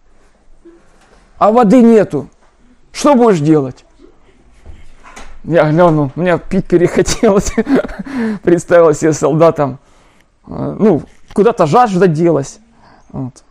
а 1.38 1.52
воды 1.52 1.82
нету, 1.82 2.30
что 2.92 3.16
будешь 3.16 3.40
делать? 3.40 3.86
Я 5.44 5.70
глянул, 5.70 6.12
у 6.16 6.20
меня 6.20 6.38
пить 6.40 6.66
перехотелось, 6.66 7.52
представил 8.44 8.94
себе 8.94 9.14
солдатом, 9.14 9.78
э, 10.48 10.76
ну, 10.80 11.04
куда-то 11.34 11.68
жажда 11.68 12.08
делась. 12.08 12.60
Вот. 13.10 13.44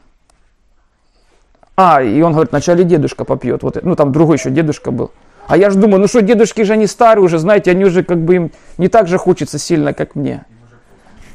А, 1.76 2.02
и 2.02 2.20
он 2.22 2.32
говорит, 2.32 2.50
вначале 2.50 2.82
дедушка 2.82 3.24
попьет, 3.24 3.62
вот, 3.62 3.78
ну, 3.82 3.94
там 3.94 4.10
другой 4.10 4.38
еще 4.38 4.50
дедушка 4.50 4.90
был. 4.90 5.12
А 5.46 5.56
я 5.56 5.70
же 5.70 5.78
думаю, 5.78 6.00
ну 6.00 6.08
что, 6.08 6.22
дедушки 6.22 6.62
же 6.62 6.72
они 6.72 6.86
старые 6.86 7.24
уже, 7.24 7.38
знаете, 7.38 7.70
они 7.70 7.84
уже 7.84 8.02
как 8.02 8.18
бы 8.18 8.34
им 8.36 8.52
не 8.78 8.88
так 8.88 9.08
же 9.08 9.18
хочется 9.18 9.58
сильно, 9.58 9.92
как 9.92 10.14
мне. 10.14 10.44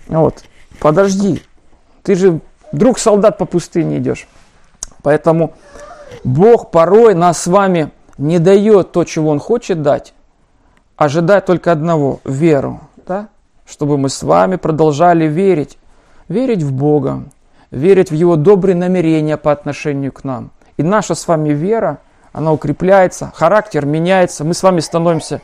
Вот, 0.07 0.43
подожди, 0.79 1.43
ты 2.01 2.15
же 2.15 2.39
вдруг 2.71 2.97
солдат 2.97 3.37
по 3.37 3.45
пустыне 3.45 3.97
идешь. 3.97 4.27
Поэтому 5.03 5.53
Бог 6.23 6.71
порой 6.71 7.13
нас 7.13 7.43
с 7.43 7.47
вами 7.47 7.91
не 8.17 8.39
дает 8.39 8.91
то, 8.91 9.03
чего 9.03 9.29
Он 9.29 9.39
хочет 9.39 9.81
дать, 9.81 10.13
ожидая 10.97 11.41
только 11.41 11.71
одного– 11.71 12.19
веру, 12.23 12.81
да? 13.07 13.29
чтобы 13.65 13.99
мы 13.99 14.09
с 14.09 14.23
вами 14.23 14.55
продолжали 14.55 15.25
верить, 15.25 15.77
верить 16.27 16.63
в 16.63 16.71
Бога, 16.73 17.25
верить 17.69 18.09
в 18.09 18.15
Его 18.15 18.35
добрые 18.35 18.75
намерения 18.75 19.37
по 19.37 19.51
отношению 19.51 20.11
к 20.11 20.23
нам. 20.23 20.49
И 20.77 20.83
наша 20.83 21.13
с 21.13 21.27
вами 21.27 21.49
вера– 21.49 21.99
она 22.31 22.51
укрепляется, 22.51 23.31
характер 23.35 23.85
меняется, 23.85 24.43
мы 24.43 24.53
с 24.53 24.63
вами 24.63 24.79
становимся 24.79 25.41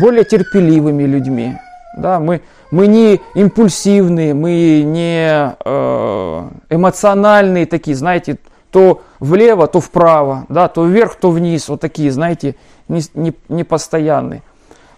более 0.00 0.24
терпеливыми 0.24 1.04
людьми. 1.04 1.56
Да, 1.96 2.20
мы, 2.20 2.40
мы 2.70 2.86
не 2.86 3.20
импульсивные, 3.34 4.32
мы 4.32 4.82
не 4.82 5.54
э, 5.64 6.48
эмоциональные 6.70 7.66
такие, 7.66 7.94
знаете, 7.96 8.38
то 8.70 9.02
влево, 9.20 9.66
то 9.66 9.80
вправо, 9.80 10.46
да, 10.48 10.68
то 10.68 10.86
вверх, 10.86 11.16
то 11.16 11.30
вниз, 11.30 11.68
вот 11.68 11.80
такие, 11.80 12.10
знаете, 12.10 12.56
не, 12.88 13.02
не, 13.14 13.34
не 13.48 13.64
постоянные. 13.64 14.42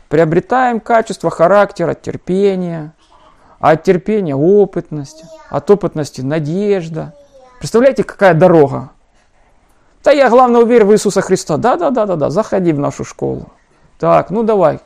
Приобретаем 0.09 0.79
качество 0.79 1.31
характера, 1.31 1.95
терпения, 1.95 2.93
а 3.59 3.71
от 3.71 3.83
терпения 3.83 4.37
опытность, 4.37 5.25
от 5.51 5.69
опытности 5.71 6.21
надежда. 6.21 7.15
Представляете, 7.59 8.05
какая 8.05 8.35
дорога? 8.35 8.91
Да 10.05 10.11
я, 10.11 10.29
главное, 10.29 10.61
уверен 10.61 10.87
в 10.87 10.93
Иисуса 10.93 11.23
Христа. 11.23 11.57
Да, 11.57 11.77
да, 11.77 11.91
да, 11.91 12.05
да, 12.05 12.17
да, 12.17 12.31
заходи 12.31 12.73
в 12.73 12.79
нашу 12.79 13.05
школу. 13.05 13.49
Так, 13.99 14.31
ну 14.31 14.43
давай. 14.43 14.81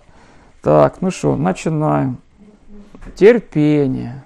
Так, 0.63 1.01
ну 1.01 1.11
что, 1.11 1.35
начинаем. 1.35 2.19
Терпение. 3.17 4.25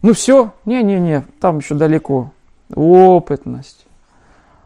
Ну 0.00 0.14
все, 0.14 0.52
не-не-не, 0.64 1.26
там 1.40 1.58
еще 1.58 1.74
далеко. 1.74 2.30
Опытность. 2.74 3.86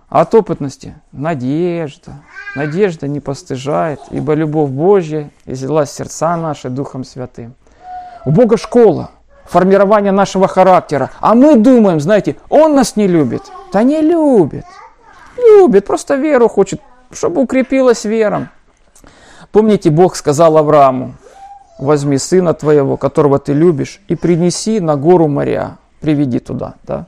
От 0.08 0.34
опытности 0.34 0.94
надежда. 1.12 2.22
Надежда 2.54 3.08
не 3.08 3.20
постыжает, 3.20 4.00
ибо 4.10 4.34
любовь 4.34 4.70
Божья 4.70 5.30
излилась 5.44 5.90
сердца 5.90 6.36
наши 6.36 6.68
Духом 6.68 7.04
Святым. 7.04 7.54
У 8.24 8.30
Бога 8.30 8.56
школа, 8.56 9.10
формирование 9.44 10.12
нашего 10.12 10.46
характера. 10.46 11.10
А 11.20 11.34
мы 11.34 11.56
думаем, 11.56 12.00
знаете, 12.00 12.36
Он 12.48 12.74
нас 12.74 12.96
не 12.96 13.06
любит. 13.06 13.42
Да 13.72 13.82
не 13.82 14.00
любит. 14.00 14.66
Любит, 15.40 15.86
просто 15.86 16.16
веру 16.16 16.48
хочет, 16.48 16.80
чтобы 17.10 17.42
укрепилась 17.42 18.04
вера. 18.04 18.50
Помните, 19.52 19.90
Бог 19.90 20.16
сказал 20.16 20.56
Аврааму, 20.56 21.14
возьми 21.78 22.18
сына 22.18 22.54
твоего, 22.54 22.96
которого 22.96 23.38
ты 23.38 23.52
любишь, 23.52 24.00
и 24.08 24.14
принеси 24.14 24.80
на 24.80 24.96
гору 24.96 25.26
моря, 25.28 25.78
приведи 26.00 26.38
туда. 26.38 26.74
Да? 26.84 27.06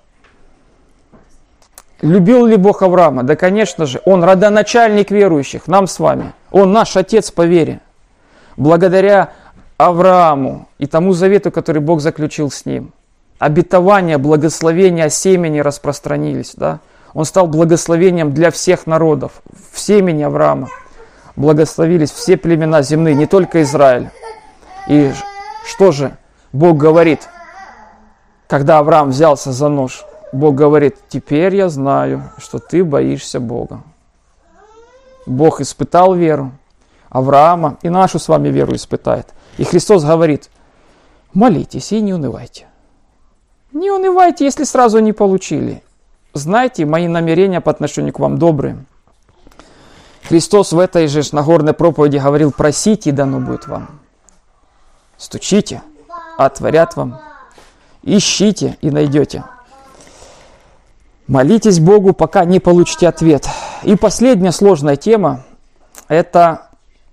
Любил 2.01 2.47
ли 2.47 2.57
Бог 2.57 2.83
Авраама? 2.83 3.22
Да, 3.22 3.37
конечно 3.37 3.87
же, 3.87 4.03
он 4.05 4.24
родоначальник 4.24 5.12
верующих, 5.12 5.68
нам 5.68 5.87
с 5.87 6.01
вами. 6.01 6.33
Он 6.51 6.72
наш 6.72 6.97
отец 6.97 7.30
по 7.30 7.47
вере. 7.47 7.80
Благодаря 8.57 9.33
Аврааму 9.76 10.68
и 10.78 10.87
тому 10.87 11.12
завету, 11.12 11.53
который 11.53 11.80
Бог 11.80 12.01
заключил 12.01 12.51
с 12.51 12.66
ним, 12.66 12.93
обетования, 13.39 14.18
благословения 14.18 15.09
семени 15.11 15.61
распространились. 15.61 16.55
Да? 16.57 16.80
Он 17.14 17.24
стал 17.24 17.46
благословением 17.46 18.32
для 18.32 18.50
всех 18.50 18.86
народов. 18.86 19.42
В 19.72 19.78
семени 19.78 20.22
Авраама 20.22 20.68
благословились 21.36 22.10
все 22.10 22.36
племена 22.36 22.82
земные, 22.82 23.14
не 23.14 23.26
только 23.26 23.62
Израиль. 23.62 24.10
И 24.88 25.12
что 25.66 25.92
же 25.92 26.16
Бог 26.52 26.76
говорит, 26.76 27.28
когда 28.48 28.78
Авраам 28.78 29.10
взялся 29.10 29.52
за 29.52 29.68
нож? 29.68 30.04
Бог 30.32 30.54
говорит, 30.54 30.96
теперь 31.08 31.54
я 31.54 31.68
знаю, 31.68 32.30
что 32.38 32.58
ты 32.58 32.82
боишься 32.82 33.38
Бога. 33.38 33.82
Бог 35.26 35.60
испытал 35.60 36.14
веру 36.14 36.52
Авраама 37.10 37.76
и 37.82 37.90
нашу 37.90 38.18
с 38.18 38.28
вами 38.28 38.48
веру 38.48 38.74
испытает. 38.74 39.28
И 39.58 39.64
Христос 39.64 40.02
говорит, 40.02 40.48
молитесь 41.34 41.92
и 41.92 42.00
не 42.00 42.14
унывайте. 42.14 42.66
Не 43.72 43.90
унывайте, 43.90 44.46
если 44.46 44.64
сразу 44.64 44.98
не 44.98 45.12
получили 45.12 45.82
знайте, 46.35 46.85
мои 46.85 47.09
намерения 47.09 47.61
по 47.61 47.70
отношению 47.70 48.12
к 48.12 48.18
вам 48.18 48.39
добрые. 48.39 48.85
Христос 50.24 50.72
в 50.72 50.78
этой 50.78 51.09
же 51.09 51.22
Нагорной 51.33 51.72
проповеди 51.72 52.18
говорил, 52.18 52.53
просите, 52.53 53.11
и 53.11 53.12
дано 53.12 53.41
будет 53.41 53.66
вам. 53.66 54.01
Стучите, 55.16 55.83
отворят 56.39 56.97
вам. 56.97 57.20
Ищите 58.03 58.76
и 58.80 58.91
найдете. 58.91 59.45
Молитесь 61.26 61.80
Богу, 61.80 62.12
пока 62.12 62.45
не 62.45 62.61
получите 62.61 63.09
ответ. 63.09 63.49
И 63.85 63.97
последняя 63.97 64.53
сложная 64.53 64.97
тема, 64.97 65.45
это, 66.09 66.68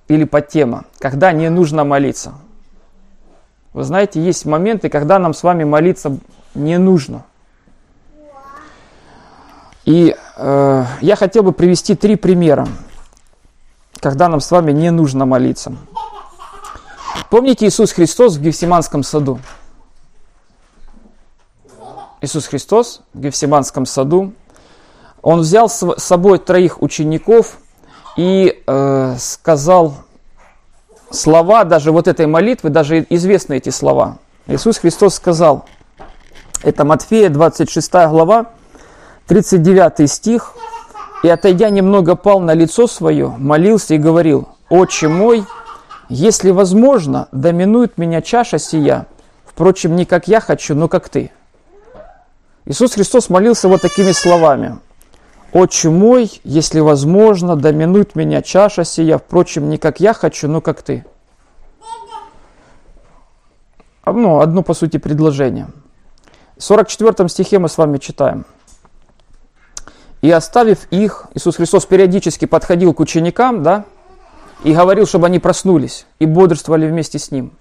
или 0.08 0.24
подтема, 0.24 0.86
когда 0.98 1.32
не 1.32 1.50
нужно 1.50 1.84
молиться. 1.84 2.34
Вы 3.74 3.84
знаете, 3.84 4.22
есть 4.22 4.46
моменты, 4.46 4.90
когда 4.90 5.20
нам 5.20 5.34
с 5.34 5.44
вами 5.44 5.64
молиться 5.64 6.18
не 6.56 6.78
нужно. 6.78 7.26
И 9.90 10.16
э, 10.36 10.86
я 11.02 11.16
хотел 11.16 11.42
бы 11.42 11.52
привести 11.52 11.96
три 11.96 12.16
примера, 12.16 12.68
когда 14.00 14.28
нам 14.28 14.40
с 14.40 14.52
вами 14.52 14.72
не 14.72 14.92
нужно 14.92 15.26
молиться. 15.26 15.74
Помните 17.32 17.66
Иисус 17.66 17.92
Христос 17.92 18.36
в 18.36 18.42
Гефсиманском 18.44 19.02
саду? 19.02 19.40
Иисус 22.22 22.46
Христос 22.46 23.02
в 23.16 23.20
Гефсиманском 23.20 23.88
саду, 23.88 24.34
Он 25.24 25.40
взял 25.40 25.68
с 25.68 25.84
собой 25.98 26.38
троих 26.38 26.84
учеников 26.84 27.58
и 28.16 28.62
э, 28.68 29.16
сказал 29.18 29.96
слова, 31.10 31.64
даже 31.64 31.92
вот 31.92 32.08
этой 32.08 32.28
молитвы, 32.28 32.70
даже 32.70 33.08
известны 33.10 33.58
эти 33.58 33.72
слова. 33.72 34.20
Иисус 34.46 34.78
Христос 34.78 35.16
сказал, 35.16 35.66
это 36.62 36.86
Матфея, 36.86 37.30
26 37.30 37.92
глава, 37.92 38.52
39 39.30 40.10
стих, 40.10 40.56
и, 41.22 41.30
отойдя 41.30 41.70
немного, 41.70 42.16
пал 42.16 42.40
на 42.40 42.56
лицо 42.56 42.88
свое, 42.88 43.28
молился 43.38 43.94
и 43.94 44.00
говорил, 44.00 44.50
«Отче 44.70 45.08
мой, 45.08 45.46
если 46.10 46.50
возможно, 46.50 47.28
доминует 47.32 48.00
меня 48.00 48.24
чаша 48.24 48.58
сия, 48.58 49.06
впрочем, 49.46 49.96
не 49.96 50.06
как 50.06 50.28
я 50.28 50.40
хочу, 50.40 50.74
но 50.74 50.88
как 50.88 51.10
ты». 51.10 51.32
Иисус 52.66 52.94
Христос 52.94 53.30
молился 53.30 53.68
вот 53.68 53.82
такими 53.82 54.14
словами. 54.14 54.80
«Отче 55.54 55.92
мой, 55.92 56.42
если 56.44 56.80
возможно, 56.80 57.56
доминует 57.56 58.16
меня 58.16 58.42
чаша 58.42 58.84
сия, 58.84 59.20
впрочем, 59.20 59.70
не 59.70 59.78
как 59.78 60.00
я 60.00 60.14
хочу, 60.14 60.48
но 60.48 60.60
как 60.60 60.82
ты». 60.82 61.06
Одно, 64.02 64.40
одно 64.40 64.64
по 64.64 64.74
сути, 64.74 64.98
предложение. 64.98 65.68
В 66.58 66.64
44 66.64 67.30
стихе 67.30 67.60
мы 67.60 67.70
с 67.70 67.78
вами 67.78 68.00
читаем– 68.00 68.46
и 70.22 70.32
оставив 70.32 70.86
их, 70.92 71.28
Иисус 71.34 71.56
Христос 71.56 71.86
периодически 71.86 72.46
подходил 72.46 72.94
к 72.94 73.00
ученикам, 73.00 73.64
да, 73.64 73.86
и 74.64 74.74
говорил, 74.74 75.06
чтобы 75.06 75.28
они 75.28 75.40
проснулись 75.40 76.06
и 76.20 76.26
бодрствовали 76.26 76.88
вместе 76.88 77.20
с 77.20 77.32
Ним. 77.32 77.54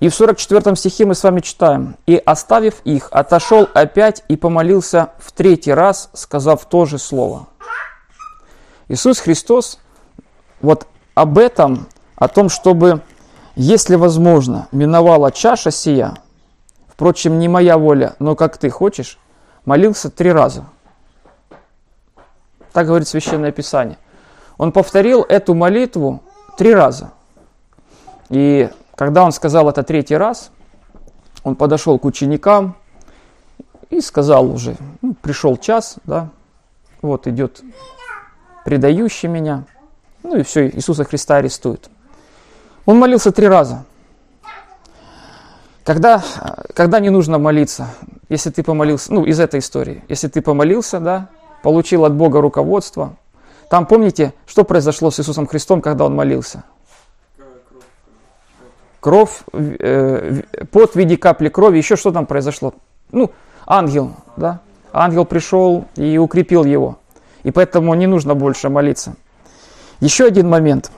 И 0.00 0.10
в 0.10 0.14
44 0.14 0.76
стихе 0.76 1.06
мы 1.06 1.14
с 1.14 1.22
вами 1.22 1.40
читаем, 1.40 1.96
«И 2.04 2.16
оставив 2.16 2.82
их, 2.84 3.08
отошел 3.12 3.66
опять 3.72 4.22
и 4.28 4.36
помолился 4.36 5.12
в 5.18 5.32
третий 5.32 5.72
раз, 5.72 6.10
сказав 6.12 6.66
то 6.66 6.84
же 6.84 6.98
слово». 6.98 7.46
Иисус 8.88 9.18
Христос 9.18 9.78
вот 10.60 10.86
об 11.14 11.38
этом, 11.38 11.86
о 12.16 12.28
том, 12.28 12.50
чтобы, 12.50 13.00
если 13.54 13.94
возможно, 13.94 14.68
миновала 14.70 15.32
чаша 15.32 15.70
сия, 15.70 16.14
впрочем, 16.86 17.38
не 17.38 17.48
моя 17.48 17.78
воля, 17.78 18.16
но 18.18 18.36
как 18.36 18.58
ты 18.58 18.68
хочешь, 18.68 19.18
молился 19.64 20.10
три 20.10 20.30
раза– 20.30 20.66
так 22.76 22.88
говорит 22.88 23.08
Священное 23.08 23.52
Писание. 23.52 23.96
Он 24.58 24.70
повторил 24.70 25.22
эту 25.22 25.54
молитву 25.54 26.22
три 26.58 26.74
раза. 26.74 27.10
И 28.28 28.68
когда 28.94 29.24
он 29.24 29.32
сказал 29.32 29.70
это 29.70 29.82
третий 29.82 30.14
раз, 30.14 30.50
он 31.42 31.56
подошел 31.56 31.98
к 31.98 32.04
ученикам 32.04 32.76
и 33.88 34.02
сказал 34.02 34.50
уже, 34.50 34.76
ну, 35.00 35.14
пришел 35.14 35.56
час, 35.56 35.96
да, 36.04 36.28
вот 37.00 37.26
идет 37.26 37.62
предающий 38.66 39.30
меня, 39.30 39.64
ну 40.22 40.36
и 40.36 40.42
все, 40.42 40.68
Иисуса 40.68 41.04
Христа 41.04 41.36
арестуют. 41.36 41.88
Он 42.84 42.98
молился 42.98 43.32
три 43.32 43.48
раза. 43.48 43.86
Когда, 45.82 46.22
когда 46.74 47.00
не 47.00 47.08
нужно 47.08 47.38
молиться, 47.38 47.88
если 48.28 48.50
ты 48.50 48.62
помолился, 48.62 49.14
ну, 49.14 49.24
из 49.24 49.40
этой 49.40 49.60
истории, 49.60 50.04
если 50.10 50.28
ты 50.28 50.42
помолился, 50.42 51.00
да, 51.00 51.30
получил 51.62 52.04
от 52.04 52.14
Бога 52.14 52.40
руководство. 52.40 53.16
Там 53.68 53.86
помните, 53.86 54.32
что 54.46 54.64
произошло 54.64 55.10
с 55.10 55.18
Иисусом 55.20 55.46
Христом, 55.46 55.80
когда 55.80 56.04
Он 56.04 56.14
молился? 56.14 56.64
Кровь, 59.00 59.42
э, 59.52 60.42
пот 60.70 60.92
в 60.92 60.96
виде 60.96 61.16
капли 61.16 61.48
крови, 61.48 61.78
еще 61.78 61.96
что 61.96 62.10
там 62.10 62.26
произошло? 62.26 62.74
Ну, 63.12 63.30
ангел, 63.66 64.12
да? 64.36 64.60
Ангел 64.92 65.24
пришел 65.24 65.84
и 65.94 66.18
укрепил 66.18 66.64
его. 66.64 66.98
И 67.44 67.50
поэтому 67.50 67.94
не 67.94 68.06
нужно 68.06 68.34
больше 68.34 68.68
молиться. 68.68 69.14
Еще 70.00 70.24
один 70.24 70.48
момент. 70.48 70.90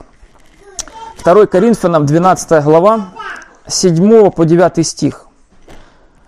2 1.23 1.45
Коринфянам 1.47 2.05
12 2.05 2.63
глава, 2.63 3.09
7 3.67 4.31
по 4.31 4.45
9 4.45 4.87
стих. 4.87 5.27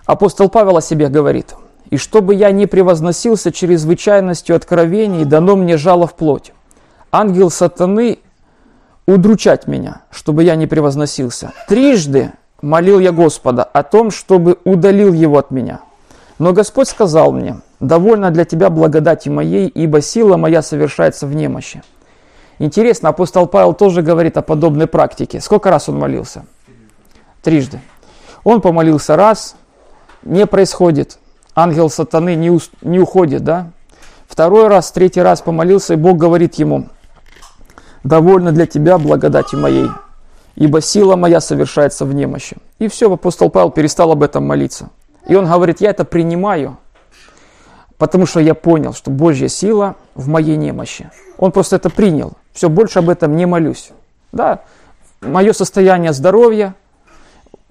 Апостол 0.06 0.50
Павел 0.50 0.78
о 0.78 0.82
себе 0.82 1.08
говорит– 1.08 1.56
и 1.92 1.98
чтобы 1.98 2.34
я 2.34 2.52
не 2.52 2.66
превозносился 2.66 3.52
чрезвычайностью 3.52 4.56
откровений, 4.56 5.26
дано 5.26 5.58
мне 5.58 5.78
жало 5.78 6.08
в 6.08 6.16
плоть. 6.16 6.54
Ангел 7.12 7.52
сатаны 7.52 8.20
удручать 9.06 9.68
меня, 9.68 10.04
чтобы 10.10 10.44
я 10.44 10.56
не 10.56 10.68
превозносился. 10.68 11.52
Трижды 11.68 12.32
молил 12.62 13.00
я 13.00 13.12
Господа 13.12 13.64
о 13.64 13.84
том, 13.84 14.10
чтобы 14.10 14.58
удалил 14.64 15.12
его 15.12 15.38
от 15.38 15.52
меня. 15.52 15.82
Но 16.40 16.54
Господь 16.54 16.88
сказал 16.88 17.34
мне, 17.34 17.60
довольно 17.82 18.32
для 18.32 18.46
тебя 18.46 18.70
благодати 18.70 19.28
моей, 19.28 19.68
ибо 19.68 20.02
сила 20.02 20.38
моя 20.38 20.62
совершается 20.62 21.28
в 21.28 21.36
немощи. 21.36 21.84
Интересно, 22.58 23.10
апостол 23.10 23.48
Павел 23.48 23.74
тоже 23.74 24.02
говорит 24.02 24.38
о 24.38 24.42
подобной 24.42 24.88
практике. 24.88 25.42
Сколько 25.42 25.70
раз 25.70 25.90
он 25.90 26.00
молился? 26.00 26.46
Трижды. 27.42 27.82
Он 28.46 28.62
помолился 28.62 29.18
раз, 29.18 29.56
не 30.24 30.46
происходит 30.46 31.18
ангел 31.56 31.90
сатаны 31.90 32.36
не, 32.36 32.50
у, 32.50 32.60
не 32.82 33.00
уходит, 33.00 33.44
да? 33.44 33.72
Второй 34.28 34.68
раз, 34.68 34.92
третий 34.92 35.22
раз 35.22 35.42
помолился, 35.42 35.94
и 35.94 35.98
Бог 35.98 36.18
говорит 36.18 36.56
ему, 36.56 36.88
довольно 38.04 38.52
для 38.52 38.66
тебя 38.66 38.98
благодати 38.98 39.56
моей, 39.56 39.90
ибо 40.56 40.82
сила 40.82 41.16
моя 41.16 41.42
совершается 41.42 42.06
в 42.06 42.14
немощи. 42.14 42.58
И 42.80 42.88
все, 42.88 43.12
апостол 43.12 43.50
Павел 43.50 43.72
перестал 43.72 44.12
об 44.12 44.24
этом 44.24 44.48
молиться. 44.48 44.90
И 45.28 45.36
он 45.36 45.46
говорит, 45.46 45.82
я 45.82 45.90
это 45.90 46.06
принимаю, 46.06 46.78
потому 47.98 48.26
что 48.26 48.40
я 48.40 48.56
понял, 48.56 48.94
что 48.94 49.12
Божья 49.12 49.48
сила 49.48 49.96
в 50.16 50.28
моей 50.28 50.56
немощи. 50.56 51.12
Он 51.38 51.52
просто 51.52 51.76
это 51.76 51.90
принял. 51.90 52.34
Все, 52.54 52.70
больше 52.70 53.00
об 53.00 53.10
этом 53.10 53.36
не 53.36 53.46
молюсь. 53.46 53.92
Да, 54.32 54.62
мое 55.22 55.54
состояние 55.54 56.14
здоровья, 56.14 56.76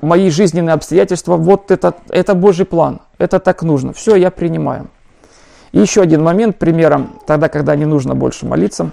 мои 0.00 0.30
жизненные 0.30 0.74
обстоятельства, 0.74 1.36
вот 1.36 1.70
это, 1.70 1.94
это 2.08 2.34
Божий 2.34 2.66
план, 2.66 3.00
это 3.18 3.38
так 3.38 3.62
нужно. 3.62 3.92
Все, 3.92 4.16
я 4.16 4.30
принимаю. 4.30 4.88
И 5.72 5.80
еще 5.80 6.02
один 6.02 6.22
момент, 6.22 6.58
примером, 6.58 7.20
тогда, 7.26 7.48
когда 7.48 7.76
не 7.76 7.84
нужно 7.84 8.14
больше 8.14 8.46
молиться, 8.46 8.90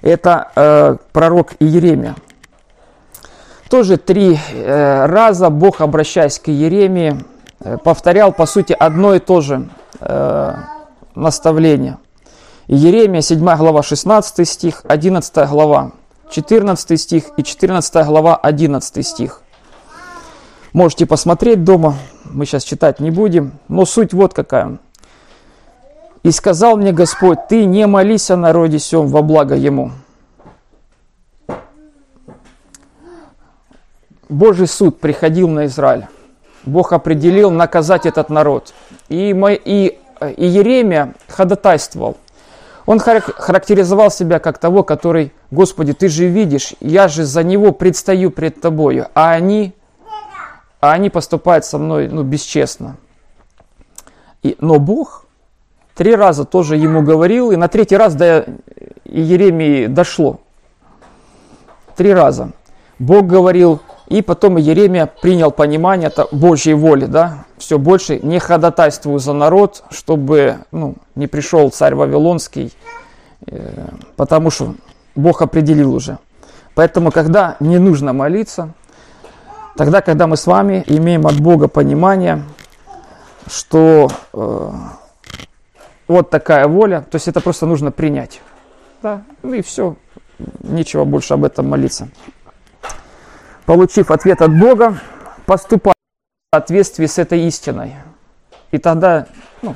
это 0.00 0.50
э, 0.56 0.96
пророк 1.12 1.52
Иеремия. 1.60 2.16
Тоже 3.70 3.96
три 3.96 4.38
э, 4.52 5.06
раза 5.06 5.48
Бог, 5.48 5.80
обращаясь 5.80 6.38
к 6.38 6.48
Иеремии, 6.48 7.24
э, 7.60 7.78
повторял, 7.78 8.32
по 8.32 8.46
сути, 8.46 8.76
одно 8.78 9.14
и 9.14 9.20
то 9.20 9.40
же 9.40 9.68
э, 10.00 10.54
наставление. 11.14 11.98
Иеремия, 12.66 13.20
7 13.20 13.38
глава, 13.38 13.82
16 13.82 14.48
стих, 14.48 14.82
11 14.88 15.48
глава, 15.48 15.92
14 16.30 17.00
стих 17.00 17.24
и 17.36 17.44
14 17.44 18.06
глава, 18.06 18.36
11 18.36 19.06
стих. 19.06 19.41
Можете 20.72 21.04
посмотреть 21.04 21.64
дома, 21.64 21.96
мы 22.24 22.46
сейчас 22.46 22.64
читать 22.64 22.98
не 22.98 23.10
будем, 23.10 23.52
но 23.68 23.84
суть 23.84 24.14
вот 24.14 24.32
какая. 24.32 24.78
«И 26.22 26.30
сказал 26.30 26.76
мне 26.76 26.92
Господь, 26.92 27.48
ты 27.48 27.64
не 27.64 27.86
молись 27.86 28.30
о 28.30 28.36
народе 28.36 28.78
сем 28.78 29.08
во 29.08 29.22
благо 29.22 29.54
ему». 29.54 29.90
Божий 34.30 34.66
суд 34.66 34.98
приходил 34.98 35.48
на 35.48 35.66
Израиль. 35.66 36.06
Бог 36.64 36.92
определил 36.92 37.50
наказать 37.50 38.06
этот 38.06 38.30
народ. 38.30 38.72
И, 39.10 39.34
мой, 39.34 39.60
и, 39.62 39.98
и 40.36 40.46
Еремия 40.46 41.14
ходатайствовал. 41.28 42.16
Он 42.86 42.98
характеризовал 42.98 44.10
себя 44.10 44.38
как 44.38 44.58
того, 44.58 44.84
который, 44.84 45.32
Господи, 45.50 45.92
ты 45.92 46.08
же 46.08 46.26
видишь, 46.26 46.74
я 46.80 47.08
же 47.08 47.24
за 47.24 47.42
него 47.42 47.72
предстаю 47.72 48.30
пред 48.30 48.60
тобою, 48.60 49.08
а 49.14 49.32
они 49.32 49.74
а 50.82 50.90
они 50.90 51.10
поступают 51.10 51.64
со 51.64 51.78
мной 51.78 52.08
ну, 52.08 52.24
бесчестно. 52.24 52.96
И, 54.42 54.56
но 54.58 54.80
Бог 54.80 55.26
три 55.94 56.16
раза 56.16 56.44
тоже 56.44 56.76
ему 56.76 57.02
говорил, 57.02 57.52
и 57.52 57.56
на 57.56 57.68
третий 57.68 57.96
раз 57.96 58.16
до 58.16 58.46
Еремии 59.04 59.86
дошло. 59.86 60.40
Три 61.94 62.12
раза. 62.12 62.50
Бог 62.98 63.28
говорил, 63.28 63.80
и 64.08 64.22
потом 64.22 64.56
Еремия 64.56 65.06
принял 65.06 65.52
понимание 65.52 66.08
это 66.08 66.26
Божьей 66.32 66.74
воли, 66.74 67.04
да, 67.04 67.44
все 67.58 67.78
больше 67.78 68.18
не 68.18 68.40
ходатайствую 68.40 69.20
за 69.20 69.34
народ, 69.34 69.84
чтобы 69.90 70.58
ну, 70.72 70.96
не 71.14 71.28
пришел 71.28 71.70
царь 71.70 71.94
Вавилонский, 71.94 72.72
э, 73.46 73.86
потому 74.16 74.50
что 74.50 74.74
Бог 75.14 75.42
определил 75.42 75.94
уже. 75.94 76.18
Поэтому, 76.74 77.12
когда 77.12 77.56
не 77.60 77.78
нужно 77.78 78.12
молиться, 78.12 78.74
Тогда, 79.76 80.02
когда 80.02 80.26
мы 80.26 80.36
с 80.36 80.46
вами 80.46 80.84
имеем 80.86 81.26
от 81.26 81.40
Бога 81.40 81.66
понимание, 81.66 82.42
что 83.46 84.08
э, 84.32 84.70
вот 86.08 86.30
такая 86.30 86.68
воля, 86.68 87.00
то 87.10 87.16
есть 87.16 87.28
это 87.28 87.40
просто 87.40 87.66
нужно 87.66 87.90
принять. 87.90 88.42
Да, 89.02 89.22
ну 89.42 89.54
и 89.54 89.62
все, 89.62 89.96
нечего 90.60 91.04
больше 91.04 91.34
об 91.34 91.44
этом 91.44 91.68
молиться. 91.68 92.08
Получив 93.64 94.10
ответ 94.10 94.42
от 94.42 94.56
Бога, 94.58 94.98
поступать 95.46 95.96
в 96.50 96.56
соответствии 96.56 97.06
с 97.06 97.18
этой 97.18 97.46
истиной. 97.46 97.94
И 98.72 98.78
тогда 98.78 99.26
ну, 99.62 99.74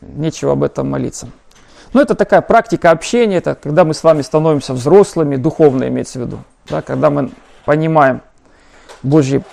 нечего 0.00 0.52
об 0.52 0.62
этом 0.62 0.88
молиться. 0.88 1.28
Но 1.92 2.00
это 2.00 2.14
такая 2.14 2.40
практика 2.40 2.92
общения, 2.92 3.38
это 3.38 3.56
когда 3.56 3.84
мы 3.84 3.94
с 3.94 4.04
вами 4.04 4.22
становимся 4.22 4.74
взрослыми, 4.74 5.34
духовно 5.36 5.88
имеется 5.88 6.20
в 6.20 6.22
виду. 6.22 6.38
Да, 6.68 6.82
когда 6.82 7.10
мы 7.10 7.30
понимаем 7.70 8.20
Божьи, 9.04 9.44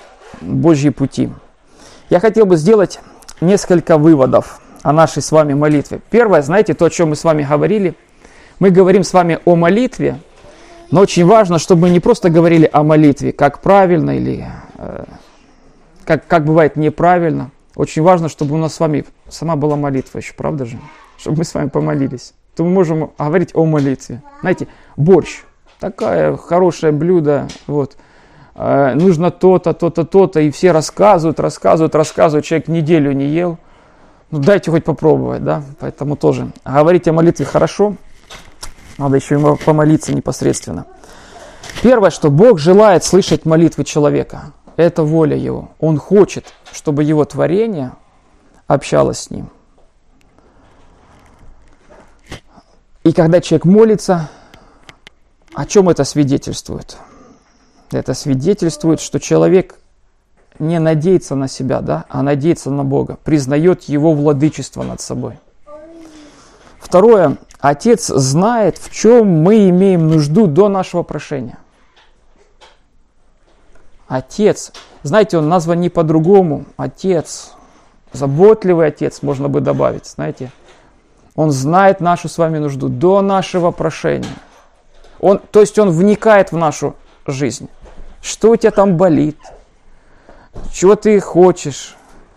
Божьи 0.42 0.90
пути. 0.90 1.30
Я 2.10 2.20
хотел 2.20 2.48
бы 2.48 2.58
сделать 2.58 3.00
несколько 3.42 4.00
выводов 4.00 4.60
о 4.82 4.92
нашей 4.92 5.22
с 5.22 5.32
вами 5.32 5.54
молитве. 5.54 6.00
Первое, 6.10 6.42
знаете, 6.42 6.74
то, 6.74 6.86
о 6.86 6.90
чем 6.90 7.10
мы 7.10 7.16
с 7.16 7.24
вами 7.24 7.46
говорили. 7.48 7.94
Мы 8.58 8.72
говорим 8.72 9.04
с 9.04 9.14
вами 9.14 9.38
о 9.46 9.56
молитве, 9.56 10.18
но 10.90 11.02
очень 11.02 11.28
важно, 11.28 11.60
чтобы 11.60 11.84
мы 11.84 11.90
не 11.92 12.00
просто 12.00 12.32
говорили 12.32 12.68
о 12.74 12.82
молитве, 12.82 13.34
как 13.34 13.62
правильно 13.62 14.18
или 14.18 14.48
э, 14.80 15.04
как, 16.04 16.26
как 16.26 16.44
бывает 16.44 16.76
неправильно. 16.76 17.52
Очень 17.76 18.02
важно, 18.02 18.30
чтобы 18.30 18.56
у 18.56 18.58
нас 18.58 18.74
с 18.74 18.80
вами 18.80 19.06
сама 19.30 19.56
была 19.56 19.76
молитва 19.76 20.18
еще, 20.18 20.34
правда 20.34 20.66
же? 20.66 20.80
Чтобы 21.20 21.38
мы 21.38 21.44
с 21.44 21.54
вами 21.54 21.70
помолились. 21.70 22.34
То 22.56 22.64
мы 22.64 22.72
можем 22.72 23.12
говорить 23.20 23.52
о 23.54 23.64
молитве. 23.66 24.24
Знаете, 24.42 24.68
борщ. 24.96 25.44
Такое 25.80 26.36
хорошее 26.36 26.92
блюдо. 26.92 27.48
Вот. 27.68 27.96
Э, 28.58 28.96
нужно 28.96 29.30
то-то, 29.32 29.74
то-то, 29.74 30.04
то-то. 30.04 30.40
И 30.42 30.52
все 30.52 30.72
рассказывают, 30.72 31.40
рассказывают, 31.40 31.96
рассказывают. 31.96 32.46
Человек 32.46 32.68
неделю 32.68 33.12
не 33.14 33.28
ел. 33.28 33.58
Ну, 34.32 34.40
дайте 34.40 34.72
хоть 34.72 34.84
попробовать, 34.84 35.44
да? 35.44 35.64
Поэтому 35.80 36.18
тоже 36.18 36.52
говорить 36.66 37.08
о 37.08 37.14
молитве 37.14 37.46
хорошо. 37.46 37.96
Надо 38.98 39.16
еще 39.16 39.36
ему 39.36 39.56
помолиться 39.56 40.14
непосредственно. 40.14 40.86
Первое, 41.82 42.10
что 42.10 42.32
Бог 42.32 42.60
желает 42.60 43.04
слышать 43.04 43.46
молитвы 43.46 43.84
человека. 43.84 44.52
Это 44.76 45.04
воля 45.04 45.38
Его. 45.38 45.70
Он 45.80 45.98
хочет, 45.98 46.54
чтобы 46.74 47.04
Его 47.04 47.24
творение 47.26 47.94
общалось 48.66 49.20
с 49.20 49.30
Ним. 49.30 49.50
И 53.04 53.14
когда 53.14 53.40
человек 53.40 53.66
молится, 53.66 54.30
о 55.54 55.66
чем 55.66 55.88
это 55.90 56.04
свидетельствует? 56.04 56.98
Это 57.92 58.14
свидетельствует, 58.14 59.00
что 59.00 59.20
человек 59.20 59.76
не 60.60 60.80
надеется 60.80 61.36
на 61.36 61.48
себя, 61.48 61.82
да, 61.82 62.06
а 62.10 62.22
надеется 62.22 62.70
на 62.72 62.84
Бога, 62.84 63.18
признает 63.24 63.84
Его 63.84 64.14
владычество 64.14 64.84
над 64.84 65.02
собой. 65.02 65.40
Второе. 66.80 67.38
Отец 67.60 68.08
знает, 68.08 68.78
в 68.78 68.92
чем 68.92 69.42
мы 69.42 69.70
имеем 69.70 70.08
нужду 70.08 70.48
до 70.48 70.70
нашего 70.70 71.04
прошения. 71.04 71.58
Отец. 74.08 74.72
Знаете, 75.04 75.38
он 75.38 75.50
назван 75.50 75.80
не 75.82 75.90
по-другому. 75.90 76.66
Отец. 76.78 77.54
Заботливый 78.14 78.88
отец, 78.88 79.22
можно 79.22 79.50
бы 79.50 79.60
добавить, 79.60 80.06
знаете. 80.06 80.52
Он 81.36 81.52
знает 81.52 82.00
нашу 82.00 82.30
с 82.30 82.38
вами 82.38 82.58
нужду 82.58 82.88
до 82.88 83.22
нашего 83.22 83.72
прошения. 83.72 84.30
Он, 85.20 85.40
то 85.40 85.60
есть 85.60 85.78
он 85.78 85.90
вникает 85.90 86.52
в 86.52 86.58
нашу 86.58 86.96
жизнь. 87.26 87.70
Что 88.22 88.52
у 88.52 88.56
тебя 88.56 88.72
там 88.72 88.98
болит? 88.98 89.38
Чего 90.72 90.96
ты 90.96 91.20
хочешь? 91.20 91.96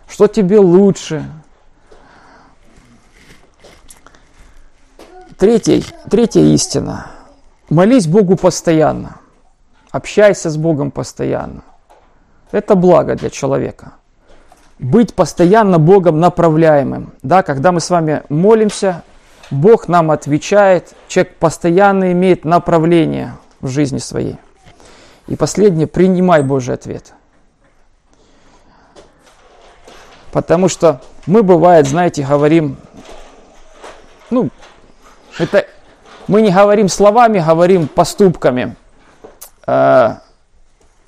Что 0.08 0.26
тебе 0.26 0.58
лучше? 0.58 1.24
Третья, 5.38 5.82
третья 6.10 6.42
истина. 6.42 7.06
Молись 7.70 8.06
Богу 8.06 8.36
постоянно. 8.36 9.20
Общайся 9.90 10.50
с 10.50 10.56
Богом 10.56 10.90
постоянно. 10.90 11.62
Это 12.52 12.74
благо 12.74 13.14
для 13.14 13.30
человека. 13.30 13.92
Быть 14.78 15.14
постоянно 15.14 15.78
Богом 15.78 16.20
направляемым. 16.20 17.12
Да, 17.22 17.42
когда 17.42 17.72
мы 17.72 17.80
с 17.80 17.90
вами 17.90 18.22
молимся, 18.28 19.02
Бог 19.50 19.88
нам 19.88 20.10
отвечает, 20.10 20.94
человек 21.08 21.36
постоянно 21.36 22.12
имеет 22.12 22.44
направление 22.44 23.34
в 23.60 23.68
жизни 23.68 23.98
своей. 23.98 24.36
И 25.30 25.36
последнее, 25.36 25.86
принимай 25.86 26.42
Божий 26.42 26.74
ответ. 26.74 27.14
Потому 30.32 30.68
что 30.68 31.00
мы, 31.24 31.44
бывает, 31.44 31.86
знаете, 31.86 32.26
говорим, 32.26 32.76
ну, 34.28 34.50
это 35.38 35.66
мы 36.26 36.42
не 36.42 36.50
говорим 36.50 36.88
словами, 36.88 37.38
говорим 37.38 37.86
поступками. 37.86 38.74
Э, 39.68 40.16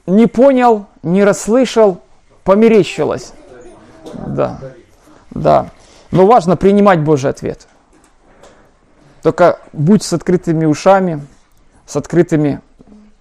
не 0.06 0.26
понял, 0.28 0.86
не 1.02 1.24
расслышал, 1.24 2.00
померещилось. 2.44 3.32
Да, 4.28 4.60
да. 5.30 5.70
Но 6.12 6.26
важно 6.26 6.56
принимать 6.56 7.00
Божий 7.00 7.30
ответ. 7.30 7.66
Только 9.22 9.58
будь 9.72 10.04
с 10.04 10.12
открытыми 10.12 10.64
ушами, 10.64 11.26
с 11.86 11.96
открытыми 11.96 12.60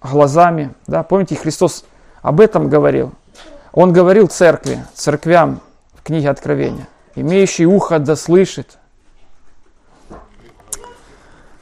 глазами. 0.01 0.73
Да? 0.87 1.03
Помните, 1.03 1.35
Христос 1.35 1.85
об 2.21 2.39
этом 2.41 2.69
говорил. 2.69 3.11
Он 3.73 3.93
говорил 3.93 4.27
церкви, 4.27 4.85
церквям 4.93 5.61
в 5.93 6.03
книге 6.03 6.29
Откровения. 6.29 6.87
Имеющий 7.15 7.65
ухо 7.65 7.99
да 7.99 8.15
слышит. 8.15 8.77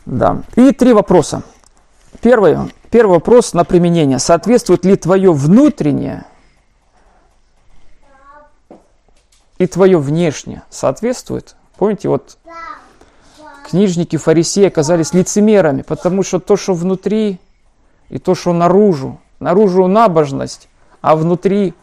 Да. 0.05 0.41
И 0.55 0.71
три 0.71 0.93
вопроса. 0.93 1.43
Первый, 2.21 2.57
первый 2.89 3.13
вопрос 3.13 3.53
на 3.53 3.63
применение. 3.63 4.19
Соответствует 4.19 4.85
ли 4.85 4.95
твое 4.95 5.31
внутреннее 5.31 6.25
и 9.57 9.67
твое 9.67 9.99
внешнее? 9.99 10.63
Соответствует? 10.69 11.55
Помните, 11.77 12.09
вот 12.09 12.37
книжники, 13.69 14.17
фарисеи 14.17 14.65
оказались 14.65 15.13
лицемерами, 15.13 15.83
потому 15.83 16.23
что 16.23 16.39
то, 16.39 16.57
что 16.57 16.73
внутри, 16.73 17.39
и 18.09 18.17
то, 18.17 18.35
что 18.35 18.53
наружу, 18.53 19.19
наружу 19.39 19.87
набожность, 19.87 20.67
а 21.01 21.15
внутри, 21.15 21.73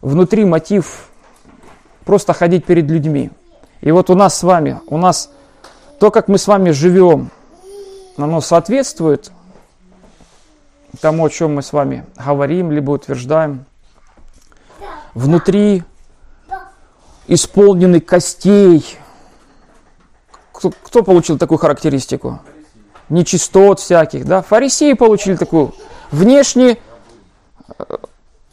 внутри 0.00 0.44
мотив 0.44 1.08
просто 2.04 2.32
ходить 2.32 2.64
перед 2.64 2.90
людьми. 2.90 3.30
И 3.80 3.90
вот 3.92 4.10
у 4.10 4.14
нас 4.14 4.36
с 4.36 4.42
вами, 4.42 4.80
у 4.86 4.98
нас 4.98 5.30
то, 5.98 6.10
как 6.10 6.28
мы 6.28 6.38
с 6.38 6.46
вами 6.46 6.70
живем, 6.70 7.30
оно 8.16 8.40
соответствует 8.40 9.30
тому, 11.00 11.26
о 11.26 11.30
чем 11.30 11.54
мы 11.54 11.62
с 11.62 11.72
вами 11.72 12.04
говорим, 12.16 12.72
либо 12.72 12.90
утверждаем. 12.90 13.64
Внутри 15.14 15.84
исполнены 17.26 18.00
костей, 18.00 18.84
кто, 20.52 20.70
кто 20.70 21.02
получил 21.02 21.38
такую 21.38 21.58
характеристику? 21.58 22.40
Нечистот 23.08 23.80
всяких, 23.80 24.24
да? 24.24 24.42
Фарисеи 24.42 24.92
получили 24.92 25.36
такую. 25.36 25.74
Внешне 26.10 26.78
э, 27.78 27.84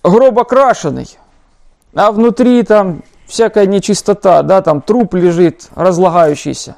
гроб 0.03 0.39
окрашенный, 0.39 1.17
а 1.93 2.11
внутри 2.11 2.63
там 2.63 3.03
всякая 3.27 3.65
нечистота, 3.65 4.43
да, 4.43 4.61
там 4.61 4.81
труп 4.81 5.15
лежит, 5.15 5.69
разлагающийся. 5.75 6.77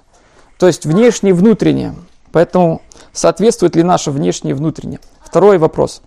То 0.57 0.67
есть 0.67 0.85
внешне 0.85 1.31
и 1.31 1.33
внутреннее. 1.33 1.95
Поэтому 2.31 2.81
соответствует 3.13 3.75
ли 3.75 3.83
наше 3.83 4.11
внешнее 4.11 4.51
и 4.51 4.55
внутреннее? 4.55 4.99
Второй 5.23 5.57
вопрос. 5.57 6.01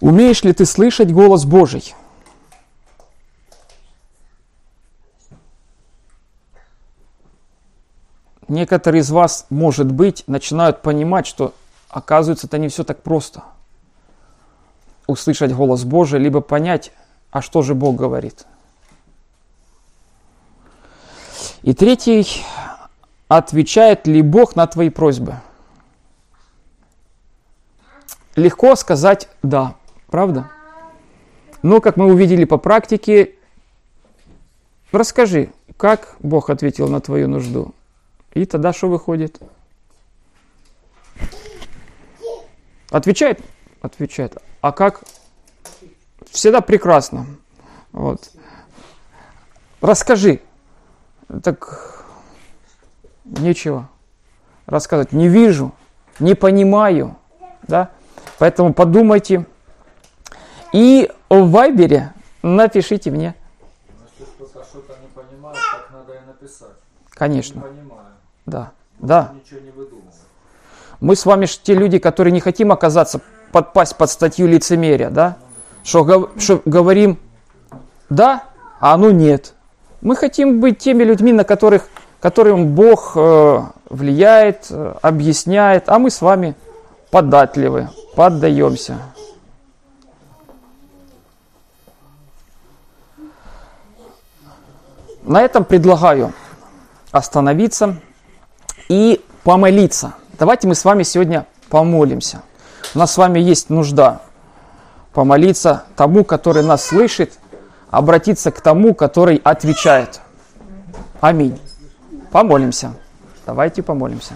Умеешь 0.00 0.42
ли 0.42 0.52
ты 0.52 0.64
слышать 0.64 1.12
голос 1.12 1.44
Божий? 1.44 1.94
Некоторые 8.50 9.00
из 9.00 9.10
вас, 9.10 9.46
может 9.48 9.90
быть, 9.90 10.24
начинают 10.26 10.82
понимать, 10.82 11.26
что 11.26 11.54
оказывается 11.88 12.46
это 12.46 12.58
не 12.58 12.68
все 12.68 12.84
так 12.84 13.02
просто. 13.02 13.42
Услышать 15.06 15.52
голос 15.52 15.84
Божий, 15.84 16.20
либо 16.20 16.40
понять, 16.40 16.92
а 17.30 17.40
что 17.40 17.62
же 17.62 17.74
Бог 17.74 17.96
говорит. 17.96 18.46
И 21.62 21.74
третий, 21.74 22.44
отвечает 23.28 24.06
ли 24.06 24.22
Бог 24.22 24.56
на 24.56 24.66
твои 24.66 24.90
просьбы? 24.90 25.36
Легко 28.36 28.76
сказать 28.76 29.28
«да», 29.42 29.74
правда? 30.08 30.50
Но, 31.62 31.80
как 31.80 31.96
мы 31.96 32.06
увидели 32.06 32.44
по 32.44 32.56
практике, 32.56 33.34
расскажи, 34.92 35.52
как 35.76 36.16
Бог 36.20 36.48
ответил 36.48 36.88
на 36.88 37.00
твою 37.00 37.28
нужду. 37.28 37.74
И 38.32 38.44
тогда 38.46 38.72
что 38.72 38.88
выходит? 38.88 39.40
Отвечает? 42.90 43.40
Отвечает. 43.80 44.36
А 44.60 44.72
как? 44.72 45.02
Всегда 46.30 46.60
прекрасно. 46.60 47.26
Вот. 47.92 48.30
Расскажи. 49.80 50.40
Так 51.42 52.04
нечего 53.24 53.88
рассказать. 54.66 55.12
Не 55.12 55.28
вижу, 55.28 55.72
не 56.18 56.34
понимаю. 56.34 57.16
Да? 57.62 57.90
Поэтому 58.38 58.72
подумайте. 58.74 59.46
И 60.72 61.10
в 61.28 61.50
Вайбере 61.50 62.12
напишите 62.42 63.10
мне. 63.10 63.34
Если 64.18 64.32
кто-то 64.32 64.64
что-то 64.64 64.96
не 65.00 65.08
понимает, 65.08 65.58
так 65.72 65.90
надо 65.92 66.14
и 66.14 66.26
написать. 66.26 66.76
Конечно. 67.10 67.56
Не 67.56 67.62
понимаю. 67.62 68.09
Да. 68.50 68.72
Да. 68.98 69.32
Мы 71.00 71.16
с 71.16 71.24
вами 71.24 71.46
ж 71.46 71.58
те 71.62 71.74
люди, 71.74 71.98
которые 71.98 72.32
не 72.32 72.40
хотим 72.40 72.72
оказаться, 72.72 73.20
подпасть 73.52 73.96
под 73.96 74.10
статью 74.10 74.46
лицемерия, 74.46 75.08
да? 75.10 75.36
Что, 75.82 76.30
что 76.36 76.60
говорим 76.66 77.18
да, 78.10 78.42
а 78.80 78.94
оно 78.94 79.12
нет. 79.12 79.54
Мы 80.02 80.16
хотим 80.16 80.60
быть 80.60 80.78
теми 80.78 81.04
людьми, 81.04 81.32
на 81.32 81.44
которых, 81.44 81.88
которым 82.20 82.74
Бог 82.74 83.12
э, 83.14 83.62
влияет, 83.88 84.66
э, 84.70 84.94
объясняет, 85.00 85.88
а 85.88 85.98
мы 85.98 86.10
с 86.10 86.20
вами 86.20 86.56
податливы, 87.10 87.88
поддаемся. 88.16 88.98
На 95.22 95.42
этом 95.42 95.64
предлагаю 95.64 96.32
остановиться 97.12 97.96
и 98.90 99.24
помолиться. 99.44 100.14
Давайте 100.36 100.66
мы 100.66 100.74
с 100.74 100.84
вами 100.84 101.04
сегодня 101.04 101.46
помолимся. 101.68 102.42
У 102.92 102.98
нас 102.98 103.12
с 103.12 103.16
вами 103.16 103.38
есть 103.38 103.70
нужда 103.70 104.20
помолиться 105.12 105.84
тому, 105.94 106.24
который 106.24 106.64
нас 106.64 106.84
слышит, 106.84 107.34
обратиться 107.90 108.50
к 108.50 108.60
тому, 108.60 108.94
который 108.94 109.36
отвечает. 109.44 110.20
Аминь. 111.20 111.58
Помолимся. 112.32 112.94
Давайте 113.46 113.82
помолимся. 113.84 114.34